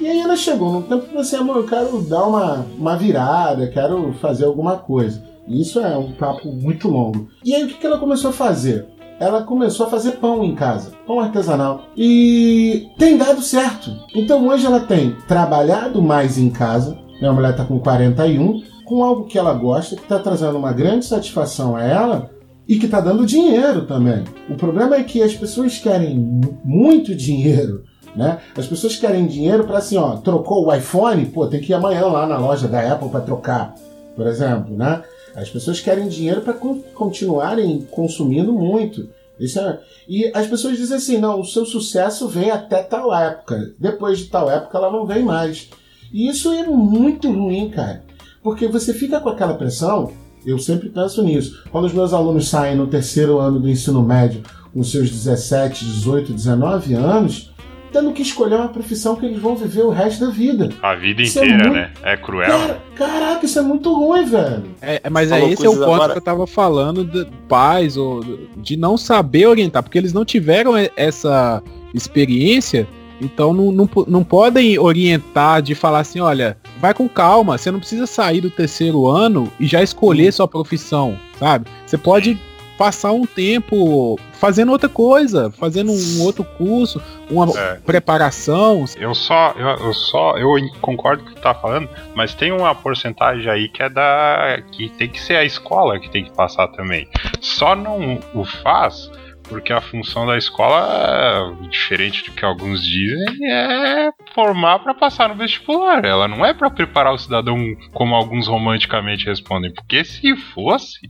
E 0.00 0.08
aí 0.08 0.18
ela 0.18 0.34
chegou 0.34 0.72
num 0.72 0.82
tempo 0.82 1.06
que 1.06 1.14
você, 1.14 1.36
amor, 1.36 1.58
eu 1.58 1.66
quero 1.66 2.00
dar 2.00 2.24
uma, 2.24 2.66
uma 2.78 2.96
virada, 2.96 3.68
quero 3.68 4.14
fazer 4.14 4.46
alguma 4.46 4.78
coisa. 4.78 5.22
Isso 5.46 5.80
é 5.80 5.96
um 5.96 6.12
papo 6.12 6.48
muito 6.50 6.88
longo. 6.88 7.28
E 7.44 7.54
aí 7.54 7.64
o 7.64 7.68
que 7.68 7.74
que 7.74 7.86
ela 7.86 7.98
começou 7.98 8.30
a 8.30 8.32
fazer? 8.32 8.86
Ela 9.20 9.42
começou 9.42 9.86
a 9.86 9.90
fazer 9.90 10.12
pão 10.12 10.42
em 10.42 10.54
casa, 10.54 10.92
pão 11.06 11.20
artesanal. 11.20 11.82
E 11.94 12.88
tem 12.98 13.18
dado 13.18 13.42
certo. 13.42 13.90
Então 14.14 14.48
hoje 14.48 14.64
ela 14.64 14.80
tem 14.80 15.14
trabalhado 15.28 16.00
mais 16.00 16.38
em 16.38 16.48
casa. 16.48 16.98
Minha 17.20 17.34
mulher 17.34 17.50
está 17.50 17.64
com 17.64 17.78
41, 17.78 18.62
com 18.92 19.02
algo 19.02 19.24
que 19.24 19.38
ela 19.38 19.54
gosta, 19.54 19.96
que 19.96 20.02
está 20.02 20.18
trazendo 20.18 20.58
uma 20.58 20.72
grande 20.72 21.06
satisfação 21.06 21.74
a 21.74 21.82
ela 21.82 22.30
e 22.68 22.78
que 22.78 22.84
está 22.86 23.00
dando 23.00 23.24
dinheiro 23.24 23.86
também. 23.86 24.24
O 24.50 24.54
problema 24.54 24.96
é 24.96 25.02
que 25.02 25.22
as 25.22 25.34
pessoas 25.34 25.78
querem 25.78 26.18
mu- 26.18 26.58
muito 26.64 27.14
dinheiro 27.14 27.84
né? 28.14 28.40
As 28.54 28.66
pessoas 28.66 28.94
querem 28.96 29.26
dinheiro 29.26 29.64
para 29.64 29.78
assim, 29.78 29.96
ó, 29.96 30.16
trocou 30.16 30.66
o 30.66 30.74
iPhone, 30.74 31.24
pô, 31.24 31.46
tem 31.46 31.62
que 31.62 31.72
ir 31.72 31.74
amanhã 31.74 32.04
lá 32.04 32.26
na 32.26 32.36
loja 32.36 32.68
da 32.68 32.92
Apple 32.92 33.08
para 33.08 33.22
trocar, 33.22 33.74
por 34.14 34.26
exemplo, 34.26 34.76
né? 34.76 35.02
As 35.34 35.48
pessoas 35.48 35.80
querem 35.80 36.08
dinheiro 36.08 36.42
para 36.42 36.52
continuarem 36.52 37.80
consumindo 37.90 38.52
muito. 38.52 39.08
Isso 39.40 39.58
é... 39.58 39.78
E 40.06 40.30
as 40.34 40.46
pessoas 40.46 40.76
dizem 40.76 40.98
assim: 40.98 41.16
não, 41.16 41.40
o 41.40 41.44
seu 41.46 41.64
sucesso 41.64 42.28
vem 42.28 42.50
até 42.50 42.82
tal 42.82 43.14
época. 43.14 43.72
Depois 43.78 44.18
de 44.18 44.26
tal 44.26 44.50
época, 44.50 44.76
ela 44.76 44.92
não 44.92 45.06
vem 45.06 45.22
mais. 45.22 45.70
E 46.12 46.28
isso 46.28 46.52
é 46.52 46.66
muito 46.66 47.30
ruim, 47.32 47.70
cara. 47.70 48.02
Porque 48.42 48.66
você 48.68 48.92
fica 48.92 49.20
com 49.20 49.28
aquela 49.28 49.54
pressão. 49.54 50.12
Eu 50.44 50.58
sempre 50.58 50.88
penso 50.88 51.22
nisso. 51.22 51.62
Quando 51.70 51.84
os 51.84 51.92
meus 51.92 52.12
alunos 52.12 52.48
saem 52.48 52.74
no 52.76 52.86
terceiro 52.88 53.38
ano 53.38 53.60
do 53.60 53.68
ensino 53.68 54.02
médio, 54.02 54.42
com 54.74 54.82
seus 54.82 55.08
17, 55.10 55.84
18, 55.84 56.32
19 56.32 56.94
anos, 56.94 57.52
tendo 57.92 58.10
que 58.12 58.22
escolher 58.22 58.56
uma 58.56 58.68
profissão 58.68 59.14
que 59.14 59.24
eles 59.26 59.38
vão 59.40 59.54
viver 59.54 59.82
o 59.82 59.90
resto 59.90 60.24
da 60.26 60.32
vida. 60.32 60.70
A 60.82 60.94
vida 60.96 61.22
Isso 61.22 61.38
é 61.38 61.44
inteira, 61.44 61.62
muito- 61.64 61.74
né? 61.76 61.90
É 62.02 62.16
cruel. 62.16 62.48
Cara, 62.48 62.82
caraca, 62.96 63.46
isso 63.46 63.58
é 63.58 63.62
muito 63.62 63.92
ruim, 63.94 64.24
velho. 64.24 64.64
É, 64.80 65.08
mas 65.10 65.30
é 65.30 65.34
Falou 65.38 65.52
esse 65.52 65.64
é 65.66 65.68
o 65.68 65.74
ponto 65.74 65.84
agora- 65.92 66.12
que 66.12 66.18
eu 66.18 66.22
tava 66.22 66.46
falando 66.46 67.04
de 67.04 67.24
pais 67.48 67.96
ou 67.96 68.24
de 68.56 68.76
não 68.76 68.96
saber 68.96 69.46
orientar, 69.46 69.82
porque 69.82 69.98
eles 69.98 70.12
não 70.12 70.24
tiveram 70.24 70.72
essa 70.96 71.62
experiência, 71.94 72.88
então 73.22 73.52
não, 73.54 73.70
não, 73.72 73.88
não 74.06 74.24
podem 74.24 74.78
orientar 74.78 75.62
de 75.62 75.74
falar 75.74 76.00
assim, 76.00 76.20
olha, 76.20 76.56
vai 76.80 76.92
com 76.92 77.08
calma, 77.08 77.56
você 77.56 77.70
não 77.70 77.78
precisa 77.78 78.06
sair 78.06 78.40
do 78.40 78.50
terceiro 78.50 79.06
ano 79.06 79.50
e 79.58 79.66
já 79.66 79.82
escolher 79.82 80.32
sua 80.32 80.48
profissão, 80.48 81.16
sabe? 81.38 81.66
Você 81.86 81.96
pode 81.96 82.38
passar 82.76 83.12
um 83.12 83.24
tempo 83.24 84.18
fazendo 84.32 84.72
outra 84.72 84.88
coisa, 84.88 85.52
fazendo 85.52 85.92
um 85.92 86.22
outro 86.22 86.42
curso, 86.42 87.00
uma 87.30 87.46
É. 87.56 87.74
preparação. 87.76 88.84
Eu 88.96 89.14
só, 89.14 89.54
eu, 89.56 89.68
eu 89.68 89.94
só, 89.94 90.36
eu 90.36 90.48
concordo 90.80 91.22
com 91.22 91.30
o 91.30 91.34
que 91.34 91.40
tá 91.40 91.54
falando, 91.54 91.88
mas 92.14 92.34
tem 92.34 92.50
uma 92.50 92.74
porcentagem 92.74 93.48
aí 93.48 93.68
que 93.68 93.82
é 93.82 93.88
da. 93.88 94.58
que 94.72 94.88
tem 94.90 95.08
que 95.08 95.20
ser 95.20 95.36
a 95.36 95.44
escola 95.44 96.00
que 96.00 96.10
tem 96.10 96.24
que 96.24 96.32
passar 96.32 96.66
também. 96.68 97.06
Só 97.40 97.76
não 97.76 98.18
o 98.34 98.44
faz 98.44 99.08
porque 99.52 99.72
a 99.72 99.82
função 99.82 100.26
da 100.26 100.38
escola, 100.38 101.54
diferente 101.68 102.24
do 102.24 102.32
que 102.32 102.42
alguns 102.42 102.82
dizem, 102.82 103.50
é 103.52 104.10
formar 104.34 104.78
para 104.78 104.94
passar 104.94 105.28
no 105.28 105.34
vestibular. 105.34 106.02
Ela 106.04 106.26
não 106.26 106.44
é 106.44 106.54
para 106.54 106.70
preparar 106.70 107.12
o 107.12 107.18
cidadão 107.18 107.58
como 107.92 108.14
alguns 108.14 108.48
romanticamente 108.48 109.26
respondem. 109.26 109.72
Porque 109.72 110.02
se 110.04 110.34
fosse, 110.34 111.00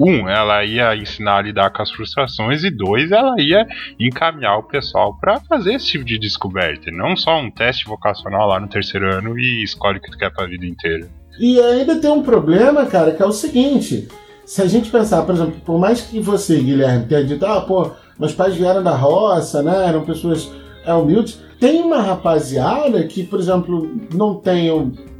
um, 0.00 0.26
ela 0.26 0.64
ia 0.64 0.96
ensinar 0.96 1.36
a 1.36 1.42
lidar 1.42 1.70
com 1.70 1.82
as 1.82 1.90
frustrações 1.90 2.64
e 2.64 2.70
dois, 2.70 3.12
ela 3.12 3.34
ia 3.38 3.66
encaminhar 4.00 4.58
o 4.58 4.62
pessoal 4.62 5.14
para 5.20 5.38
fazer 5.40 5.74
esse 5.74 5.88
tipo 5.88 6.04
de 6.04 6.18
descoberta. 6.18 6.90
Não 6.90 7.14
só 7.14 7.38
um 7.38 7.50
teste 7.50 7.84
vocacional 7.84 8.48
lá 8.48 8.58
no 8.58 8.68
terceiro 8.68 9.12
ano 9.14 9.38
e 9.38 9.62
escolhe 9.62 9.98
o 9.98 10.00
que 10.00 10.10
tu 10.10 10.16
quer 10.16 10.32
pra 10.32 10.46
vida 10.46 10.64
inteira. 10.64 11.06
E 11.38 11.60
ainda 11.60 12.00
tem 12.00 12.10
um 12.10 12.22
problema, 12.22 12.86
cara, 12.86 13.12
que 13.12 13.22
é 13.22 13.26
o 13.26 13.32
seguinte: 13.32 14.08
se 14.52 14.60
a 14.60 14.66
gente 14.66 14.90
pensar, 14.90 15.22
por 15.22 15.34
exemplo, 15.34 15.54
por 15.64 15.78
mais 15.78 16.02
que 16.02 16.20
você, 16.20 16.58
Guilherme, 16.60 17.06
tenha 17.06 17.24
dito, 17.24 17.46
ah, 17.46 17.62
pô, 17.62 17.90
meus 18.18 18.34
pais 18.34 18.54
vieram 18.54 18.82
da 18.82 18.94
roça, 18.94 19.62
né? 19.62 19.88
Eram 19.88 20.04
pessoas 20.04 20.50
é, 20.84 20.92
humildes. 20.92 21.40
Tem 21.58 21.80
uma 21.80 22.02
rapaziada 22.02 23.02
que, 23.04 23.22
por 23.22 23.40
exemplo, 23.40 23.90
não 24.12 24.34
tem, 24.34 24.68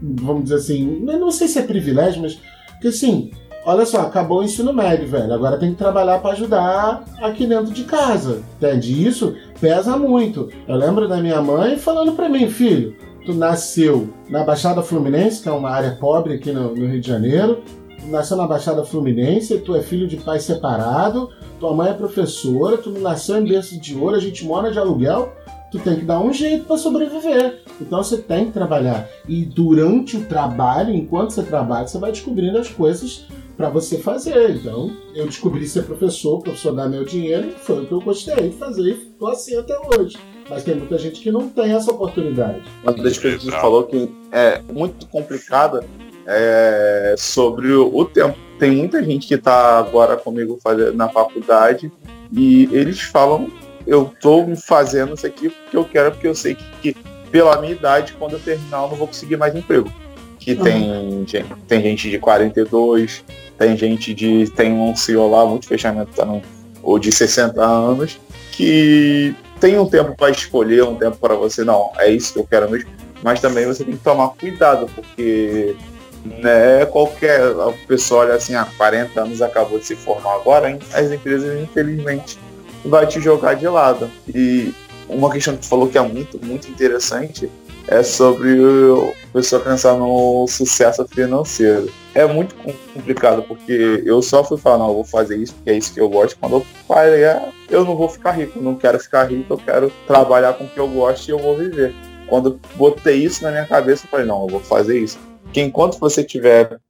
vamos 0.03 0.43
dizer 0.43 0.57
assim, 0.57 1.01
não 1.01 1.31
sei 1.31 1.49
se 1.49 1.59
é 1.59 1.63
privilégio, 1.63 2.21
mas 2.21 2.39
que 2.79 2.89
assim, 2.89 3.31
olha 3.65 3.87
só, 3.87 4.03
acabou 4.03 4.41
o 4.41 4.45
ensino 4.45 4.71
médio, 4.71 5.09
velho. 5.09 5.33
Agora 5.33 5.57
tem 5.57 5.71
que 5.71 5.79
trabalhar 5.79 6.19
para 6.19 6.33
ajudar 6.33 7.03
aqui 7.23 7.47
dentro 7.47 7.73
de 7.73 7.85
casa. 7.85 8.43
Entende? 8.59 9.09
Isso 9.09 9.35
pesa 9.59 9.97
muito. 9.97 10.51
Eu 10.69 10.77
lembro 10.77 11.09
da 11.09 11.17
minha 11.17 11.41
mãe 11.41 11.79
falando 11.79 12.13
para 12.13 12.29
mim, 12.29 12.51
filho, 12.51 12.95
tu 13.25 13.33
nasceu 13.33 14.11
na 14.29 14.45
Baixada 14.45 14.83
Fluminense, 14.83 15.43
que 15.43 15.49
é 15.49 15.53
uma 15.53 15.71
área 15.71 15.97
pobre 15.99 16.35
aqui 16.35 16.53
no, 16.53 16.77
no 16.77 16.87
Rio 16.87 17.01
de 17.01 17.09
Janeiro. 17.09 17.63
Nasceu 18.09 18.37
na 18.37 18.47
Baixada 18.47 18.85
Fluminense, 18.85 19.59
tu 19.59 19.75
é 19.75 19.83
filho 19.83 20.09
de 20.09 20.17
pai 20.17 20.41
separado, 20.41 21.31
tua 21.61 21.73
mãe 21.73 21.91
é 21.91 21.95
professora, 21.95 22.77
tu 22.77 22.91
nasceu 22.91 23.37
em 23.39 23.45
berço 23.45 23.81
de 23.81 23.97
ouro, 23.97 24.17
a 24.17 24.21
gente 24.21 24.45
mora 24.45 24.73
de 24.73 24.79
aluguel, 24.79 25.33
tu 25.71 25.79
tem 25.79 25.97
que 25.97 26.05
dar 26.05 26.21
um 26.21 26.33
jeito 26.33 26.65
para 26.65 26.77
sobreviver. 26.77 27.63
Então 27.81 28.03
você 28.03 28.19
tem 28.19 28.47
que 28.47 28.53
trabalhar. 28.53 29.09
E 29.29 29.45
durante 29.45 30.17
o 30.17 30.25
trabalho, 30.25 30.95
enquanto 30.95 31.31
você 31.31 31.43
trabalha, 31.43 31.87
você 31.87 31.99
vai 31.99 32.13
descobrindo 32.13 32.59
as 32.59 32.69
coisas 32.69 33.27
para 33.57 33.69
você 33.69 33.99
fazer. 33.99 34.51
Então, 34.51 34.91
eu 35.15 35.27
descobri 35.27 35.67
ser 35.67 35.85
professor, 35.85 36.41
professor 36.43 36.75
dá 36.75 36.89
meu 36.89 37.05
dinheiro, 37.05 37.49
e 37.49 37.53
foi 37.53 37.83
o 37.83 37.87
que 37.87 37.93
eu 37.93 38.01
gostei 38.01 38.51
de 38.51 38.57
fazer 38.57 38.91
e 38.91 38.95
tô 39.19 39.29
assim 39.29 39.57
até 39.57 39.75
hoje. 39.79 40.19
Mas 40.49 40.65
tem 40.65 40.75
muita 40.75 40.99
gente 40.99 41.21
que 41.21 41.31
não 41.31 41.49
tem 41.49 41.73
essa 41.73 41.91
oportunidade. 41.91 42.63
Das 42.85 42.95
coisas 42.95 43.19
que 43.19 43.29
você 43.29 43.49
Exato. 43.49 43.63
falou 43.63 43.85
que 43.85 44.11
é 44.33 44.61
muito 44.73 45.07
complicada 45.07 45.85
é 46.27 47.15
sobre 47.19 47.73
o 47.73 48.05
tempo. 48.05 48.39
Tem 48.59 48.71
muita 48.71 49.03
gente 49.03 49.27
que 49.27 49.35
está 49.35 49.79
agora 49.79 50.17
comigo 50.17 50.59
fazendo, 50.63 50.95
na 50.95 51.09
faculdade 51.09 51.91
e 52.33 52.69
eles 52.73 53.01
falam, 53.01 53.51
eu 53.87 54.11
estou 54.15 54.55
fazendo 54.57 55.15
isso 55.15 55.27
aqui 55.27 55.49
porque 55.49 55.77
eu 55.77 55.85
quero, 55.85 56.13
porque 56.13 56.29
eu 56.29 56.35
sei 56.35 56.55
que, 56.55 56.93
que 56.93 56.97
pela 57.31 57.61
minha 57.61 57.73
idade, 57.73 58.15
quando 58.19 58.35
eu 58.35 58.41
terminar, 58.41 58.83
eu 58.83 58.89
não 58.91 58.97
vou 58.97 59.09
conseguir 59.09 59.37
mais 59.37 59.55
emprego. 59.57 59.91
Que 60.39 60.57
tem, 60.57 61.25
gente, 61.27 61.45
tem 61.69 61.81
gente 61.81 62.11
de 62.11 62.19
42, 62.19 63.25
tem 63.57 63.77
gente 63.77 64.13
de. 64.13 64.51
Tem 64.51 64.73
um 64.73 64.95
CEO 64.95 65.31
lá, 65.31 65.47
muito 65.47 65.67
fechamento 65.67 66.11
também, 66.17 66.43
ou 66.83 66.99
de 66.99 67.13
60 67.13 67.65
anos, 67.65 68.19
que 68.51 69.35
tem 69.61 69.79
um 69.79 69.89
tempo 69.89 70.17
para 70.17 70.31
escolher, 70.31 70.83
um 70.83 70.97
tempo 70.97 71.17
para 71.17 71.37
você, 71.37 71.63
não, 71.63 71.93
é 71.97 72.11
isso 72.11 72.33
que 72.33 72.39
eu 72.41 72.47
quero 72.47 72.69
mesmo. 72.69 72.91
Mas 73.23 73.41
também 73.41 73.65
você 73.65 73.85
tem 73.85 73.97
que 73.97 74.03
tomar 74.03 74.31
cuidado, 74.31 74.87
porque 74.93 75.77
né, 76.25 76.87
qualquer 76.87 77.41
a 77.41 77.73
pessoa 77.87 78.23
olha 78.23 78.35
assim, 78.35 78.55
há 78.55 78.65
40 78.65 79.21
anos 79.21 79.43
acabou 79.43 79.79
de 79.79 79.87
se 79.87 79.97
formar 79.97 80.35
agora, 80.35 80.71
hein? 80.71 80.79
as 80.93 81.11
empresas 81.11 81.61
infelizmente 81.61 82.39
vai 82.85 83.07
te 83.07 83.21
jogar 83.21 83.55
de 83.55 83.67
lado. 83.69 84.11
E 84.35 84.73
uma 85.09 85.31
questão 85.31 85.55
que 85.55 85.63
tu 85.63 85.69
falou 85.69 85.89
que 85.89 85.99
é 85.99 86.03
muito, 86.03 86.39
muito 86.45 86.69
interessante 86.69 87.51
é 87.89 88.03
sobre 88.03 88.61
o 88.61 89.13
pessoa 89.33 89.61
pensar 89.63 89.95
no 89.95 90.47
sucesso 90.47 91.07
financeiro. 91.09 91.91
É 92.15 92.27
muito 92.27 92.55
com- 92.57 92.75
complicado, 92.95 93.43
porque 93.43 94.03
eu 94.05 94.21
só 94.23 94.45
fui 94.45 94.59
falar, 94.59 94.79
não, 94.79 94.93
vou 94.93 95.05
fazer 95.05 95.37
isso 95.37 95.55
porque 95.55 95.71
é 95.71 95.75
isso 95.79 95.93
que 95.93 96.01
eu 96.01 96.09
gosto. 96.09 96.37
Quando 96.39 96.57
eu 96.57 96.67
falei, 96.87 97.25
ah, 97.25 97.51
eu 97.71 97.85
não 97.85 97.97
vou 97.97 98.09
ficar 98.09 98.33
rico, 98.33 98.61
não 98.61 98.77
quero 98.77 99.01
ficar 99.01 99.25
rico, 99.25 99.55
eu 99.55 99.59
quero 99.59 99.93
trabalhar 100.07 100.53
com 100.53 100.65
o 100.65 100.69
que 100.69 100.79
eu 100.79 100.87
gosto 100.87 101.29
e 101.29 101.31
eu 101.33 101.39
vou 101.39 101.57
viver. 101.57 101.95
Quando 102.29 102.51
eu 102.51 102.61
botei 102.77 103.17
isso 103.25 103.43
na 103.43 103.51
minha 103.51 103.67
cabeça, 103.67 104.05
eu 104.07 104.11
falei, 104.11 104.27
não, 104.27 104.43
eu 104.43 104.49
vou 104.49 104.61
fazer 104.61 104.99
isso. 104.99 105.19
Porque 105.53 105.61
enquanto 105.61 105.99
você 105.99 106.25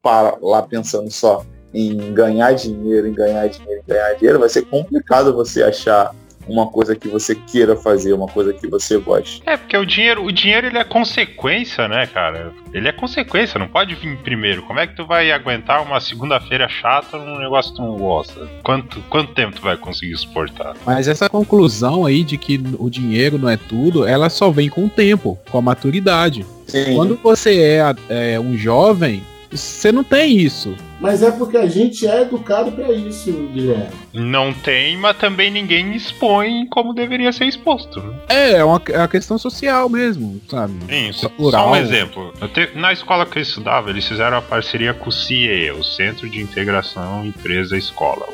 para 0.00 0.38
lá 0.40 0.62
pensando 0.62 1.10
só 1.10 1.44
em 1.74 2.14
ganhar 2.14 2.52
dinheiro, 2.52 3.08
em 3.08 3.12
ganhar 3.12 3.48
dinheiro, 3.48 3.82
em 3.82 3.90
ganhar 3.90 4.14
dinheiro, 4.14 4.38
vai 4.38 4.48
ser 4.48 4.62
complicado 4.66 5.34
você 5.34 5.64
achar 5.64 6.14
uma 6.46 6.66
coisa 6.66 6.94
que 6.96 7.08
você 7.08 7.34
queira 7.34 7.76
fazer, 7.76 8.12
uma 8.12 8.26
coisa 8.26 8.52
que 8.52 8.66
você 8.66 8.98
goste. 8.98 9.42
É, 9.46 9.56
porque 9.56 9.76
o 9.76 9.84
dinheiro, 9.84 10.24
o 10.24 10.32
dinheiro 10.32 10.66
ele 10.66 10.78
é 10.78 10.84
consequência, 10.84 11.88
né, 11.88 12.06
cara? 12.06 12.52
Ele 12.72 12.88
é 12.88 12.92
consequência, 12.92 13.58
não 13.58 13.68
pode 13.68 13.94
vir 13.94 14.16
primeiro. 14.18 14.62
Como 14.62 14.80
é 14.80 14.86
que 14.86 14.96
tu 14.96 15.06
vai 15.06 15.30
aguentar 15.30 15.82
uma 15.82 16.00
segunda-feira 16.00 16.68
chata 16.68 17.18
num 17.18 17.38
negócio 17.38 17.72
que 17.72 17.76
tu 17.76 17.82
não 17.82 17.96
gosta? 17.96 18.48
Quanto, 18.62 19.00
quanto 19.08 19.34
tempo 19.34 19.56
tu 19.56 19.62
vai 19.62 19.76
conseguir 19.76 20.16
suportar? 20.16 20.74
Mas 20.86 21.08
essa 21.08 21.28
conclusão 21.28 22.06
aí 22.06 22.24
de 22.24 22.36
que 22.38 22.60
o 22.78 22.88
dinheiro 22.88 23.38
não 23.38 23.48
é 23.48 23.56
tudo, 23.56 24.06
ela 24.06 24.30
só 24.30 24.50
vem 24.50 24.68
com 24.68 24.86
o 24.86 24.88
tempo, 24.88 25.38
com 25.50 25.58
a 25.58 25.62
maturidade. 25.62 26.46
Sim. 26.66 26.94
Quando 26.94 27.18
você 27.22 27.60
é, 27.60 28.34
é, 28.34 28.40
um 28.40 28.56
jovem, 28.56 29.22
você 29.56 29.92
não 29.92 30.02
tem 30.04 30.36
isso. 30.38 30.74
Mas 31.00 31.20
é 31.22 31.30
porque 31.32 31.56
a 31.56 31.66
gente 31.66 32.06
é 32.06 32.22
educado 32.22 32.70
para 32.72 32.92
isso, 32.92 33.32
Guilherme. 33.52 33.88
Não 34.12 34.52
tem, 34.52 34.96
mas 34.96 35.16
também 35.16 35.50
ninguém 35.50 35.94
expõe 35.96 36.64
como 36.68 36.94
deveria 36.94 37.32
ser 37.32 37.46
exposto. 37.46 38.00
Né? 38.00 38.14
É, 38.28 38.50
é 38.52 38.64
uma, 38.64 38.80
é 38.88 38.98
uma 38.98 39.08
questão 39.08 39.36
social 39.36 39.88
mesmo, 39.88 40.40
sabe? 40.48 40.74
Sim, 40.88 41.12
só, 41.12 41.28
Cultural. 41.28 41.64
só 41.66 41.72
um 41.72 41.76
exemplo. 41.76 42.32
Te- 42.54 42.70
na 42.76 42.92
escola 42.92 43.26
que 43.26 43.38
eu 43.38 43.42
estudava, 43.42 43.90
eles 43.90 44.06
fizeram 44.06 44.36
a 44.36 44.42
parceria 44.42 44.94
com 44.94 45.08
o 45.08 45.12
CIE, 45.12 45.72
o 45.72 45.82
Centro 45.82 46.30
de 46.30 46.40
Integração 46.40 47.24
Empresa 47.26 47.76
Escola. 47.76 48.26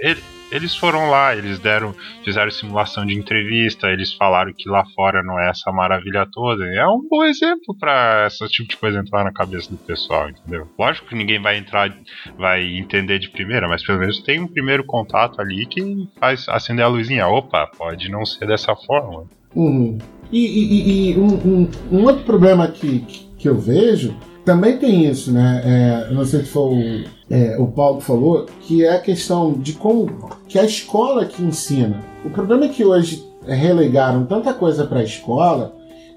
Ele- 0.00 0.22
Eles 0.54 0.74
foram 0.76 1.10
lá, 1.10 1.34
eles 1.36 1.58
deram, 1.58 1.94
fizeram 2.24 2.50
simulação 2.50 3.04
de 3.04 3.14
entrevista, 3.18 3.88
eles 3.88 4.12
falaram 4.14 4.52
que 4.56 4.68
lá 4.68 4.84
fora 4.94 5.22
não 5.22 5.38
é 5.38 5.50
essa 5.50 5.72
maravilha 5.72 6.26
toda. 6.32 6.64
É 6.64 6.86
um 6.86 7.06
bom 7.10 7.24
exemplo 7.24 7.76
para 7.78 8.28
esse 8.28 8.46
tipo 8.48 8.68
de 8.70 8.76
coisa 8.76 9.00
entrar 9.00 9.24
na 9.24 9.32
cabeça 9.32 9.68
do 9.70 9.76
pessoal, 9.76 10.30
entendeu? 10.30 10.68
Lógico 10.78 11.08
que 11.08 11.14
ninguém 11.16 11.40
vai 11.42 11.58
entrar, 11.58 11.92
vai 12.38 12.64
entender 12.64 13.18
de 13.18 13.28
primeira, 13.30 13.68
mas 13.68 13.84
pelo 13.84 13.98
menos 13.98 14.22
tem 14.22 14.40
um 14.40 14.46
primeiro 14.46 14.84
contato 14.84 15.40
ali 15.40 15.66
que 15.66 15.82
faz 16.20 16.48
acender 16.48 16.84
a 16.84 16.88
luzinha. 16.88 17.26
Opa, 17.26 17.66
pode 17.76 18.08
não 18.08 18.24
ser 18.24 18.46
dessa 18.46 18.74
forma. 18.76 19.24
Uhum. 19.54 19.98
E, 20.32 20.38
e- 20.46 21.10
e- 21.12 21.18
um, 21.18 21.34
um- 21.34 21.70
um 21.92 22.04
outro 22.04 22.24
problema 22.24 22.66
que, 22.68 23.00
que 23.38 23.48
eu 23.48 23.58
vejo 23.58 24.16
também 24.44 24.76
tem 24.76 25.06
isso, 25.06 25.32
né? 25.32 25.62
É, 25.64 26.14
não 26.14 26.24
sei 26.24 26.40
se 26.40 26.46
foi 26.46 26.62
o, 26.62 27.04
é, 27.30 27.56
o 27.58 27.66
Paulo 27.68 27.98
que 27.98 28.04
falou, 28.04 28.46
que 28.60 28.84
é 28.84 28.96
a 28.96 29.00
questão 29.00 29.52
de 29.52 29.72
como 29.72 30.30
que 30.46 30.58
a 30.58 30.64
escola 30.64 31.24
que 31.24 31.42
ensina. 31.42 32.00
O 32.24 32.30
problema 32.30 32.66
é 32.66 32.68
que 32.68 32.84
hoje 32.84 33.24
relegaram 33.46 34.24
tanta 34.24 34.52
coisa 34.54 34.84
para 34.84 35.00
a 35.00 35.04
escola 35.04 35.74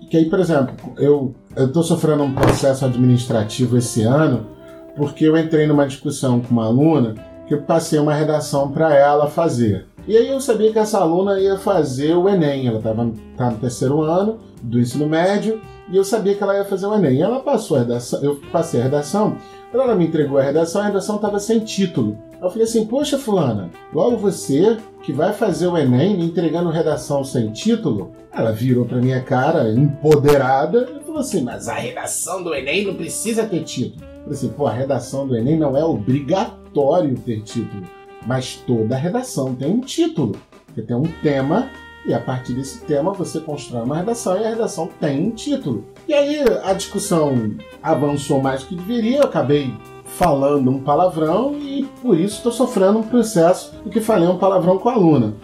que 0.09 0.15
aí, 0.15 0.29
por 0.29 0.39
exemplo, 0.39 0.73
eu 0.97 1.35
estou 1.55 1.83
sofrendo 1.83 2.23
um 2.23 2.33
processo 2.33 2.85
administrativo 2.85 3.77
esse 3.77 4.03
ano 4.03 4.47
porque 4.95 5.25
eu 5.25 5.37
entrei 5.37 5.67
numa 5.67 5.85
discussão 5.85 6.39
com 6.39 6.51
uma 6.51 6.65
aluna 6.65 7.15
que 7.45 7.53
eu 7.53 7.61
passei 7.61 7.99
uma 7.99 8.13
redação 8.13 8.71
para 8.71 8.95
ela 8.95 9.27
fazer. 9.27 9.85
E 10.07 10.15
aí 10.15 10.29
eu 10.29 10.39
sabia 10.39 10.71
que 10.71 10.79
essa 10.79 10.99
aluna 10.99 11.37
ia 11.37 11.57
fazer 11.57 12.15
o 12.15 12.29
Enem, 12.29 12.65
ela 12.65 12.77
estava 12.77 13.11
tá 13.35 13.51
no 13.51 13.57
terceiro 13.57 14.01
ano 14.01 14.39
do 14.61 14.79
ensino 14.79 15.05
médio, 15.05 15.61
e 15.91 15.97
eu 15.97 16.03
sabia 16.05 16.33
que 16.33 16.41
ela 16.41 16.55
ia 16.55 16.63
fazer 16.63 16.85
o 16.85 16.95
Enem. 16.95 17.15
E 17.15 17.21
ela 17.21 17.41
passou 17.41 17.75
a 17.75 17.81
redação, 17.81 18.23
eu 18.23 18.39
passei 18.49 18.79
a 18.79 18.83
redação, 18.83 19.35
quando 19.69 19.83
ela 19.83 19.95
me 19.95 20.07
entregou 20.07 20.37
a 20.37 20.43
redação, 20.43 20.81
a 20.81 20.85
redação 20.85 21.17
estava 21.17 21.39
sem 21.39 21.59
título. 21.59 22.17
Eu 22.41 22.49
falei 22.49 22.63
assim, 22.63 22.85
poxa 22.85 23.17
fulana, 23.17 23.69
logo 23.93 24.15
você 24.15 24.77
que 25.03 25.11
vai 25.11 25.33
fazer 25.33 25.67
o 25.67 25.77
Enem 25.77 26.15
me 26.15 26.25
entregando 26.25 26.69
redação 26.69 27.21
sem 27.25 27.51
título? 27.51 28.11
Ela 28.31 28.53
virou 28.53 28.85
pra 28.85 28.99
minha 28.99 29.21
cara, 29.21 29.69
empoderada, 29.69 30.87
e 30.95 31.03
falou 31.03 31.19
assim, 31.19 31.41
mas 31.41 31.67
a 31.67 31.73
redação 31.73 32.41
do 32.41 32.55
Enem 32.55 32.85
não 32.85 32.95
precisa 32.95 33.45
ter 33.45 33.63
título. 33.63 34.05
Eu 34.05 34.23
falei 34.23 34.37
assim, 34.37 34.49
pô, 34.49 34.67
a 34.67 34.71
redação 34.71 35.27
do 35.27 35.35
Enem 35.35 35.57
não 35.57 35.75
é 35.75 35.83
obrigatório 35.83 37.13
ter 37.25 37.41
título, 37.41 37.83
mas 38.27 38.61
toda 38.67 38.95
redação 38.97 39.55
tem 39.55 39.71
um 39.71 39.79
título. 39.79 40.35
Você 40.75 40.81
tem 40.81 40.95
um 40.95 41.07
tema 41.23 41.69
e 42.05 42.13
a 42.13 42.19
partir 42.19 42.53
desse 42.53 42.81
tema 42.81 43.13
você 43.13 43.39
constrói 43.39 43.83
uma 43.83 43.97
redação 43.97 44.39
e 44.39 44.45
a 44.45 44.49
redação 44.49 44.89
tem 44.99 45.27
um 45.27 45.31
título. 45.31 45.85
E 46.07 46.13
aí 46.13 46.43
a 46.63 46.73
discussão 46.73 47.55
avançou 47.81 48.41
mais 48.41 48.61
do 48.61 48.67
que 48.67 48.75
deveria, 48.75 49.19
eu 49.19 49.23
acabei 49.23 49.73
falando 50.05 50.69
um 50.69 50.79
palavrão 50.79 51.55
e 51.57 51.87
por 52.01 52.19
isso 52.19 52.37
estou 52.37 52.51
sofrendo 52.51 52.99
um 52.99 53.03
processo 53.03 53.73
do 53.83 53.89
que 53.89 54.01
falei 54.01 54.27
um 54.27 54.37
palavrão 54.37 54.77
com 54.77 54.89
a 54.89 54.93
aluna. 54.93 55.35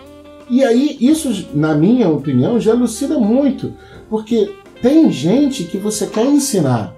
E 0.50 0.64
aí 0.64 0.98
isso, 1.00 1.48
na 1.54 1.74
minha 1.74 2.10
opinião, 2.10 2.60
já 2.60 2.72
elucida 2.72 3.18
muito, 3.18 3.74
porque 4.10 4.54
tem 4.82 5.10
gente 5.12 5.64
que 5.64 5.78
você 5.78 6.06
quer 6.06 6.26
ensinar 6.26 6.94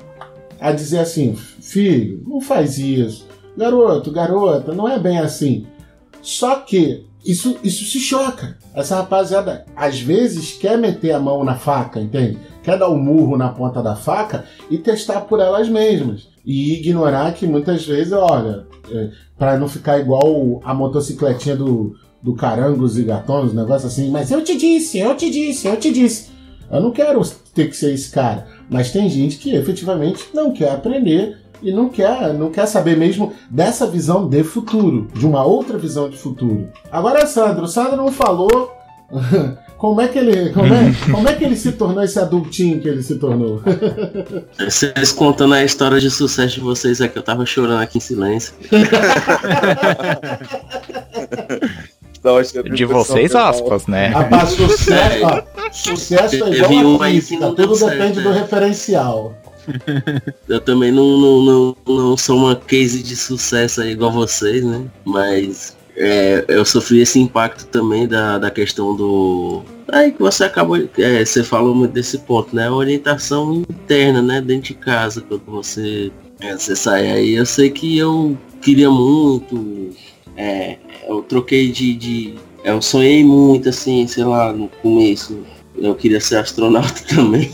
a 0.59 0.71
dizer 0.71 0.99
assim, 0.99 1.35
filho, 1.35 2.23
não 2.27 2.41
faz 2.41 2.77
isso, 2.77 3.27
garoto, 3.55 4.11
garota, 4.11 4.73
não 4.73 4.89
é 4.89 4.97
bem 4.97 5.19
assim. 5.19 5.67
Só 6.25 6.55
que 6.55 7.05
isso, 7.23 7.55
isso 7.63 7.85
se 7.85 7.99
choca. 7.99 8.57
Essa 8.73 8.95
rapaziada 8.95 9.63
às 9.75 9.99
vezes 10.01 10.53
quer 10.53 10.75
meter 10.75 11.11
a 11.11 11.19
mão 11.19 11.43
na 11.43 11.55
faca, 11.55 12.01
entende? 12.01 12.39
Quer 12.63 12.79
dar 12.79 12.89
um 12.89 12.97
murro 12.97 13.37
na 13.37 13.49
ponta 13.49 13.81
da 13.81 13.95
faca 13.95 14.43
e 14.69 14.79
testar 14.79 15.21
por 15.21 15.39
elas 15.39 15.69
mesmas. 15.69 16.27
E 16.43 16.79
ignorar 16.79 17.31
que 17.33 17.45
muitas 17.45 17.85
vezes, 17.85 18.11
olha, 18.11 18.65
é, 18.91 19.11
para 19.37 19.55
não 19.55 19.67
ficar 19.67 19.99
igual 19.99 20.59
a 20.63 20.73
motocicletinha 20.73 21.55
do, 21.55 21.95
do 22.23 22.33
Carangos 22.33 22.97
e 22.97 23.03
Gatões, 23.03 23.51
um 23.51 23.55
negócio 23.55 23.87
assim, 23.87 24.09
mas 24.09 24.31
eu 24.31 24.43
te 24.43 24.57
disse, 24.57 24.97
eu 24.97 25.15
te 25.15 25.29
disse, 25.29 25.67
eu 25.67 25.77
te 25.77 25.91
disse. 25.91 26.31
Eu 26.71 26.81
não 26.81 26.91
quero 26.91 27.21
ter 27.53 27.69
que 27.69 27.77
ser 27.77 27.93
esse 27.93 28.09
cara. 28.09 28.47
Mas 28.67 28.91
tem 28.91 29.07
gente 29.09 29.37
que 29.37 29.53
efetivamente 29.53 30.23
não 30.33 30.51
quer 30.51 30.71
aprender 30.71 31.37
e 31.61 31.71
não 31.71 31.89
quer, 31.89 32.33
não 32.33 32.49
quer 32.49 32.65
saber 32.65 32.97
mesmo 32.97 33.33
dessa 33.49 33.87
visão 33.87 34.27
de 34.27 34.43
futuro, 34.43 35.07
de 35.13 35.25
uma 35.25 35.43
outra 35.43 35.77
visão 35.77 36.09
de 36.09 36.17
futuro. 36.17 36.69
Agora, 36.91 37.25
Sandro, 37.25 37.65
o 37.65 37.67
Sandro 37.67 37.97
não 37.97 38.11
falou 38.11 38.71
como 39.77 40.01
é 40.01 40.07
que 40.07 40.17
ele, 40.17 40.51
como 40.51 40.73
é, 40.73 40.93
como 41.11 41.29
é 41.29 41.33
que 41.33 41.43
ele 41.43 41.55
se 41.55 41.73
tornou 41.73 42.03
esse 42.03 42.19
adultinho 42.19 42.79
que 42.79 42.87
ele 42.87 43.03
se 43.03 43.15
tornou. 43.15 43.61
Vocês 44.57 45.11
contando 45.11 45.53
a 45.53 45.63
história 45.63 45.99
de 45.99 46.09
sucesso 46.09 46.55
de 46.55 46.61
vocês 46.61 47.01
aqui, 47.01 47.17
eu 47.17 47.23
tava 47.23 47.45
chorando 47.45 47.81
aqui 47.81 47.97
em 47.97 48.01
silêncio. 48.01 48.53
De 52.63 52.71
que 52.71 52.85
vocês, 52.85 53.35
aspas, 53.35 53.85
né? 53.85 54.07
Rapaz, 54.07 54.49
sucesso, 54.49 55.25
ó, 55.25 55.43
sucesso 55.71 56.43
é 56.43 56.49
igual 56.49 57.03
a 57.03 57.11
que 57.11 57.37
deu 57.37 57.53
tudo 57.53 57.77
depende 57.77 58.17
né? 58.17 58.23
do 58.23 58.31
referencial. 58.31 59.35
Eu 60.47 60.59
também 60.61 60.91
não, 60.91 61.17
não, 61.17 61.41
não, 61.41 61.77
não 61.87 62.17
sou 62.17 62.37
uma 62.37 62.55
case 62.55 63.01
de 63.01 63.15
sucesso 63.15 63.83
igual 63.83 64.11
vocês, 64.11 64.63
né? 64.63 64.85
Mas 65.03 65.75
é, 65.97 66.43
eu 66.47 66.65
sofri 66.65 66.99
esse 66.99 67.19
impacto 67.19 67.65
também 67.67 68.07
da, 68.07 68.37
da 68.37 68.51
questão 68.51 68.95
do. 68.95 69.63
Aí 69.91 70.11
que 70.11 70.19
você 70.19 70.43
acabou. 70.43 70.77
é, 70.97 71.23
você 71.23 71.43
falou 71.43 71.73
muito 71.73 71.93
desse 71.93 72.17
ponto, 72.19 72.55
né? 72.55 72.67
A 72.67 72.73
orientação 72.73 73.63
interna, 73.69 74.21
né? 74.21 74.41
Dentro 74.41 74.67
de 74.67 74.73
casa, 74.73 75.21
quando 75.21 75.45
você, 75.45 76.11
é, 76.41 76.53
você 76.53 76.75
sai 76.75 77.09
aí. 77.09 77.33
Eu 77.35 77.45
sei 77.45 77.69
que 77.69 77.97
eu 77.97 78.37
queria 78.61 78.89
muito. 78.89 79.91
é, 80.35 80.77
eu 81.07 81.21
troquei 81.21 81.71
de, 81.71 81.95
de. 81.95 82.35
Eu 82.63 82.81
sonhei 82.81 83.23
muito, 83.23 83.69
assim, 83.69 84.05
sei 84.07 84.23
lá, 84.23 84.51
no 84.51 84.67
começo. 84.67 85.45
Eu 85.77 85.93
queria 85.95 86.19
ser 86.21 86.37
astronauta 86.37 87.01
também. 87.13 87.51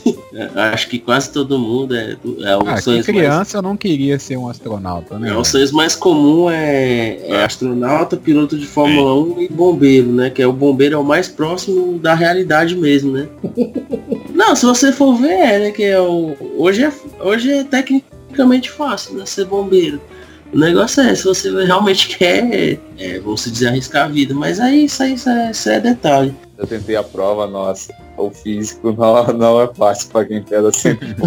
Acho 0.55 0.87
que 0.87 0.99
quase 0.99 1.31
todo 1.31 1.57
mundo 1.57 1.95
é, 1.95 2.15
é 2.43 2.57
o 2.57 2.67
Ah, 2.67 2.77
sonho 2.77 2.97
mais 2.97 3.05
criança 3.05 3.57
eu 3.57 3.61
não 3.61 3.75
queria 3.75 4.17
ser 4.19 4.37
um 4.37 4.47
astronauta, 4.47 5.17
né? 5.19 5.29
é, 5.29 5.37
os 5.37 5.47
sonhos 5.47 5.71
mais 5.71 5.95
comum 5.95 6.49
é, 6.49 7.19
é 7.27 7.43
astronauta, 7.43 8.15
piloto 8.15 8.57
de 8.57 8.65
Fórmula 8.65 9.13
1 9.35 9.41
e 9.41 9.47
bombeiro, 9.49 10.11
né? 10.11 10.29
Que 10.29 10.41
é 10.41 10.47
o 10.47 10.53
bombeiro 10.53 10.95
é 10.95 10.97
o 10.97 11.03
mais 11.03 11.27
próximo 11.27 11.97
da 11.99 12.13
realidade 12.13 12.75
mesmo, 12.75 13.11
né? 13.11 13.27
Não, 14.33 14.55
se 14.55 14.65
você 14.65 14.91
for 14.91 15.15
ver, 15.15 15.29
é, 15.29 15.59
né? 15.59 15.71
Que 15.71 15.83
é 15.83 15.99
o, 15.99 16.35
hoje, 16.57 16.83
é, 16.83 16.91
hoje 17.19 17.51
é 17.51 17.63
tecnicamente 17.63 18.69
fácil, 18.69 19.15
né? 19.15 19.25
Ser 19.25 19.45
bombeiro. 19.45 19.99
O 20.53 20.57
negócio 20.57 21.01
é, 21.01 21.15
se 21.15 21.23
você 21.23 21.49
realmente 21.63 22.09
quer, 22.17 22.79
é, 22.97 23.19
vamos 23.19 23.43
dizer, 23.43 23.67
arriscar 23.67 24.05
a 24.05 24.09
vida. 24.09 24.33
Mas 24.33 24.59
aí 24.59 24.85
isso 24.85 25.01
aí 25.01 25.13
isso 25.13 25.29
é, 25.29 25.51
isso 25.51 25.69
é 25.69 25.79
detalhe. 25.79 26.33
Eu 26.57 26.67
tentei 26.67 26.95
a 26.95 27.03
prova, 27.03 27.47
nossa. 27.47 27.93
O 28.21 28.29
físico 28.31 28.91
não, 28.93 29.27
não 29.33 29.61
é 29.61 29.67
fácil 29.73 30.09
pra 30.09 30.25
quem 30.25 30.41
pega 30.43 30.71
sempre. 30.71 31.15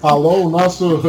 Falou 0.00 0.46
o 0.46 0.50
nosso. 0.50 1.00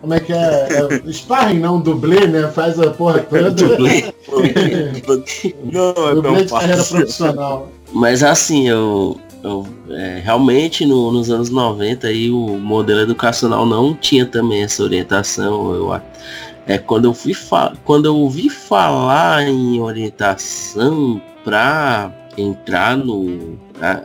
Como 0.00 0.14
é 0.14 0.20
que 0.20 0.32
é? 0.32 0.68
é 1.06 1.12
sparring, 1.12 1.58
não, 1.60 1.80
dublê, 1.80 2.26
né? 2.26 2.48
Faz 2.48 2.78
a 2.78 2.90
porra 2.90 3.20
toda. 3.20 3.50
Dublê. 3.58 4.12
não 5.72 6.08
é 6.08 6.14
dublê 6.14 6.22
tão 6.22 6.36
de 6.44 6.48
carreira 6.50 6.76
fácil. 6.76 6.96
profissional. 6.96 7.68
Mas 7.92 8.22
assim, 8.22 8.68
eu, 8.68 9.18
eu 9.42 9.66
é, 9.90 10.20
realmente 10.22 10.84
no- 10.84 11.10
nos 11.12 11.30
anos 11.30 11.48
90 11.50 12.06
aí 12.06 12.30
o 12.30 12.58
modelo 12.58 13.00
educacional 13.00 13.64
não 13.64 13.94
tinha 13.94 14.26
também 14.26 14.62
essa 14.62 14.82
orientação. 14.82 15.74
Eu, 15.74 16.00
é 16.68 16.76
quando 16.76 17.06
eu 17.06 17.14
fui 17.14 17.32
quando 17.84 18.04
eu 18.04 18.14
ouvi 18.14 18.50
falar 18.50 19.42
em 19.48 19.80
orientação 19.80 21.20
para 21.42 22.12
entrar 22.36 22.96
no 22.96 23.58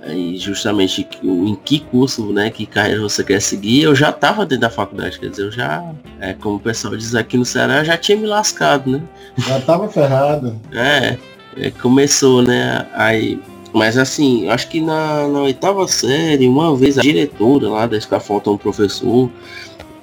e 0.10 0.38
justamente 0.38 1.08
em 1.24 1.56
que 1.56 1.80
curso, 1.80 2.32
né, 2.32 2.50
que 2.50 2.66
carreira 2.66 3.02
você 3.02 3.24
quer 3.24 3.42
seguir, 3.42 3.84
eu 3.84 3.96
já 3.96 4.10
estava 4.10 4.46
dentro 4.46 4.62
da 4.62 4.70
faculdade, 4.70 5.20
quer 5.20 5.30
dizer, 5.30 5.44
eu 5.44 5.52
já, 5.52 5.84
é, 6.20 6.34
como 6.34 6.56
o 6.56 6.60
pessoal 6.60 6.96
diz 6.96 7.14
aqui 7.16 7.38
no 7.38 7.46
Ceará, 7.46 7.80
eu 7.80 7.86
já 7.86 7.98
tinha 7.98 8.18
me 8.18 8.28
lascado, 8.28 8.90
né? 8.90 9.02
Já 9.38 9.60
tava 9.62 9.90
ferrado. 9.90 10.60
É, 10.72 11.18
é, 11.58 11.72
começou, 11.72 12.44
né? 12.44 12.88
Aí, 12.94 13.40
mas 13.74 13.98
assim, 13.98 14.48
acho 14.50 14.68
que 14.70 14.80
na, 14.80 15.28
na 15.28 15.42
oitava 15.42 15.88
série, 15.88 16.48
uma 16.48 16.76
vez 16.76 16.98
a 16.98 17.02
diretora 17.02 17.70
lá 17.70 17.88
da 17.88 17.98
escola 17.98 18.22
faltou 18.22 18.54
um 18.54 18.58
professor. 18.58 19.30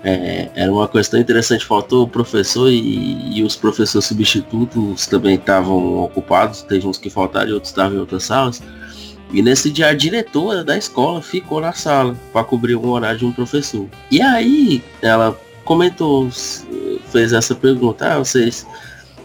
É, 0.03 0.48
era 0.55 0.72
uma 0.72 0.88
coisa 0.88 1.11
tão 1.11 1.20
interessante, 1.20 1.64
faltou 1.64 2.05
o 2.05 2.09
professor 2.09 2.70
e, 2.70 3.38
e 3.38 3.42
os 3.42 3.55
professores 3.55 4.07
substitutos 4.07 5.07
também 5.07 5.34
estavam 5.34 6.03
ocupados, 6.03 6.62
teve 6.62 6.86
uns 6.86 6.96
que 6.96 7.11
faltaram 7.11 7.51
e 7.51 7.53
outros 7.53 7.70
estavam 7.70 7.96
em 7.96 8.01
outras 8.01 8.24
salas. 8.24 8.62
E 9.32 9.42
nesse 9.42 9.70
dia 9.70 9.88
a 9.88 9.94
diretora 9.94 10.64
da 10.64 10.76
escola 10.76 11.22
ficou 11.22 11.61
na 11.61 11.72
sala 11.72 12.16
para 12.32 12.44
cobrir 12.44 12.76
um 12.76 12.88
horário 12.88 13.18
de 13.18 13.26
um 13.26 13.32
professor. 13.32 13.86
E 14.11 14.20
aí 14.20 14.82
ela 15.03 15.38
comentou, 15.64 16.28
fez 17.12 17.32
essa 17.32 17.55
pergunta, 17.55 18.14
ah, 18.14 18.18
vocês 18.18 18.66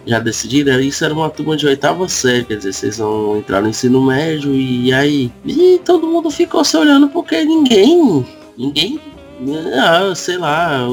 já 0.06 0.20
decidiram, 0.20 0.80
isso 0.80 1.04
era 1.04 1.14
uma 1.14 1.30
turma 1.30 1.58
de 1.58 1.66
oitava 1.66 2.08
série, 2.08 2.46
quer 2.46 2.58
dizer, 2.58 2.74
vocês 2.74 2.98
vão 3.00 3.38
entrar 3.38 3.62
no 3.62 3.70
ensino 3.70 4.02
médio 4.06 4.54
e 4.54 4.94
aí. 4.94 5.32
E 5.44 5.80
todo 5.84 6.06
mundo 6.06 6.30
ficou 6.30 6.64
se 6.64 6.78
olhando 6.78 7.08
porque 7.10 7.44
ninguém. 7.44 8.24
Ninguém. 8.58 9.00
Ah, 9.76 10.14
sei 10.16 10.38
lá. 10.38 10.88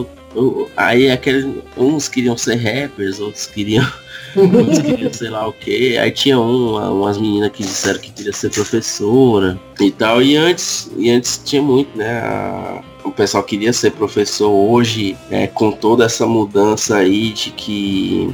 aí 0.76 1.10
aquele, 1.10 1.62
uns 1.76 2.08
queriam 2.08 2.36
ser 2.36 2.56
rappers, 2.56 3.20
outros 3.20 3.46
queriam. 3.46 3.86
outros 4.36 4.78
queriam 4.80 5.12
sei 5.12 5.28
lá 5.30 5.46
o 5.46 5.52
que. 5.52 5.96
Aí 5.98 6.10
tinha 6.10 6.38
um, 6.38 7.00
umas 7.00 7.18
meninas 7.18 7.50
que 7.52 7.62
disseram 7.62 8.00
que 8.00 8.10
queria 8.12 8.32
ser 8.32 8.50
professora 8.50 9.58
e 9.80 9.90
tal. 9.90 10.22
E 10.22 10.36
antes, 10.36 10.90
e 10.96 11.10
antes 11.10 11.40
tinha 11.44 11.62
muito, 11.62 11.96
né? 11.96 12.20
a- 12.20 12.82
o 13.04 13.10
pessoal 13.10 13.42
queria 13.42 13.72
ser 13.72 13.90
professor 13.92 14.48
hoje, 14.48 15.16
é, 15.28 15.48
com 15.48 15.72
toda 15.72 16.04
essa 16.04 16.24
mudança 16.24 16.98
aí 16.98 17.32
de 17.32 17.50
que 17.50 18.32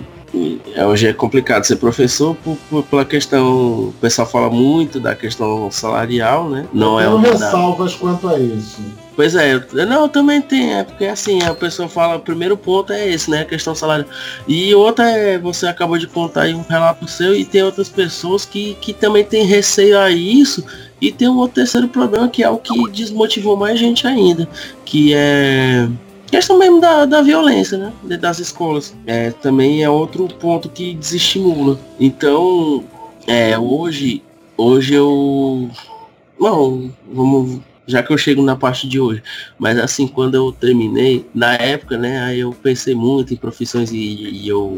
hoje 0.87 1.07
é 1.07 1.13
complicado 1.13 1.65
ser 1.65 1.77
professor 1.77 2.35
por, 2.37 2.57
por- 2.69 2.83
pela 2.85 3.05
questão. 3.05 3.89
O 3.89 3.95
pessoal 4.01 4.29
fala 4.29 4.51
muito 4.51 5.01
da 5.01 5.15
questão 5.15 5.71
salarial, 5.71 6.49
né? 6.49 6.67
Não 6.73 7.01
é 7.01 7.09
uma. 7.09 7.29
ressalvas 7.29 7.95
quanto 7.95 8.29
a 8.29 8.39
isso. 8.39 8.79
Pois 9.17 9.35
é, 9.35 9.55
eu- 9.55 9.87
não, 9.87 10.09
também 10.09 10.41
tem, 10.41 10.75
é 10.75 10.85
porque 10.85 11.05
assim, 11.07 11.43
a 11.43 11.53
pessoa 11.53 11.89
fala, 11.89 12.17
o 12.17 12.21
primeiro 12.21 12.57
ponto 12.57 12.93
é 12.93 13.09
esse, 13.09 13.29
né? 13.31 13.41
A 13.41 13.45
questão 13.45 13.75
salarial. 13.75 14.09
E 14.47 14.73
outra 14.75 15.11
é, 15.11 15.39
você 15.39 15.67
acabou 15.67 15.99
de 15.99 16.07
contar 16.07 16.43
aí 16.43 16.55
um 16.55 16.63
relato 16.63 17.09
seu 17.09 17.35
e 17.35 17.45
tem 17.45 17.63
outras 17.63 17.89
pessoas 17.89 18.45
que, 18.45 18.75
que 18.81 18.93
também 18.93 19.25
tem 19.25 19.45
receio 19.45 19.99
a 19.99 20.11
isso. 20.11 20.65
E 21.01 21.11
tem 21.13 21.29
um 21.29 21.37
outro 21.37 21.57
terceiro 21.57 21.89
problema 21.89 22.29
que 22.29 22.43
é 22.43 22.51
o 22.51 22.59
que 22.59 22.91
desmotivou 22.91 23.57
mais 23.57 23.79
gente 23.79 24.07
ainda, 24.07 24.49
que 24.85 25.13
é 25.15 25.89
questão 26.31 26.59
mesmo 26.59 26.81
da, 26.81 27.05
da 27.05 27.23
violência, 27.23 27.79
né? 27.79 27.93
Das 28.19 28.39
escolas. 28.39 28.95
É, 29.07 29.31
também 29.31 29.83
é 29.83 29.91
outro 29.91 30.29
ponto 30.29 30.69
que 30.69 30.95
desestimula. 30.95 31.79
Então, 31.99 32.85
é, 33.27 33.59
hoje, 33.59 34.23
hoje 34.57 34.95
eu. 34.95 35.71
Não, 36.39 36.91
vamos. 37.13 37.61
Já 37.87 38.03
que 38.03 38.13
eu 38.13 38.19
chego 38.19 38.43
na 38.43 38.55
parte 38.55 38.87
de 38.87 39.01
hoje. 39.01 39.23
Mas 39.59 39.79
assim, 39.79 40.07
quando 40.07 40.35
eu 40.35 40.53
terminei, 40.53 41.25
na 41.35 41.55
época, 41.55 41.97
né, 41.97 42.21
aí 42.21 42.41
eu 42.41 42.53
pensei 42.53 42.95
muito 42.95 43.33
em 43.33 43.37
profissões 43.37 43.91
e, 43.91 43.97
e 43.97 44.47
eu 44.47 44.77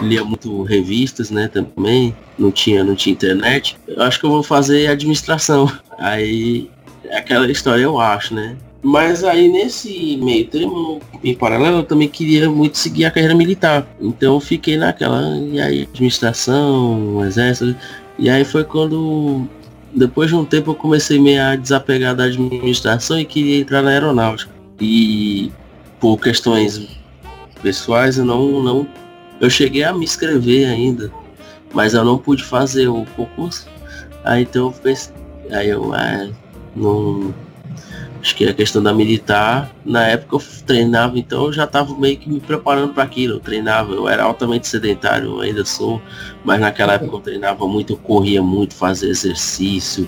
lia 0.00 0.24
muito 0.24 0.64
revistas, 0.64 1.30
né, 1.30 1.46
também. 1.46 2.16
Não 2.36 2.50
tinha, 2.50 2.82
não 2.82 2.96
tinha 2.96 3.12
internet. 3.12 3.78
Eu 3.86 4.02
acho 4.02 4.18
que 4.18 4.26
eu 4.26 4.30
vou 4.30 4.42
fazer 4.42 4.88
administração. 4.88 5.70
Aí 5.98 6.68
é 7.04 7.18
aquela 7.18 7.48
história, 7.50 7.82
eu 7.82 8.00
acho, 8.00 8.34
né? 8.34 8.56
Mas 8.82 9.24
aí 9.24 9.48
nesse 9.48 10.16
meio 10.18 10.46
termo, 10.46 11.00
em 11.22 11.34
paralelo, 11.34 11.78
eu 11.78 11.82
também 11.82 12.08
queria 12.08 12.48
muito 12.48 12.78
seguir 12.78 13.04
a 13.04 13.10
carreira 13.10 13.34
militar. 13.34 13.86
Então 14.00 14.34
eu 14.34 14.40
fiquei 14.40 14.76
naquela, 14.76 15.36
e 15.36 15.60
aí, 15.60 15.82
administração, 15.82 17.24
exército. 17.24 17.76
E 18.18 18.30
aí 18.30 18.44
foi 18.44 18.64
quando, 18.64 19.46
depois 19.94 20.30
de 20.30 20.36
um 20.36 20.44
tempo, 20.44 20.70
eu 20.70 20.74
comecei 20.74 21.18
meio 21.18 21.42
a 21.42 21.56
desapegar 21.56 22.14
da 22.14 22.24
administração 22.24 23.18
e 23.18 23.24
queria 23.24 23.60
entrar 23.60 23.82
na 23.82 23.90
aeronáutica. 23.90 24.52
E 24.80 25.50
por 25.98 26.18
questões 26.18 26.86
pessoais 27.60 28.16
eu 28.18 28.24
não, 28.24 28.62
não. 28.62 28.88
Eu 29.40 29.50
cheguei 29.50 29.82
a 29.82 29.92
me 29.92 30.04
inscrever 30.04 30.68
ainda, 30.68 31.12
mas 31.72 31.94
eu 31.94 32.04
não 32.04 32.16
pude 32.16 32.44
fazer 32.44 32.86
o 32.86 33.04
concurso. 33.16 33.66
Aí 34.24 34.42
então 34.42 34.66
eu 34.66 34.72
pensei, 34.72 35.14
aí 35.50 35.68
eu 35.68 35.92
ah, 35.92 36.28
não 36.76 37.34
Acho 38.28 38.36
que 38.36 38.44
a 38.44 38.52
questão 38.52 38.82
da 38.82 38.92
militar, 38.92 39.74
na 39.86 40.06
época 40.06 40.36
eu 40.36 40.42
treinava, 40.66 41.18
então 41.18 41.46
eu 41.46 41.52
já 41.54 41.64
estava 41.64 41.98
meio 41.98 42.18
que 42.18 42.28
me 42.28 42.38
preparando 42.38 42.92
para 42.92 43.02
aquilo. 43.02 43.36
Eu 43.36 43.40
treinava, 43.40 43.94
eu 43.94 44.06
era 44.06 44.22
altamente 44.22 44.68
sedentário, 44.68 45.40
ainda 45.40 45.64
sou, 45.64 45.98
mas 46.44 46.60
naquela 46.60 46.92
época 46.92 47.16
eu 47.16 47.20
treinava 47.20 47.66
muito, 47.66 47.94
eu 47.94 47.96
corria 47.96 48.42
muito, 48.42 48.74
fazia 48.74 49.08
exercício, 49.08 50.06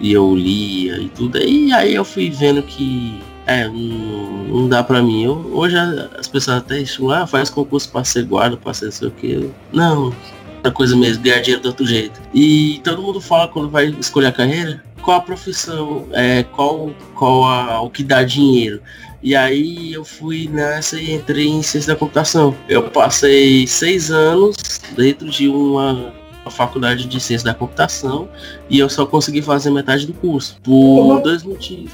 e 0.00 0.12
eu 0.12 0.34
lia 0.34 0.98
e 0.98 1.08
tudo. 1.10 1.38
E 1.38 1.72
aí 1.72 1.94
eu 1.94 2.04
fui 2.04 2.28
vendo 2.28 2.60
que 2.60 3.20
é, 3.46 3.68
não, 3.68 4.48
não 4.48 4.68
dá 4.68 4.82
pra 4.82 5.00
mim. 5.00 5.22
Eu, 5.22 5.36
hoje 5.52 5.76
as 6.18 6.26
pessoas 6.26 6.56
até 6.56 6.84
chamam, 6.84 7.12
ah, 7.12 7.24
faz 7.24 7.48
concurso 7.50 7.88
pra 7.92 8.02
ser 8.02 8.24
guarda, 8.24 8.56
pra 8.56 8.74
ser 8.74 8.86
não 8.86 8.92
sei 8.92 9.06
o 9.06 9.10
que. 9.12 9.50
Não, 9.72 10.12
outra 10.56 10.72
coisa 10.72 10.96
mesmo, 10.96 11.22
ganhar 11.22 11.40
dinheiro 11.40 11.62
de 11.62 11.68
outro 11.68 11.86
jeito. 11.86 12.20
E 12.34 12.80
todo 12.82 13.00
mundo 13.00 13.20
fala 13.20 13.46
quando 13.46 13.70
vai 13.70 13.86
escolher 14.00 14.26
a 14.26 14.32
carreira, 14.32 14.82
qual 15.10 15.18
a 15.18 15.22
profissão, 15.22 16.06
é, 16.12 16.44
qual, 16.44 16.94
qual 17.16 17.44
a, 17.44 17.80
o 17.80 17.90
que 17.90 18.04
dá 18.04 18.22
dinheiro. 18.22 18.80
E 19.20 19.34
aí 19.34 19.92
eu 19.92 20.04
fui 20.04 20.48
nessa 20.48 21.00
e 21.00 21.12
entrei 21.12 21.48
em 21.48 21.62
ciência 21.62 21.92
da 21.92 21.98
computação. 21.98 22.54
Eu 22.68 22.84
passei 22.90 23.66
seis 23.66 24.12
anos 24.12 24.56
dentro 24.96 25.28
de 25.28 25.48
uma, 25.48 26.12
uma 26.42 26.50
faculdade 26.50 27.06
de 27.06 27.20
ciência 27.20 27.44
da 27.44 27.54
computação 27.54 28.28
e 28.68 28.78
eu 28.78 28.88
só 28.88 29.04
consegui 29.04 29.42
fazer 29.42 29.70
metade 29.70 30.06
do 30.06 30.12
curso. 30.12 30.56
Por 30.62 31.20
dois 31.22 31.42
motivos. 31.42 31.90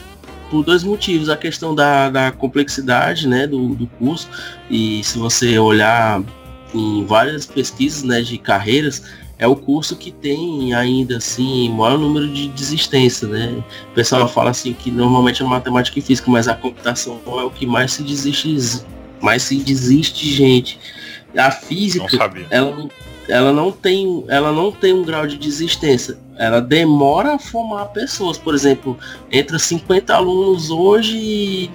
Por 0.51 0.63
dois 0.63 0.85
motivos. 0.85 1.31
A 1.31 1.39
questão 1.39 1.75
da, 1.75 2.11
da 2.11 2.31
complexidade 2.31 3.27
né, 3.27 3.47
do, 3.47 3.75
do 3.75 3.87
curso. 3.87 4.29
E 4.71 5.03
se 5.03 5.19
você 5.19 5.59
olhar 5.59 6.23
em 6.75 7.05
várias 7.07 7.47
pesquisas 7.47 8.03
né, 8.03 8.21
de 8.21 8.37
carreiras, 8.37 9.03
é 9.39 9.47
o 9.47 9.55
curso 9.55 9.97
que 9.97 10.11
tem 10.11 10.73
ainda 10.73 11.19
assim 11.19 11.69
maior 11.71 11.99
número 11.99 12.29
de 12.29 12.49
desistência, 12.49 13.29
né? 13.29 13.63
O 13.91 13.95
pessoal 13.95 14.27
fala 14.29 14.51
assim 14.51 14.73
que 14.73 14.91
normalmente 14.91 15.43
é 15.43 15.47
matemática 15.47 15.99
e 15.99 16.03
física, 16.03 16.31
mas 16.31 16.49
a 16.49 16.55
computação 16.55 17.21
é 17.27 17.45
o 17.45 17.51
que 17.51 17.67
mais 17.67 17.93
se 17.93 18.03
desiste, 18.03 18.83
mais 19.21 19.43
se 19.43 19.57
desiste 19.57 20.31
gente. 20.33 20.79
A 21.37 21.51
física, 21.51 22.07
ela, 22.51 22.89
ela 23.29 23.53
não 23.53 23.71
tem, 23.71 24.25
ela 24.29 24.53
não 24.53 24.73
tem 24.73 24.95
um 24.95 25.05
grau 25.05 25.27
de 25.27 25.37
desistência. 25.37 26.17
Ela 26.39 26.61
demora 26.61 27.35
a 27.35 27.39
formar 27.39 27.87
pessoas. 27.87 28.39
Por 28.39 28.55
exemplo, 28.55 28.97
entre 29.31 29.59
50 29.59 30.15
alunos 30.15 30.71
hoje 30.71 31.17
e 31.19 31.71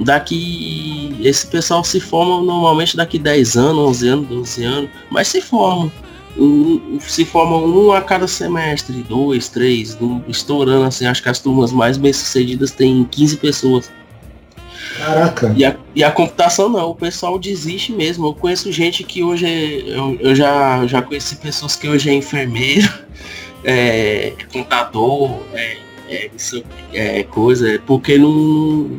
daqui 0.00 1.16
esse 1.20 1.46
pessoal 1.46 1.84
se 1.84 2.00
forma 2.00 2.42
normalmente 2.42 2.96
daqui 2.96 3.20
10 3.20 3.56
anos, 3.56 3.88
11 3.90 4.08
anos, 4.08 4.28
12 4.28 4.64
anos, 4.64 4.90
mas 5.08 5.28
se 5.28 5.40
formam 5.40 5.92
um, 6.36 6.98
se 7.00 7.24
formam 7.24 7.64
um 7.64 7.92
a 7.92 8.00
cada 8.00 8.26
semestre, 8.26 9.04
dois, 9.08 9.48
três, 9.48 9.96
um, 10.00 10.20
estourando 10.28 10.84
assim, 10.84 11.06
acho 11.06 11.22
que 11.22 11.28
as 11.28 11.38
turmas 11.38 11.72
mais 11.72 11.96
bem 11.96 12.12
sucedidas 12.12 12.70
têm 12.70 13.04
15 13.04 13.36
pessoas. 13.36 13.90
Caraca. 14.96 15.52
E 15.56 15.64
a, 15.64 15.76
e 15.94 16.04
a 16.04 16.10
computação 16.10 16.68
não, 16.68 16.90
o 16.90 16.94
pessoal 16.94 17.38
desiste 17.38 17.92
mesmo. 17.92 18.26
Eu 18.26 18.34
conheço 18.34 18.70
gente 18.72 19.02
que 19.02 19.22
hoje 19.22 19.46
é, 19.46 19.98
eu, 19.98 20.16
eu 20.20 20.34
já, 20.34 20.86
já 20.86 21.02
conheci 21.02 21.36
pessoas 21.36 21.76
que 21.76 21.88
hoje 21.88 22.10
é 22.10 22.14
enfermeiro, 22.14 22.88
é, 23.64 24.32
contador, 24.52 25.40
é, 25.52 25.78
é, 26.08 26.30
é 26.92 27.22
coisa, 27.24 27.80
porque 27.86 28.18
não. 28.18 28.90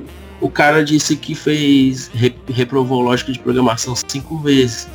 O 0.42 0.50
cara 0.50 0.84
disse 0.84 1.16
que 1.16 1.34
fez, 1.34 2.12
reprovou 2.50 3.02
lógica 3.02 3.32
de 3.32 3.40
programação 3.40 3.96
cinco 3.96 4.38
vezes 4.38 4.88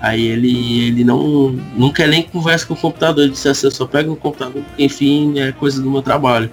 Aí 0.00 0.26
ele, 0.26 0.88
ele 0.88 1.04
não, 1.04 1.50
não 1.76 1.92
quer 1.92 2.08
nem 2.08 2.22
conversa 2.22 2.66
com 2.66 2.74
o 2.74 2.76
computador. 2.76 3.24
Ele 3.24 3.32
disse 3.32 3.48
assim, 3.48 3.66
eu 3.66 3.70
só 3.70 3.86
pego 3.86 4.12
o 4.12 4.16
computador, 4.16 4.62
porque 4.62 4.84
enfim, 4.84 5.38
é 5.38 5.52
coisa 5.52 5.82
do 5.82 5.90
meu 5.90 6.02
trabalho. 6.02 6.50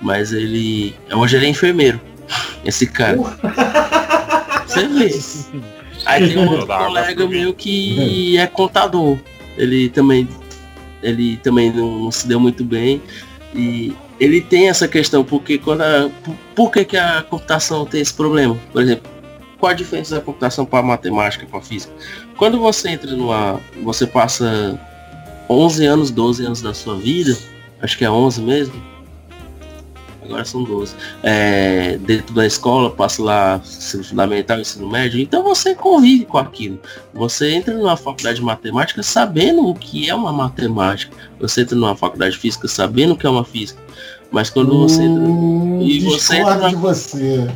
Mas 0.00 0.32
ele. 0.32 0.94
Hoje 1.12 1.36
ele 1.36 1.46
é 1.46 1.48
enfermeiro. 1.48 2.00
Esse 2.64 2.86
cara. 2.86 3.16
Você 4.66 4.86
vê. 4.88 5.10
Aí 6.06 6.28
tem 6.28 6.38
um 6.38 6.50
outro 6.50 6.66
colega 6.66 7.26
meu 7.26 7.54
que 7.54 8.36
é 8.36 8.46
contador. 8.46 9.18
Ele 9.56 9.88
também. 9.88 10.28
Ele 11.02 11.36
também 11.36 11.72
não, 11.72 11.98
não 12.04 12.10
se 12.10 12.26
deu 12.26 12.40
muito 12.40 12.64
bem. 12.64 13.00
E 13.54 13.92
ele 14.20 14.40
tem 14.40 14.68
essa 14.68 14.88
questão, 14.88 15.24
porque 15.24 15.58
quando 15.58 15.82
a, 15.82 16.10
por, 16.54 16.70
que, 16.70 16.84
que 16.84 16.96
a 16.96 17.22
computação 17.22 17.86
tem 17.86 18.00
esse 18.00 18.12
problema? 18.12 18.56
Por 18.72 18.82
exemplo, 18.82 19.10
qual 19.58 19.70
a 19.70 19.74
diferença 19.74 20.16
da 20.16 20.20
computação 20.20 20.64
para 20.64 20.80
a 20.80 20.82
matemática, 20.82 21.46
para 21.46 21.58
a 21.58 21.62
física? 21.62 21.92
Quando 22.38 22.58
você 22.60 22.90
entra 22.90 23.10
numa. 23.14 23.60
Você 23.82 24.06
passa 24.06 24.78
11 25.50 25.84
anos, 25.84 26.10
12 26.12 26.46
anos 26.46 26.62
da 26.62 26.72
sua 26.72 26.96
vida, 26.96 27.36
acho 27.82 27.98
que 27.98 28.04
é 28.04 28.10
11 28.10 28.40
mesmo. 28.42 28.88
Agora 30.22 30.44
são 30.44 30.62
12. 30.62 30.94
É, 31.22 31.98
dentro 31.98 32.34
da 32.34 32.46
escola, 32.46 32.90
passa 32.90 33.22
lá 33.22 33.60
ensino 33.64 34.04
fundamental, 34.04 34.60
ensino 34.60 34.88
médio, 34.88 35.18
então 35.18 35.42
você 35.42 35.74
convive 35.74 36.26
com 36.26 36.36
aquilo. 36.36 36.78
Você 37.14 37.50
entra 37.50 37.74
numa 37.74 37.96
faculdade 37.96 38.36
de 38.36 38.44
matemática 38.44 39.02
sabendo 39.02 39.66
o 39.66 39.74
que 39.74 40.08
é 40.08 40.14
uma 40.14 40.32
matemática. 40.32 41.16
Você 41.40 41.62
entra 41.62 41.74
numa 41.74 41.96
faculdade 41.96 42.34
de 42.34 42.38
física 42.38 42.68
sabendo 42.68 43.14
o 43.14 43.16
que 43.16 43.26
é 43.26 43.30
uma 43.30 43.44
física. 43.44 43.82
Mas 44.30 44.50
quando 44.50 44.78
você 44.78 45.02
entra. 45.02 45.22
Hum, 45.22 45.80
e 45.82 46.00
você 46.00 46.36
entra 46.36 46.56
na... 46.56 46.68
de 46.68 46.76
você. 46.76 47.48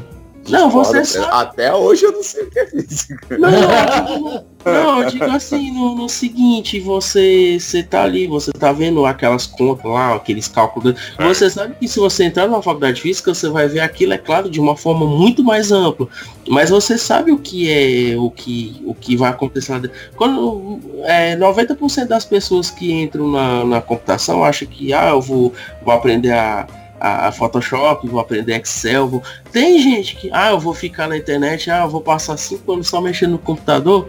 Não, 0.48 0.70
você 0.70 1.04
sabe. 1.04 1.28
Até 1.30 1.72
hoje 1.72 2.04
eu 2.04 2.12
não 2.12 2.22
sei 2.22 2.44
o 2.44 2.50
que 2.50 2.58
é 2.58 2.66
física. 2.66 3.38
Não, 3.38 3.50
eu 3.50 4.06
digo, 4.06 4.44
não, 4.64 5.02
eu 5.02 5.10
digo 5.10 5.24
assim, 5.24 5.72
no, 5.72 5.94
no, 5.94 6.08
seguinte, 6.08 6.80
você, 6.80 7.58
você 7.60 7.82
tá 7.82 8.02
ali, 8.02 8.26
você 8.26 8.52
tá 8.52 8.72
vendo 8.72 9.04
aquelas 9.06 9.46
contas 9.46 9.90
lá, 9.90 10.14
aqueles 10.14 10.48
cálculos. 10.48 10.94
É. 11.18 11.28
Você 11.28 11.48
sabe 11.48 11.74
que 11.78 11.86
se 11.86 11.98
você 11.98 12.24
entrar 12.24 12.46
numa 12.46 12.62
faculdade 12.62 12.96
de 12.96 13.02
física, 13.02 13.34
você 13.34 13.48
vai 13.48 13.68
ver 13.68 13.80
aquilo, 13.80 14.12
é 14.12 14.18
claro, 14.18 14.50
de 14.50 14.60
uma 14.60 14.76
forma 14.76 15.06
muito 15.06 15.44
mais 15.44 15.70
ampla. 15.70 16.08
Mas 16.48 16.70
você 16.70 16.98
sabe 16.98 17.30
o 17.30 17.38
que 17.38 17.70
é, 17.70 18.16
o 18.16 18.30
que, 18.30 18.82
o 18.84 18.94
que 18.94 19.16
vai 19.16 19.30
acontecer 19.30 19.72
lá 19.72 19.78
dentro. 19.78 19.96
Quando 20.16 20.80
é, 21.04 21.36
90% 21.36 22.06
das 22.06 22.24
pessoas 22.24 22.70
que 22.70 22.92
entram 22.92 23.30
na, 23.30 23.64
na 23.64 23.80
computação 23.80 24.44
acham 24.44 24.66
que, 24.66 24.92
ah, 24.92 25.10
eu 25.10 25.20
vou, 25.20 25.52
vou 25.84 25.94
aprender 25.94 26.32
a 26.32 26.66
a, 27.02 27.32
Photoshop, 27.32 28.06
vou 28.06 28.20
aprender 28.20 28.54
Excel. 28.60 29.08
Vou... 29.08 29.22
Tem 29.50 29.78
gente 29.80 30.14
que, 30.14 30.30
ah, 30.32 30.50
eu 30.50 30.60
vou 30.60 30.72
ficar 30.72 31.08
na 31.08 31.16
internet, 31.16 31.68
ah, 31.68 31.82
eu 31.82 31.88
vou 31.88 32.00
passar 32.00 32.36
cinco 32.36 32.72
anos 32.72 32.86
só 32.86 33.00
mexendo 33.00 33.32
no 33.32 33.38
computador. 33.38 34.08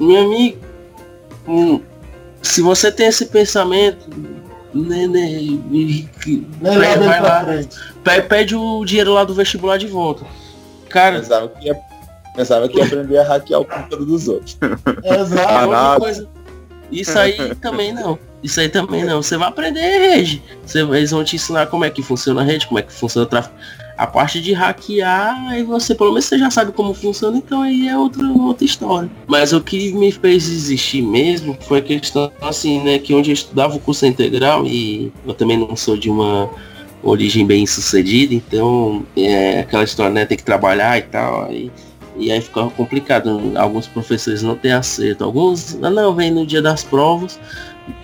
Meu 0.00 0.24
amigo, 0.24 0.58
hum, 1.46 1.80
se 2.42 2.60
você 2.60 2.90
tem 2.90 3.06
esse 3.06 3.26
pensamento, 3.26 4.10
né, 4.74 5.06
né, 5.06 5.28
pede, 5.70 7.04
vai 7.04 7.20
lá, 7.20 7.46
pede, 8.02 8.28
pede 8.28 8.56
o 8.56 8.84
dinheiro 8.84 9.14
lá 9.14 9.22
do 9.22 9.34
vestibular 9.34 9.76
de 9.76 9.86
volta. 9.86 10.26
Cara. 10.88 11.20
Pensava 11.20 11.48
que 11.48 11.66
ia, 11.66 11.78
pensava 12.34 12.68
que 12.68 12.78
ia 12.78 12.84
aprender 12.84 13.18
a 13.18 13.22
hackear 13.22 13.60
o 13.60 13.64
computador 13.64 14.06
dos 14.06 14.26
outros. 14.26 14.58
Exato. 15.04 16.00
Coisa, 16.02 16.28
isso 16.92 17.18
aí 17.18 17.54
também 17.56 17.92
não. 17.92 18.18
Isso 18.42 18.60
aí 18.60 18.68
também 18.68 19.04
não. 19.04 19.22
Você 19.22 19.36
vai 19.36 19.48
aprender 19.48 19.80
rede. 19.80 20.42
Você, 20.64 20.80
eles 20.80 21.10
vão 21.10 21.24
te 21.24 21.36
ensinar 21.36 21.66
como 21.66 21.84
é 21.84 21.90
que 21.90 22.02
funciona 22.02 22.40
a 22.40 22.44
rede, 22.44 22.66
como 22.66 22.78
é 22.78 22.82
que 22.82 22.92
funciona 22.92 23.26
o 23.26 23.28
tráfego. 23.28 23.54
A 23.96 24.06
parte 24.06 24.40
de 24.40 24.52
hackear, 24.52 25.48
aí 25.48 25.62
você, 25.62 25.94
pelo 25.94 26.10
menos 26.10 26.24
você 26.24 26.38
já 26.38 26.50
sabe 26.50 26.72
como 26.72 26.92
funciona, 26.92 27.36
então 27.36 27.62
aí 27.62 27.86
é 27.86 27.96
outra, 27.96 28.26
outra 28.26 28.64
história. 28.64 29.08
Mas 29.28 29.52
o 29.52 29.60
que 29.60 29.92
me 29.92 30.10
fez 30.10 30.48
existir 30.48 31.02
mesmo 31.02 31.56
foi 31.68 31.78
a 31.78 31.82
questão, 31.82 32.32
assim, 32.40 32.80
né, 32.80 32.98
que 32.98 33.14
onde 33.14 33.30
eu 33.30 33.34
estudava 33.34 33.76
o 33.76 33.78
curso 33.78 34.04
integral, 34.06 34.66
e 34.66 35.12
eu 35.26 35.34
também 35.34 35.56
não 35.56 35.76
sou 35.76 35.96
de 35.96 36.10
uma 36.10 36.50
origem 37.02 37.46
bem 37.46 37.66
sucedida, 37.66 38.34
então 38.34 39.04
é 39.16 39.60
aquela 39.60 39.84
história, 39.84 40.12
né, 40.12 40.24
tem 40.24 40.38
que 40.38 40.44
trabalhar 40.44 40.98
e 40.98 41.02
tal. 41.02 41.44
Aí 41.44 41.70
E 41.70 41.70
aí 42.30 42.40
ficava 42.40 42.70
complicado. 42.70 43.52
Alguns 43.56 43.86
professores 43.86 44.42
não 44.42 44.56
têm 44.56 44.72
acerto. 44.72 45.24
Alguns, 45.24 45.78
ah, 45.82 45.90
não, 45.90 46.14
vem 46.14 46.30
no 46.30 46.46
dia 46.46 46.62
das 46.62 46.84
provas, 46.84 47.38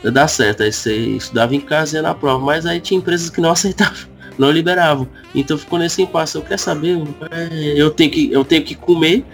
dá 0.02 0.26
certo. 0.26 0.62
Aí 0.62 0.72
você 0.72 0.96
estudava 0.96 1.54
em 1.54 1.60
casa 1.60 1.96
e 1.96 1.98
ia 1.98 2.02
na 2.02 2.14
prova. 2.14 2.44
Mas 2.44 2.66
aí 2.66 2.80
tinha 2.80 2.98
empresas 2.98 3.30
que 3.30 3.40
não 3.40 3.50
aceitavam 3.52 4.17
não 4.38 4.50
liberavam. 4.50 5.08
Então 5.34 5.58
ficou 5.58 5.78
nesse 5.78 6.02
impasse. 6.02 6.36
Eu 6.36 6.42
quero 6.42 6.60
saber, 6.60 7.02
é, 7.30 7.74
eu 7.76 7.90
tenho 7.90 8.10
que, 8.10 8.32
eu 8.32 8.44
tenho 8.44 8.62
que 8.64 8.74
comer. 8.74 9.24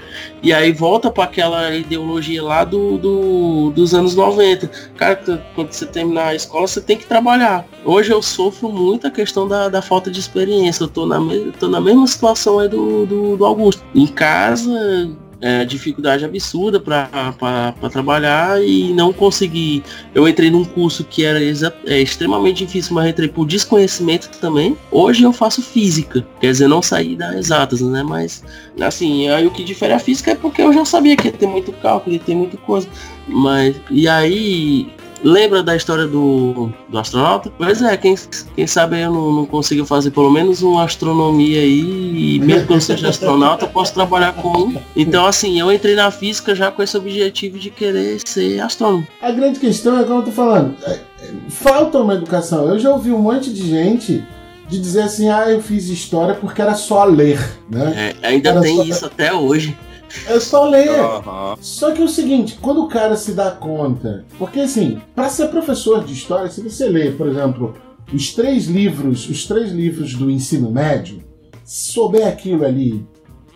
E 0.43 0.53
aí 0.53 0.73
volta 0.73 1.11
para 1.11 1.25
aquela 1.25 1.75
ideologia 1.75 2.43
lá 2.43 2.65
do, 2.65 2.99
do, 2.99 3.71
dos 3.71 3.95
anos 3.95 4.15
90. 4.15 4.71
Cara, 4.97 5.17
quando 5.55 5.73
você 5.73 5.87
terminar 5.87 6.29
a 6.29 6.35
escola, 6.35 6.67
você 6.67 6.81
tem 6.81 6.97
que 6.97 7.07
trabalhar. 7.07 7.67
Hoje 7.85 8.13
eu 8.13 8.23
sofro 8.23 8.71
muito 8.71 9.07
a 9.07 9.11
questão 9.11 9.47
da, 9.47 9.69
da 9.69 9.83
falta 9.83 10.11
de 10.11 10.19
experiência. 10.19 10.85
Eu 10.85 10.89
tô 10.89 11.07
na, 11.07 11.19
tô 11.59 11.69
na 11.69 11.81
mesma 11.81 12.07
situação 12.07 12.59
aí 12.59 12.69
do, 12.69 13.07
do, 13.07 13.37
do 13.37 13.45
Augusto. 13.45 13.85
Em 13.95 14.07
casa, 14.07 15.15
é, 15.41 15.65
dificuldade 15.65 16.25
absurda 16.25 16.81
para 16.81 17.75
trabalhar 17.91 18.63
e 18.63 18.93
não 18.93 19.13
consegui. 19.13 19.83
Eu 20.15 20.29
entrei 20.29 20.51
num 20.51 20.65
curso 20.65 21.05
que 21.05 21.25
era 21.25 21.39
é, 21.43 22.01
extremamente 22.01 22.65
difícil, 22.65 22.95
mas 22.95 23.09
entrei 23.09 23.29
por 23.29 23.47
desconhecimento 23.47 24.31
também. 24.41 24.77
Hoje 24.91 25.23
eu 25.23 25.33
faço 25.33 25.63
física, 25.63 26.27
quer 26.41 26.51
dizer, 26.53 26.69
não 26.69 26.83
saí 26.83 27.17
das 27.17 27.35
exatas, 27.35 27.81
né? 27.81 28.03
Mas 28.03 28.43
assim, 28.81 29.29
aí 29.29 29.47
o 29.47 29.51
que 29.51 29.65
difere 29.65 29.93
a 29.93 29.99
física 29.99 30.33
é 30.33 30.35
porque 30.35 30.63
eu 30.63 30.73
já 30.73 30.85
sabia 30.85 31.17
que 31.17 31.29
ia 31.29 31.33
ter 31.33 31.47
muito 31.47 31.73
cálculo, 31.73 32.15
ia 32.15 32.21
ter 32.21 32.35
muita 32.35 32.57
coisa. 32.57 32.89
Mas 33.27 33.77
e 33.91 34.07
aí 34.09 34.93
Lembra 35.25 35.63
da 35.63 35.75
história 35.75 36.07
do, 36.07 36.71
do 36.87 36.99
astronauta? 36.99 37.51
Pois 37.57 37.81
é, 37.81 37.97
quem, 37.97 38.15
quem 38.55 38.67
sabe 38.67 39.01
eu 39.01 39.11
não, 39.11 39.33
não 39.33 39.47
consigo 39.47 39.87
fazer 39.87 40.11
pelo 40.11 40.31
menos 40.31 40.63
uma 40.63 40.85
astronomia 40.85 41.61
aí, 41.61 42.37
e 42.37 42.39
mesmo 42.41 42.67
que 42.67 42.73
eu 42.73 42.77
não 42.77 42.81
seja 42.81 43.09
astronauta, 43.09 43.65
eu 43.65 43.71
posso 43.71 43.95
trabalhar 43.95 44.35
com 44.35 44.51
um. 44.51 44.77
Então, 44.95 45.25
assim, 45.25 45.59
eu 45.59 45.73
entrei 45.73 45.95
na 45.95 46.11
física 46.11 46.55
já 46.55 46.71
com 46.71 46.83
esse 46.83 46.95
objetivo 46.97 47.59
de 47.59 47.71
querer 47.71 48.21
ser 48.27 48.61
astrônomo. 48.61 49.07
A 49.23 49.31
grande 49.31 49.59
questão 49.59 49.99
é 49.99 50.05
como 50.05 50.21
eu 50.21 50.25
tô 50.25 50.31
falando, 50.31 50.77
é, 50.87 51.01
falta 51.49 51.99
uma 51.99 52.15
educação. 52.15 52.69
Eu 52.69 52.79
já 52.79 52.91
ouvi 52.91 53.11
um 53.11 53.19
monte 53.19 53.51
de 53.51 53.67
gente 53.67 54.23
de 54.69 54.79
dizer 54.79 55.03
assim, 55.03 55.29
ah, 55.29 55.51
eu 55.51 55.63
fiz 55.63 55.89
história 55.89 56.35
porque 56.35 56.61
era 56.61 56.75
só 56.75 57.05
ler, 57.05 57.39
né? 57.69 58.15
É, 58.23 58.29
ainda 58.29 58.51
era 58.51 58.61
tem 58.61 58.77
só... 58.77 58.85
isso 58.85 59.07
até 59.07 59.33
hoje. 59.33 59.77
É 60.27 60.39
só 60.41 60.65
ler. 60.69 60.91
Uhum. 60.91 61.57
Só 61.61 61.93
que 61.93 62.01
é 62.01 62.05
o 62.05 62.09
seguinte, 62.09 62.59
quando 62.61 62.83
o 62.83 62.89
cara 62.89 63.17
se 63.17 63.33
dá 63.33 63.51
conta. 63.51 64.25
Porque 64.39 64.61
assim, 64.61 65.01
para 65.15 65.29
ser 65.29 65.49
professor 65.49 66.05
de 66.05 66.13
história, 66.13 66.51
se 66.51 66.63
você 66.63 66.89
ler, 66.89 67.17
por 67.17 67.29
exemplo, 67.29 67.75
os 68.13 68.33
três 68.33 68.67
livros, 68.67 69.29
os 69.29 69.47
três 69.47 69.73
livros 69.73 70.15
do 70.15 70.31
ensino 70.31 70.71
médio, 70.71 71.23
souber 71.65 72.27
aquilo 72.27 72.65
ali 72.65 73.07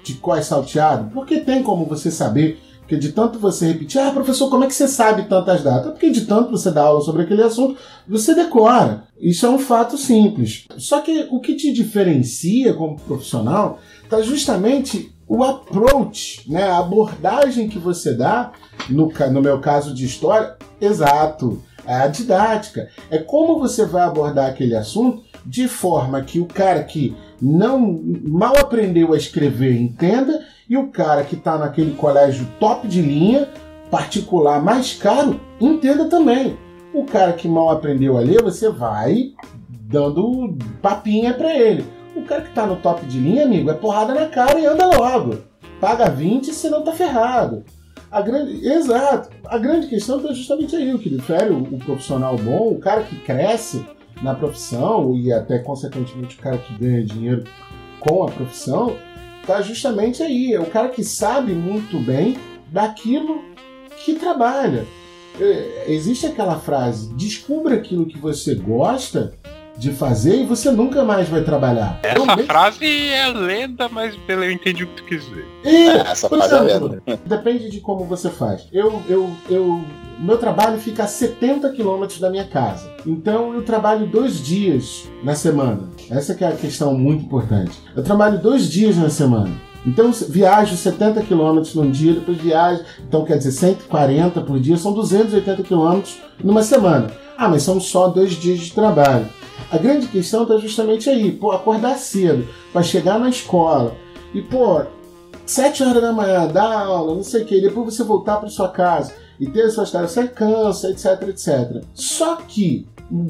de 0.02 0.14
qual 0.14 0.36
é 0.36 0.42
salteado, 0.42 1.11
porque 1.12 1.40
tem 1.40 1.62
como 1.62 1.84
você 1.84 2.11
saber 2.11 2.59
que 2.88 2.96
de 2.96 3.12
tanto 3.12 3.38
você 3.38 3.68
repetir, 3.68 4.00
ah, 4.00 4.11
professor, 4.11 4.48
como 4.48 4.64
é 4.64 4.66
que 4.66 4.74
você 4.74 4.88
sabe 4.88 5.28
tantas 5.28 5.62
datas? 5.62 5.92
Porque 5.92 6.09
de 6.09 6.22
tanto 6.22 6.50
você 6.50 6.70
dá 6.70 6.84
aula 6.84 7.02
sobre 7.02 7.22
aquele 7.22 7.42
assunto, 7.42 7.78
você 8.09 8.34
decora. 8.34 9.04
Isso 9.20 9.44
é 9.44 9.50
um 9.50 9.59
fato 9.59 9.98
simples. 9.98 10.64
Só 10.78 11.00
que 11.00 11.28
o 11.30 11.38
que 11.38 11.54
te 11.54 11.70
diferencia 11.70 12.72
como 12.72 12.98
profissional 12.98 13.78
está 14.02 14.22
justamente 14.22 15.14
o 15.29 15.45
approach, 15.45 16.51
né, 16.51 16.64
a 16.64 16.79
abordagem 16.79 17.68
que 17.68 17.79
você 17.79 18.14
dá, 18.14 18.53
no, 18.89 19.12
no 19.31 19.43
meu 19.43 19.61
caso 19.61 19.95
de 19.95 20.07
história, 20.07 20.57
exato, 20.81 21.62
é 21.87 21.95
a 21.95 22.07
didática. 22.07 22.89
É 23.11 23.18
como 23.18 23.59
você 23.59 23.85
vai 23.85 24.03
abordar 24.03 24.49
aquele 24.49 24.74
assunto 24.74 25.22
de 25.45 25.68
forma 25.68 26.22
que 26.22 26.41
o 26.41 26.47
cara 26.47 26.83
que 26.83 27.16
não 27.41 28.01
mal 28.26 28.57
aprendeu 28.57 29.12
a 29.12 29.16
escrever 29.16 29.79
entenda 29.81 30.45
e 30.68 30.76
o 30.76 30.89
cara 30.89 31.24
que 31.24 31.35
está 31.35 31.57
naquele 31.57 31.95
colégio 31.95 32.47
top 32.59 32.87
de 32.87 33.01
linha, 33.01 33.49
particular 33.91 34.62
mais 34.62 34.95
caro, 34.95 35.41
entenda 35.61 36.07
também. 36.07 36.59
O 36.93 37.05
cara 37.05 37.33
que 37.33 37.49
mal 37.49 37.70
aprendeu 37.70 38.16
a 38.16 38.20
ler, 38.20 38.43
você 38.43 38.70
vai 38.70 39.33
dando 39.70 40.57
papinha 40.83 41.33
para 41.33 41.57
ele. 41.57 41.85
O 42.19 42.25
cara 42.25 42.43
que 42.43 42.53
tá 42.53 42.66
no 42.66 42.77
top 42.77 43.07
de 43.07 43.19
linha, 43.19 43.45
amigo, 43.45 43.71
é 43.71 43.75
porrada 43.75 44.12
na 44.12 44.27
cara 44.27 44.59
e 44.59 44.66
anda 44.66 44.87
logo. 44.87 45.39
Paga 45.81 46.11
20, 46.11 46.53
senão 46.53 46.83
tá 46.83 46.93
ferrado. 46.93 47.64
A 48.11 48.21
grande, 48.21 48.66
exato. 48.66 49.31
A 49.47 49.57
grande 49.57 49.87
questão 49.87 50.19
é 50.29 50.35
justamente 50.35 50.75
aí, 50.75 50.93
o 50.93 50.99
que 50.99 51.09
difere 51.09 51.51
o, 51.51 51.62
o 51.62 51.79
profissional 51.79 52.37
bom, 52.37 52.73
o 52.73 52.79
cara 52.79 53.05
que 53.05 53.16
cresce 53.21 53.85
na 54.21 54.35
profissão 54.35 55.14
e 55.14 55.33
até 55.33 55.59
consequentemente 55.59 56.37
o 56.37 56.41
cara 56.41 56.59
que 56.59 56.75
ganha 56.75 57.05
dinheiro 57.05 57.45
com 58.01 58.25
a 58.25 58.31
profissão, 58.31 58.97
tá 59.47 59.62
justamente 59.62 60.23
aí. 60.23 60.53
É 60.53 60.61
o 60.61 60.66
cara 60.66 60.89
que 60.89 61.05
sabe 61.05 61.53
muito 61.53 62.01
bem 62.01 62.37
daquilo 62.73 63.45
que 64.05 64.14
trabalha. 64.14 64.85
É, 65.41 65.85
existe 65.87 66.27
aquela 66.27 66.59
frase: 66.59 67.14
descubra 67.14 67.77
aquilo 67.77 68.07
que 68.07 68.19
você 68.19 68.57
gosta 68.57 69.35
de 69.79 69.93
fazer 69.93 70.43
e 70.43 70.45
você 70.45 70.70
nunca 70.72 71.05
mais 71.05 71.29
vai 71.29 71.43
trabalhar. 71.43 72.01
Essa 72.03 72.37
frase 72.39 72.85
é 72.85 73.29
lenda, 73.29 73.89
mas 73.89 74.18
eu 74.26 74.51
entendi 74.51 74.83
o 74.83 74.89
que 74.89 75.03
tu 75.03 75.05
quis 75.05 75.24
dizer. 75.24 75.47
E, 75.64 75.89
é, 75.89 75.97
Essa 75.99 76.29
frase 76.29 76.55
é 76.55 76.61
lenda. 76.61 77.03
Depende 77.24 77.70
de 77.70 77.81
como 77.81 78.05
você 78.05 78.29
faz. 78.29 78.66
Eu, 78.72 79.01
eu, 79.09 79.31
eu, 79.49 79.81
meu 80.18 80.37
trabalho 80.37 80.79
fica 80.79 81.05
a 81.05 81.07
70 81.07 81.70
quilômetros 81.70 82.18
da 82.18 82.29
minha 82.29 82.45
casa. 82.45 82.91
Então 83.07 83.55
eu 83.55 83.62
trabalho 83.62 84.07
dois 84.07 84.43
dias 84.43 85.09
na 85.22 85.37
semana. 85.37 85.89
Essa 86.11 86.35
que 86.35 86.45
é 86.45 86.49
a 86.49 86.57
questão 86.57 86.93
muito 86.95 87.24
importante. 87.24 87.79
Eu 87.95 88.03
trabalho 88.03 88.39
dois 88.39 88.68
dias 88.68 88.97
na 88.97 89.09
semana. 89.09 89.68
Então 89.87 90.11
viajo 90.12 90.76
70 90.76 91.22
quilômetros 91.22 91.74
num 91.74 91.91
dia, 91.91 92.14
depois 92.14 92.37
viajo, 92.39 92.83
então 93.07 93.24
quer 93.24 93.39
dizer 93.39 93.53
140 93.53 94.41
por 94.41 94.59
dia, 94.59 94.76
são 94.76 94.93
280 94.93 95.62
quilômetros 95.62 96.18
numa 96.43 96.62
semana. 96.62 97.07
Ah, 97.37 97.49
mas 97.49 97.62
são 97.62 97.81
só 97.81 98.09
dois 98.09 98.33
dias 98.33 98.59
de 98.59 98.72
trabalho. 98.72 99.26
A 99.70 99.78
grande 99.78 100.06
questão 100.09 100.42
está 100.42 100.56
justamente 100.56 101.11
aí, 101.11 101.30
pô, 101.32 101.52
acordar 101.52 101.96
cedo 101.98 102.46
para 102.72 102.82
chegar 102.82 103.18
na 103.18 103.28
escola 103.28 103.94
e, 104.34 104.40
pô, 104.40 104.82
sete 105.44 105.82
horas 105.82 106.02
da 106.02 106.12
manhã, 106.12 106.46
dar 106.46 106.84
aula, 106.84 107.14
não 107.14 107.22
sei 107.22 107.42
o 107.42 107.46
que, 107.46 107.61
depois 107.61 107.94
você 107.94 108.02
voltar 108.02 108.36
para 108.36 108.48
sua 108.48 108.68
casa 108.68 109.12
e 109.40 109.46
ter 109.46 109.62
as 109.62 109.74
suas 109.74 109.90
tarefas, 109.90 110.12
você 110.12 110.28
cansa, 110.28 110.90
etc, 110.90 111.28
etc. 111.28 111.82
Só 111.94 112.36
que 112.36 112.86
o, 113.11 113.26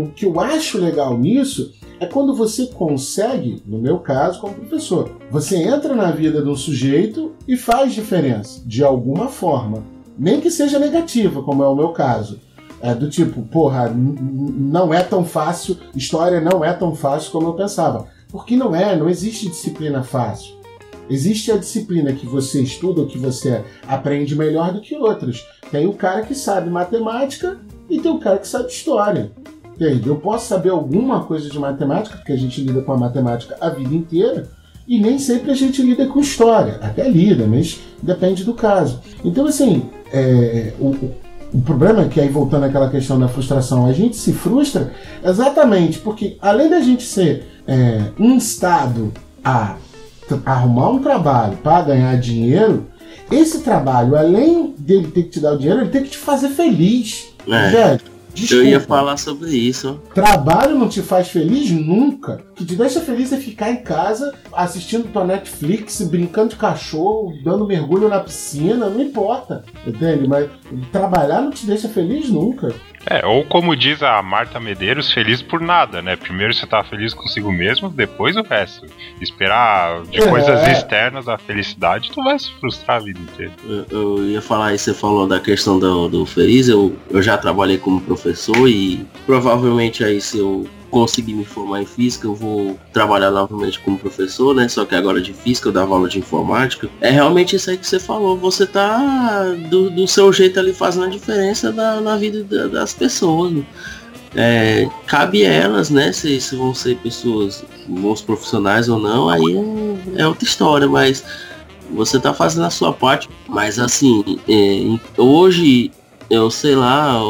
o, 0.00 0.12
que 0.12 0.26
eu 0.26 0.38
acho 0.38 0.78
legal 0.78 1.16
nisso 1.18 1.72
é 1.98 2.06
quando 2.06 2.34
você 2.34 2.66
consegue, 2.66 3.62
no 3.66 3.78
meu 3.78 3.98
caso, 3.98 4.40
como 4.40 4.54
professor, 4.54 5.16
você 5.30 5.56
entra 5.56 5.94
na 5.94 6.10
vida 6.10 6.44
um 6.44 6.54
sujeito 6.54 7.32
e 7.48 7.56
faz 7.56 7.94
diferença, 7.94 8.60
de 8.66 8.84
alguma 8.84 9.28
forma. 9.28 9.82
Nem 10.18 10.40
que 10.40 10.50
seja 10.50 10.78
negativa, 10.78 11.42
como 11.42 11.62
é 11.62 11.68
o 11.68 11.74
meu 11.74 11.88
caso. 11.88 12.40
É 12.80 12.94
do 12.94 13.08
tipo, 13.08 13.42
porra, 13.42 13.88
não 13.88 14.92
é 14.92 15.02
tão 15.02 15.24
fácil, 15.24 15.78
história 15.94 16.40
não 16.40 16.64
é 16.64 16.72
tão 16.72 16.94
fácil 16.94 17.32
como 17.32 17.48
eu 17.48 17.54
pensava. 17.54 18.06
Porque 18.28 18.56
não 18.56 18.74
é, 18.74 18.96
não 18.96 19.08
existe 19.08 19.48
disciplina 19.48 20.02
fácil. 20.02 20.56
Existe 21.08 21.52
a 21.52 21.56
disciplina 21.56 22.12
que 22.12 22.26
você 22.26 22.60
estuda 22.60 23.06
que 23.06 23.16
você 23.16 23.64
aprende 23.86 24.34
melhor 24.34 24.72
do 24.72 24.80
que 24.80 24.96
outras. 24.96 25.44
Tem 25.70 25.86
o 25.86 25.92
cara 25.92 26.22
que 26.22 26.34
sabe 26.34 26.68
matemática 26.68 27.58
e 27.88 28.00
tem 28.00 28.10
o 28.10 28.18
cara 28.18 28.38
que 28.38 28.48
sabe 28.48 28.68
história. 28.68 29.30
Entende? 29.74 30.08
Eu 30.08 30.16
posso 30.16 30.46
saber 30.46 30.70
alguma 30.70 31.24
coisa 31.24 31.48
de 31.48 31.58
matemática, 31.58 32.16
porque 32.16 32.32
a 32.32 32.36
gente 32.36 32.60
lida 32.60 32.82
com 32.82 32.92
a 32.92 32.96
matemática 32.96 33.56
a 33.60 33.68
vida 33.68 33.94
inteira, 33.94 34.48
e 34.88 34.98
nem 34.98 35.18
sempre 35.18 35.50
a 35.50 35.54
gente 35.54 35.82
lida 35.82 36.06
com 36.06 36.20
história. 36.20 36.78
Até 36.80 37.08
lida, 37.08 37.46
mas 37.46 37.80
depende 38.02 38.42
do 38.42 38.54
caso. 38.54 39.00
Então, 39.24 39.46
assim, 39.46 39.88
é, 40.12 40.72
o, 40.80 40.94
o 41.52 41.60
problema 41.60 42.02
é 42.02 42.08
que 42.08 42.20
aí 42.20 42.28
voltando 42.28 42.64
àquela 42.64 42.90
questão 42.90 43.18
da 43.18 43.28
frustração, 43.28 43.86
a 43.86 43.92
gente 43.92 44.16
se 44.16 44.32
frustra 44.32 44.92
exatamente 45.24 45.98
porque 45.98 46.36
além 46.40 46.68
da 46.68 46.80
gente 46.80 47.04
ser 47.04 47.46
é, 47.66 48.00
instado 48.18 49.12
a 49.44 49.76
arrumar 50.44 50.90
um 50.90 50.98
trabalho 50.98 51.56
para 51.58 51.82
ganhar 51.84 52.18
dinheiro, 52.18 52.86
esse 53.30 53.60
trabalho, 53.60 54.16
além 54.16 54.74
dele 54.78 55.08
ter 55.08 55.24
que 55.24 55.30
te 55.30 55.40
dar 55.40 55.54
o 55.54 55.58
dinheiro, 55.58 55.80
ele 55.80 55.90
tem 55.90 56.02
que 56.02 56.10
te 56.10 56.18
fazer 56.18 56.48
feliz. 56.48 57.28
É. 57.48 57.70
Gente, 57.70 58.04
Desculpa. 58.36 58.64
Eu 58.64 58.70
ia 58.70 58.80
falar 58.80 59.16
sobre 59.16 59.50
isso. 59.50 60.00
Trabalho 60.14 60.78
não 60.78 60.88
te 60.88 61.00
faz 61.00 61.28
feliz 61.28 61.70
nunca. 61.70 62.44
O 62.50 62.54
que 62.54 62.64
te 62.64 62.76
deixa 62.76 63.00
feliz 63.00 63.32
é 63.32 63.38
ficar 63.38 63.70
em 63.70 63.82
casa 63.82 64.34
assistindo 64.52 65.10
tua 65.10 65.24
Netflix, 65.24 66.02
brincando 66.02 66.50
de 66.50 66.56
cachorro, 66.56 67.32
dando 67.42 67.66
mergulho 67.66 68.08
na 68.08 68.20
piscina, 68.20 68.90
não 68.90 69.00
importa. 69.00 69.64
Entende? 69.86 70.28
Mas 70.28 70.50
trabalhar 70.92 71.40
não 71.40 71.50
te 71.50 71.66
deixa 71.66 71.88
feliz 71.88 72.28
nunca. 72.28 72.74
É, 73.08 73.24
ou 73.24 73.44
como 73.44 73.76
diz 73.76 74.02
a 74.02 74.20
Marta 74.20 74.58
Medeiros, 74.58 75.12
feliz 75.12 75.40
por 75.40 75.60
nada, 75.60 76.02
né? 76.02 76.16
Primeiro 76.16 76.52
você 76.52 76.66
tá 76.66 76.82
feliz 76.82 77.14
consigo 77.14 77.52
mesmo, 77.52 77.88
depois 77.88 78.36
o 78.36 78.42
resto. 78.42 78.86
Esperar 79.20 80.02
de 80.02 80.20
é. 80.20 80.28
coisas 80.28 80.66
externas 80.66 81.28
a 81.28 81.38
felicidade, 81.38 82.10
tu 82.10 82.22
vai 82.24 82.36
se 82.38 82.50
frustrar 82.54 82.96
a 82.96 83.00
vida 83.00 83.20
inteira. 83.20 83.52
Eu, 83.64 83.86
eu 83.90 84.24
ia 84.24 84.42
falar 84.42 84.68
aí, 84.68 84.78
você 84.78 84.92
falou 84.92 85.26
da 85.26 85.38
questão 85.38 85.78
do, 85.78 86.08
do 86.08 86.26
feliz, 86.26 86.68
eu, 86.68 86.96
eu 87.08 87.22
já 87.22 87.38
trabalhei 87.38 87.78
como 87.78 88.00
professor 88.00 88.68
e 88.68 89.06
provavelmente 89.24 90.02
aí 90.02 90.20
se 90.20 90.38
eu 90.38 90.68
conseguir 91.00 91.34
me 91.34 91.44
formar 91.44 91.82
em 91.82 91.86
física, 91.86 92.26
eu 92.26 92.34
vou 92.34 92.78
trabalhar 92.90 93.30
novamente 93.30 93.78
como 93.80 93.98
professor, 93.98 94.54
né? 94.54 94.66
Só 94.66 94.86
que 94.86 94.94
agora 94.94 95.20
de 95.20 95.34
física, 95.34 95.68
eu 95.68 95.72
dava 95.72 95.94
aula 95.94 96.08
de 96.08 96.18
informática. 96.18 96.88
É 97.02 97.10
realmente 97.10 97.54
isso 97.54 97.68
aí 97.68 97.76
que 97.76 97.86
você 97.86 98.00
falou. 98.00 98.38
Você 98.38 98.66
tá 98.66 99.44
do, 99.68 99.90
do 99.90 100.08
seu 100.08 100.32
jeito 100.32 100.58
ali 100.58 100.72
fazendo 100.72 101.04
a 101.04 101.08
diferença 101.10 101.70
na, 101.70 102.00
na 102.00 102.16
vida 102.16 102.42
da- 102.44 102.66
das 102.68 102.94
pessoas. 102.94 103.52
né? 103.52 103.62
É, 104.34 104.88
cabe 105.06 105.42
elas, 105.42 105.90
né? 105.90 106.12
Se, 106.12 106.40
se 106.40 106.56
vão 106.56 106.72
ser 106.74 106.96
pessoas 106.96 107.62
bons 107.86 108.22
profissionais 108.22 108.88
ou 108.88 108.98
não, 108.98 109.28
aí 109.28 109.42
é, 110.16 110.22
é 110.22 110.26
outra 110.26 110.44
história, 110.44 110.88
mas 110.88 111.22
você 111.90 112.18
tá 112.18 112.32
fazendo 112.32 112.64
a 112.64 112.70
sua 112.70 112.92
parte. 112.92 113.28
Mas 113.46 113.78
assim, 113.78 114.38
é, 114.48 114.98
hoje 115.20 115.90
eu 116.30 116.50
sei 116.50 116.74
lá, 116.74 117.20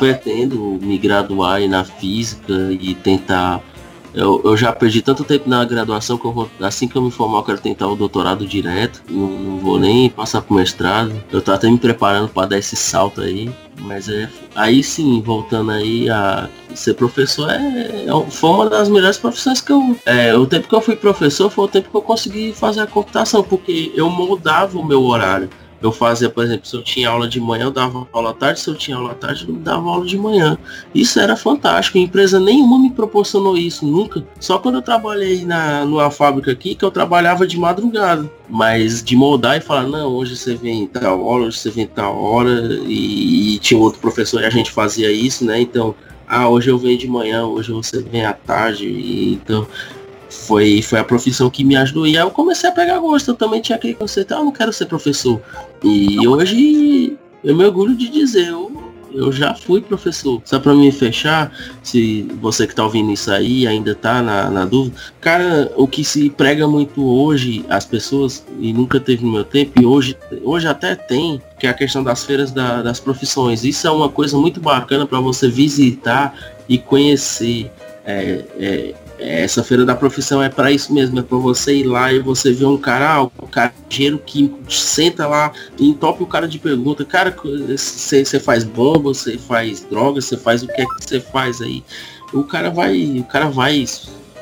pretendo 0.00 0.78
me 0.80 0.96
graduar 0.96 1.60
na 1.68 1.84
física 1.84 2.72
e 2.72 2.94
tentar. 2.94 3.62
Eu, 4.12 4.40
eu 4.44 4.56
já 4.56 4.72
perdi 4.72 5.02
tanto 5.02 5.22
tempo 5.22 5.48
na 5.48 5.64
graduação 5.64 6.18
que 6.18 6.24
eu 6.24 6.32
vou, 6.32 6.50
assim 6.58 6.88
que 6.88 6.96
eu 6.96 7.02
me 7.02 7.12
formar, 7.12 7.38
eu 7.38 7.42
quero 7.44 7.60
tentar 7.60 7.86
o 7.86 7.94
doutorado 7.94 8.44
direto. 8.44 9.02
Não, 9.08 9.28
não 9.28 9.58
vou 9.58 9.78
nem 9.78 10.08
passar 10.10 10.40
pro 10.40 10.56
mestrado. 10.56 11.12
Eu 11.30 11.40
tô 11.40 11.52
até 11.52 11.70
me 11.70 11.78
preparando 11.78 12.28
para 12.28 12.48
dar 12.48 12.58
esse 12.58 12.74
salto 12.74 13.20
aí. 13.20 13.48
Mas 13.82 14.08
é. 14.08 14.28
Aí 14.54 14.82
sim, 14.82 15.22
voltando 15.22 15.70
aí 15.70 16.10
a 16.10 16.48
ser 16.74 16.94
professor 16.94 17.50
é, 17.50 18.06
é 18.06 18.30
foi 18.30 18.50
uma 18.50 18.68
das 18.68 18.88
melhores 18.88 19.16
profissões 19.16 19.60
que 19.60 19.70
eu. 19.70 19.96
É, 20.04 20.34
o 20.34 20.46
tempo 20.46 20.68
que 20.68 20.74
eu 20.74 20.80
fui 20.80 20.96
professor 20.96 21.50
foi 21.50 21.66
o 21.66 21.68
tempo 21.68 21.88
que 21.88 21.96
eu 21.96 22.02
consegui 22.02 22.52
fazer 22.52 22.80
a 22.80 22.86
computação, 22.86 23.42
porque 23.42 23.92
eu 23.94 24.10
moldava 24.10 24.78
o 24.78 24.84
meu 24.84 25.02
horário. 25.04 25.48
Eu 25.82 25.90
fazia, 25.90 26.28
por 26.28 26.44
exemplo, 26.44 26.66
se 26.66 26.76
eu 26.76 26.82
tinha 26.82 27.08
aula 27.08 27.26
de 27.26 27.40
manhã, 27.40 27.64
eu 27.64 27.70
dava 27.70 28.06
aula 28.12 28.30
à 28.30 28.34
tarde, 28.34 28.60
se 28.60 28.68
eu 28.68 28.74
tinha 28.74 28.96
aula 28.96 29.12
à 29.12 29.14
tarde, 29.14 29.46
eu 29.48 29.54
dava 29.54 29.88
aula 29.88 30.04
de 30.04 30.18
manhã. 30.18 30.58
Isso 30.94 31.18
era 31.18 31.36
fantástico, 31.36 31.96
empresa 31.96 32.38
nenhuma 32.38 32.78
me 32.78 32.90
proporcionou 32.90 33.56
isso, 33.56 33.86
nunca. 33.86 34.22
Só 34.38 34.58
quando 34.58 34.76
eu 34.76 34.82
trabalhei 34.82 35.44
na, 35.44 35.84
numa 35.84 36.10
fábrica 36.10 36.52
aqui, 36.52 36.74
que 36.74 36.84
eu 36.84 36.90
trabalhava 36.90 37.46
de 37.46 37.58
madrugada. 37.58 38.30
Mas 38.48 39.02
de 39.02 39.16
moldar 39.16 39.56
e 39.56 39.60
falar, 39.60 39.84
não, 39.84 40.12
hoje 40.12 40.36
você 40.36 40.54
vem 40.54 40.86
tal 40.86 41.24
hora, 41.24 41.44
hoje 41.44 41.58
você 41.58 41.70
vem 41.70 41.86
tal 41.86 42.20
hora, 42.20 42.50
e, 42.84 43.54
e 43.54 43.58
tinha 43.60 43.78
outro 43.78 44.00
professor 44.00 44.42
e 44.42 44.46
a 44.46 44.50
gente 44.50 44.70
fazia 44.70 45.10
isso, 45.10 45.44
né? 45.44 45.60
Então, 45.60 45.94
ah, 46.26 46.48
hoje 46.48 46.68
eu 46.70 46.78
venho 46.78 46.98
de 46.98 47.08
manhã, 47.08 47.44
hoje 47.44 47.72
você 47.72 48.02
vem 48.02 48.24
à 48.24 48.32
tarde, 48.32 48.86
e, 48.86 49.34
então 49.34 49.66
foi, 50.30 50.80
foi 50.80 50.98
a 50.98 51.04
profissão 51.04 51.50
que 51.50 51.64
me 51.64 51.76
ajudou. 51.76 52.06
E 52.06 52.16
aí 52.16 52.22
eu 52.22 52.30
comecei 52.30 52.70
a 52.70 52.72
pegar 52.72 52.98
gosto. 52.98 53.32
Eu 53.32 53.34
também 53.34 53.60
tinha 53.60 53.76
aquele 53.76 53.94
conceito, 53.94 54.32
ah, 54.32 54.38
eu 54.38 54.44
não 54.44 54.52
quero 54.52 54.72
ser 54.72 54.86
professor. 54.86 55.40
E 55.82 56.26
hoje 56.26 57.16
eu 57.42 57.56
me 57.56 57.64
orgulho 57.64 57.96
de 57.96 58.08
dizer, 58.08 58.48
eu, 58.48 58.70
eu 59.12 59.32
já 59.32 59.54
fui 59.54 59.80
professor. 59.80 60.40
Só 60.44 60.58
para 60.60 60.74
me 60.74 60.92
fechar, 60.92 61.52
se 61.82 62.22
você 62.40 62.66
que 62.66 62.74
tá 62.74 62.84
ouvindo 62.84 63.10
isso 63.12 63.30
aí 63.30 63.66
ainda 63.66 63.94
tá 63.94 64.22
na, 64.22 64.48
na 64.50 64.64
dúvida, 64.64 64.94
cara, 65.20 65.72
o 65.76 65.88
que 65.88 66.04
se 66.04 66.30
prega 66.30 66.68
muito 66.68 67.04
hoje, 67.04 67.64
as 67.68 67.84
pessoas, 67.84 68.44
e 68.60 68.72
nunca 68.72 69.00
teve 69.00 69.24
no 69.24 69.32
meu 69.32 69.44
tempo, 69.44 69.80
e 69.80 69.86
hoje, 69.86 70.16
hoje 70.44 70.68
até 70.68 70.94
tem, 70.94 71.42
que 71.58 71.66
é 71.66 71.70
a 71.70 71.74
questão 71.74 72.04
das 72.04 72.24
feiras 72.24 72.52
da- 72.52 72.82
das 72.82 73.00
profissões. 73.00 73.64
Isso 73.64 73.86
é 73.86 73.90
uma 73.90 74.08
coisa 74.08 74.36
muito 74.36 74.60
bacana 74.60 75.06
para 75.06 75.18
você 75.18 75.48
visitar 75.48 76.34
e 76.68 76.78
conhecer. 76.78 77.70
É, 78.04 78.44
é, 78.58 78.94
essa 79.20 79.62
feira 79.62 79.84
da 79.84 79.94
profissão 79.94 80.42
é 80.42 80.48
para 80.48 80.72
isso 80.72 80.92
mesmo, 80.92 81.18
é 81.18 81.22
para 81.22 81.36
você 81.36 81.76
ir 81.76 81.84
lá 81.84 82.12
e 82.12 82.18
você 82.20 82.52
ver 82.52 82.64
um 82.64 82.78
cara, 82.78 83.16
ah, 83.16 83.22
o 83.22 83.46
careiro 83.46 84.18
que 84.18 84.52
senta 84.68 85.26
lá 85.26 85.52
e 85.78 85.88
entope 85.88 86.22
o 86.22 86.26
cara 86.26 86.48
de 86.48 86.58
pergunta, 86.58 87.04
cara, 87.04 87.34
você 87.76 88.40
faz 88.40 88.64
bomba, 88.64 89.12
você 89.12 89.36
faz 89.36 89.84
droga, 89.84 90.20
você 90.20 90.36
faz 90.36 90.62
o 90.62 90.66
que 90.66 90.80
é 90.80 90.86
que 90.86 91.04
você 91.04 91.20
faz 91.20 91.60
aí? 91.60 91.84
O 92.32 92.44
cara 92.44 92.70
vai, 92.70 93.18
o 93.18 93.24
cara 93.24 93.48
vai 93.48 93.84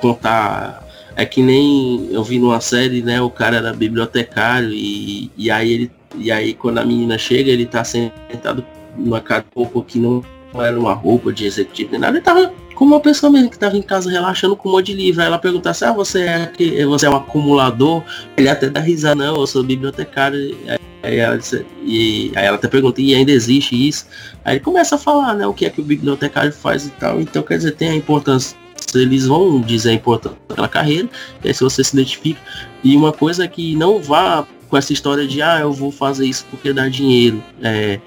contar 0.00 0.86
é 1.16 1.26
que 1.26 1.42
nem 1.42 2.08
eu 2.12 2.22
vi 2.22 2.38
numa 2.38 2.60
série, 2.60 3.02
né? 3.02 3.20
O 3.20 3.28
cara 3.28 3.56
era 3.56 3.72
bibliotecário 3.72 4.70
e, 4.72 5.28
e 5.36 5.50
aí 5.50 5.72
ele 5.72 5.90
e 6.16 6.30
aí 6.30 6.54
quando 6.54 6.78
a 6.78 6.84
menina 6.86 7.18
chega, 7.18 7.50
ele 7.50 7.66
tá 7.66 7.82
sentado 7.82 8.64
numa 8.96 9.20
cara 9.20 9.44
roupa 9.54 9.82
que 9.82 9.98
não 9.98 10.22
era 10.54 10.78
uma 10.78 10.94
roupa 10.94 11.32
de 11.32 11.44
executivo 11.44 11.90
nem 11.90 12.00
nada, 12.00 12.16
ele 12.16 12.24
tava 12.24 12.52
como 12.78 12.94
uma 12.94 13.00
pessoa 13.00 13.30
mesmo 13.32 13.50
que 13.50 13.58
tava 13.58 13.76
em 13.76 13.82
casa 13.82 14.08
relaxando 14.08 14.54
com 14.54 14.68
um 14.68 14.72
monte 14.72 14.86
de 14.86 14.94
livro. 14.94 15.20
Aí 15.20 15.26
ela 15.26 15.38
pergunta 15.38 15.68
assim, 15.68 15.84
ah, 15.84 15.92
você 15.92 16.20
é, 16.20 16.86
você 16.86 17.06
é 17.06 17.10
um 17.10 17.16
acumulador? 17.16 18.04
Ele 18.36 18.48
até 18.48 18.70
dá 18.70 18.78
risada, 18.78 19.16
não, 19.16 19.34
eu 19.34 19.46
sou 19.48 19.64
bibliotecário. 19.64 20.56
Aí 21.02 21.18
ela, 21.18 21.36
disse, 21.36 21.66
e, 21.84 22.30
aí 22.36 22.46
ela 22.46 22.56
até 22.56 22.68
pergunta, 22.68 23.00
e 23.00 23.16
ainda 23.16 23.32
existe 23.32 23.74
isso? 23.88 24.06
Aí 24.44 24.54
ele 24.54 24.64
começa 24.64 24.94
a 24.94 24.98
falar, 24.98 25.34
né, 25.34 25.44
o 25.44 25.52
que 25.52 25.66
é 25.66 25.70
que 25.70 25.80
o 25.80 25.84
bibliotecário 25.84 26.52
faz 26.52 26.86
e 26.86 26.90
tal. 26.90 27.20
Então, 27.20 27.42
quer 27.42 27.56
dizer, 27.56 27.72
tem 27.72 27.88
a 27.88 27.94
importância 27.96 28.56
eles 28.94 29.26
vão 29.26 29.60
dizer 29.60 29.90
a 29.90 29.94
importância 29.94 30.38
daquela 30.48 30.68
carreira, 30.68 31.08
e 31.44 31.48
aí 31.48 31.52
se 31.52 31.64
você 31.64 31.82
se 31.82 31.94
identifica. 31.94 32.40
E 32.84 32.96
uma 32.96 33.12
coisa 33.12 33.46
que 33.48 33.74
não 33.74 34.00
vá 34.00 34.46
com 34.68 34.76
essa 34.76 34.92
história 34.92 35.26
de 35.26 35.42
ah, 35.42 35.58
eu 35.60 35.72
vou 35.72 35.90
fazer 35.90 36.26
isso 36.26 36.46
porque 36.48 36.72
dá 36.72 36.88
dinheiro. 36.88 37.42
É, 37.60 38.00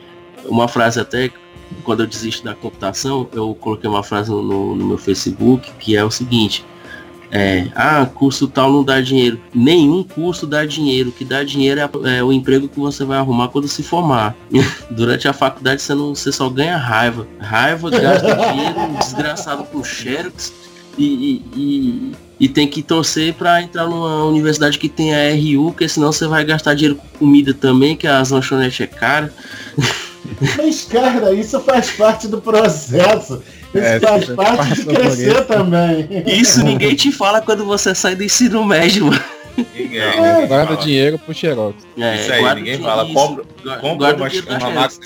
uma 0.46 0.68
frase 0.68 1.00
até 1.00 1.30
quando 1.84 2.02
eu 2.02 2.08
desisto 2.08 2.44
da 2.44 2.54
computação, 2.54 3.28
eu 3.34 3.54
coloquei 3.56 3.90
uma 3.90 4.04
frase 4.04 4.30
no, 4.30 4.76
no 4.76 4.86
meu 4.86 4.98
Facebook 4.98 5.72
que 5.80 5.96
é 5.96 6.04
o 6.04 6.12
seguinte. 6.12 6.66
É, 7.34 7.68
ah, 7.76 8.06
curso 8.14 8.46
tal 8.46 8.72
não 8.72 8.84
dá 8.84 9.00
dinheiro. 9.00 9.40
Nenhum 9.56 10.04
curso 10.04 10.46
dá 10.46 10.66
dinheiro. 10.66 11.10
O 11.10 11.12
que 11.14 11.24
dá 11.24 11.44
dinheiro 11.44 11.80
é, 11.80 12.18
é, 12.18 12.24
o 12.24 12.32
emprego 12.34 12.68
que 12.68 12.78
você 12.78 13.06
vai 13.06 13.18
arrumar 13.18 13.48
quando 13.48 13.70
se 13.70 13.82
formar. 13.82 14.36
Durante 14.92 15.28
a 15.30 15.34
faculdade 15.34 15.82
você, 15.82 15.96
não, 15.96 16.14
você 16.14 16.32
só 16.32 16.50
ganha 16.50 16.76
raiva. 16.76 17.26
Raiva, 17.40 17.90
gasta 17.90 18.36
dinheiro, 18.52 18.98
desgraçado 19.00 19.64
com 19.64 19.82
xerox 19.82 20.52
e, 20.98 21.06
e, 21.06 21.46
e, 21.56 22.12
e, 22.42 22.50
tem 22.50 22.68
que 22.68 22.84
torcer 22.84 23.34
para 23.34 23.62
entrar 23.62 23.88
numa 23.88 24.26
universidade 24.26 24.78
que 24.78 24.90
tenha 24.90 25.34
RU, 25.34 25.72
porque 25.72 25.88
senão 25.88 26.12
você 26.12 26.28
vai 26.28 26.44
gastar 26.44 26.74
dinheiro 26.74 26.98
com 26.98 27.20
comida 27.20 27.54
também, 27.54 27.96
que 27.96 28.06
as 28.06 28.30
lanchonetes 28.30 28.82
é 28.82 28.88
cara. 28.88 29.34
Mas, 30.58 30.84
cara, 30.86 31.34
isso 31.34 31.60
faz 31.62 31.92
parte 31.92 32.28
do 32.28 32.42
processo. 32.42 33.42
Isso 33.74 33.78
É, 33.84 34.00
faz 34.00 34.26
parte 34.30 34.76
de 34.76 34.86
crescer 34.86 35.32
isso. 35.34 35.46
também. 35.46 36.08
Isso 36.28 36.64
ninguém 36.64 36.96
te 36.96 37.12
fala 37.12 37.42
quando 37.42 37.66
você 37.66 37.96
sai 37.96 38.16
do 38.16 38.24
ensino 38.24 38.64
médio, 38.66 39.06
mano. 39.08 39.24
Ninguém, 39.76 40.00
É, 40.00 40.48
Guarda 40.48 40.74
fala. 40.76 40.78
dinheiro 40.78 41.20
pro 41.20 41.34
Xerox. 41.34 41.84
É, 41.98 42.16
Isso 42.16 42.32
aí, 42.32 42.56
ninguém 42.56 42.80
fala. 42.80 43.04
isso, 43.04 43.14
Compra, 43.14 43.44
uma, 44.16 44.30
Xerox. 44.30 44.74
máquina 44.74 45.06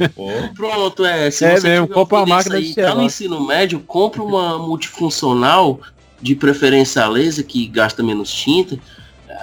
de 0.00 0.08
for. 0.14 0.50
Pronto, 0.54 1.04
é. 1.04 1.30
Se 1.30 1.44
É 1.44 1.56
você 1.58 1.68
mesmo, 1.68 1.88
compra 1.88 2.18
uma 2.18 2.24
um 2.24 2.28
máquina 2.28 2.60
de 2.60 2.66
aí, 2.68 2.74
tá 2.74 2.82
no 2.82 2.88
xerox. 2.88 3.04
ensino 3.06 3.44
médio, 3.46 3.80
compra 3.80 4.22
uma 4.22 4.58
multifuncional, 4.58 5.80
de 6.22 6.34
preferência 6.34 7.02
a 7.02 7.08
laser, 7.08 7.44
que 7.44 7.66
gasta 7.66 8.02
menos 8.02 8.32
tinta. 8.32 8.78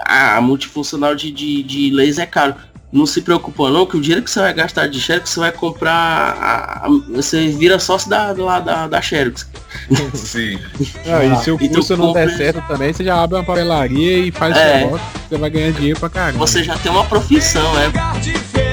Ah, 0.05 0.37
a 0.37 0.41
multifuncional 0.41 1.13
de, 1.15 1.29
de, 1.31 1.61
de 1.63 1.91
laser 1.91 2.23
é 2.23 2.27
caro. 2.27 2.55
Não 2.93 3.07
se 3.07 3.21
preocupa 3.21 3.71
não, 3.71 3.87
que 3.87 3.97
o 3.97 4.01
dinheiro 4.01 4.23
que 4.23 4.29
você 4.29 4.39
vai 4.39 4.53
gastar 4.53 4.85
de 4.87 5.01
Xerox, 5.01 5.31
você 5.31 5.39
vai 5.39 5.51
comprar. 5.51 5.91
A, 6.39 6.85
a- 6.85 6.89
você 7.09 7.47
vira 7.47 7.79
sócio 7.79 8.07
da, 8.07 8.31
lá 8.37 8.59
da, 8.59 8.87
da 8.87 9.01
Xerox. 9.01 9.47
Sim. 10.13 10.59
Ah, 11.07 11.25
e 11.25 11.43
se 11.43 11.49
o 11.49 11.55
Então 11.59 11.73
curso 11.77 11.97
não 11.97 12.13
der 12.13 12.29
certo 12.37 12.61
também, 12.67 12.93
você 12.93 13.03
já 13.03 13.21
abre 13.23 13.35
uma 13.37 13.43
papelaria 13.43 14.19
e 14.19 14.31
faz 14.31 14.55
É. 14.55 14.81
Xerox, 14.81 15.01
você 15.27 15.37
vai 15.37 15.49
ganhar 15.49 15.71
dinheiro 15.71 15.99
pra 15.99 16.09
caramba. 16.09 16.37
Você 16.37 16.63
já 16.63 16.77
tem 16.77 16.91
uma 16.91 17.03
profissão, 17.05 17.65
é. 17.79 18.72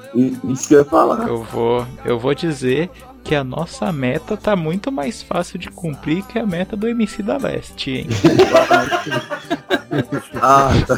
Isso 0.50 0.68
que 0.68 0.76
eu 0.76 0.80
ia 0.80 0.86
falar. 0.86 1.28
Eu 1.28 1.44
vou, 1.44 1.86
eu 2.06 2.18
vou 2.20 2.34
dizer 2.34 2.90
que 3.24 3.36
a 3.36 3.44
nossa 3.44 3.92
meta 3.92 4.36
tá 4.36 4.56
muito 4.56 4.92
mais 4.92 5.22
fácil 5.24 5.58
de 5.58 5.70
cumprir 5.70 6.24
que 6.26 6.38
a 6.38 6.46
meta 6.46 6.76
do 6.76 6.88
MC 6.88 7.24
da 7.24 7.38
Leste, 7.38 7.92
hein? 7.92 8.08
Ah, 10.42 10.72
tá. 10.88 10.98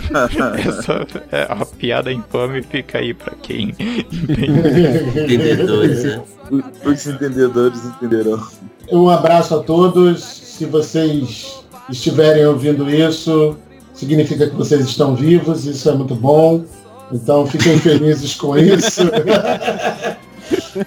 Essa 0.58 1.08
é 1.32 1.48
a 1.50 1.66
piada 1.66 2.12
infame 2.12 2.62
fica 2.64 3.00
aí 3.00 3.14
pra 3.14 3.34
quem 3.42 3.70
entende. 3.70 4.08
Entendedores, 5.20 6.04
né? 6.04 6.24
Os 6.84 7.08
entendedores 7.08 7.86
entenderão. 7.86 8.42
Um 8.92 9.10
abraço 9.10 9.56
a 9.56 9.64
todos. 9.64 10.24
Se 10.24 10.66
vocês 10.66 11.64
estiverem 11.90 12.46
ouvindo 12.46 12.90
isso, 12.90 13.58
significa 13.94 14.50
que 14.50 14.56
vocês 14.56 14.86
estão 14.86 15.16
vivos, 15.16 15.66
isso 15.66 15.90
é 15.90 15.94
muito 15.94 16.16
bom. 16.16 16.64
Então 17.12 17.46
fiquem 17.46 17.78
felizes 17.80 18.36
com 18.36 18.58
isso. 18.58 19.02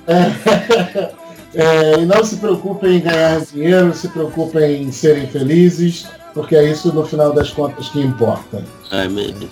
É, 0.06 1.10
é, 1.54 2.00
e 2.00 2.06
não 2.06 2.24
se 2.24 2.36
preocupem 2.36 2.96
em 2.96 3.00
ganhar 3.00 3.40
dinheiro, 3.40 3.94
se 3.94 4.08
preocupem 4.08 4.82
em 4.82 4.92
serem 4.92 5.26
felizes, 5.26 6.06
porque 6.34 6.54
é 6.54 6.70
isso 6.70 6.92
no 6.92 7.04
final 7.04 7.32
das 7.32 7.50
contas 7.50 7.88
que 7.88 8.00
importa. 8.00 8.62
É 8.90 9.08
mesmo. 9.08 9.48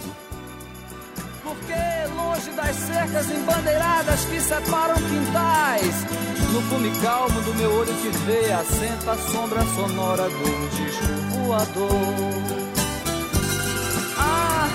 Porque 1.43 1.75
longe 2.15 2.51
das 2.51 2.77
cercas 2.77 3.31
embandeiradas 3.31 4.25
que 4.27 4.41
separam 4.41 4.97
quintais, 4.97 6.07
no 6.53 6.61
fume 6.63 6.91
calmo 7.03 7.41
do 7.43 7.55
meu 7.55 7.73
olho 7.73 7.95
que 7.95 8.09
vê, 8.27 8.53
assenta 8.53 9.13
a 9.13 9.17
sombra 9.17 9.63
sonora 9.75 10.25
do 10.29 10.77
disco 10.77 11.45
voador. 11.45 11.91
Ah, 14.19 14.69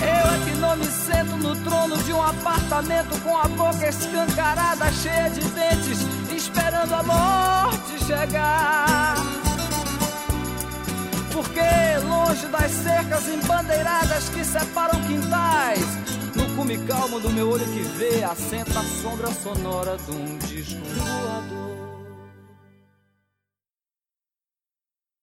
eu 0.00 0.32
é 0.32 0.44
que 0.44 0.56
não 0.58 0.76
me 0.76 0.86
sento 0.86 1.36
no 1.36 1.56
trono 1.56 1.96
de 1.98 2.12
um 2.12 2.22
apartamento 2.22 3.20
com 3.22 3.36
a 3.36 3.44
boca 3.48 3.88
escancarada, 3.88 4.90
cheia 4.92 5.30
de 5.30 5.40
dentes, 5.40 5.98
esperando 6.42 6.94
a 6.94 7.02
morte 7.02 8.04
chegar. 8.04 9.16
Porque 11.32 11.60
longe 12.06 12.46
das 12.48 12.70
cercas 12.70 13.28
embandeiradas 13.28 14.28
que 14.30 14.44
separam 14.44 15.00
quintais, 15.02 15.86
no 16.34 16.44
cume 16.56 16.78
calmo 16.86 17.20
do 17.20 17.30
meu 17.30 17.48
olho 17.48 17.64
que 17.66 17.82
vê, 17.98 18.24
assenta 18.24 18.80
a 18.80 18.84
sombra 18.84 19.30
sonora 19.32 19.96
de 19.96 20.10
um 20.10 20.38
disco 20.38 20.80
voador. 20.84 21.71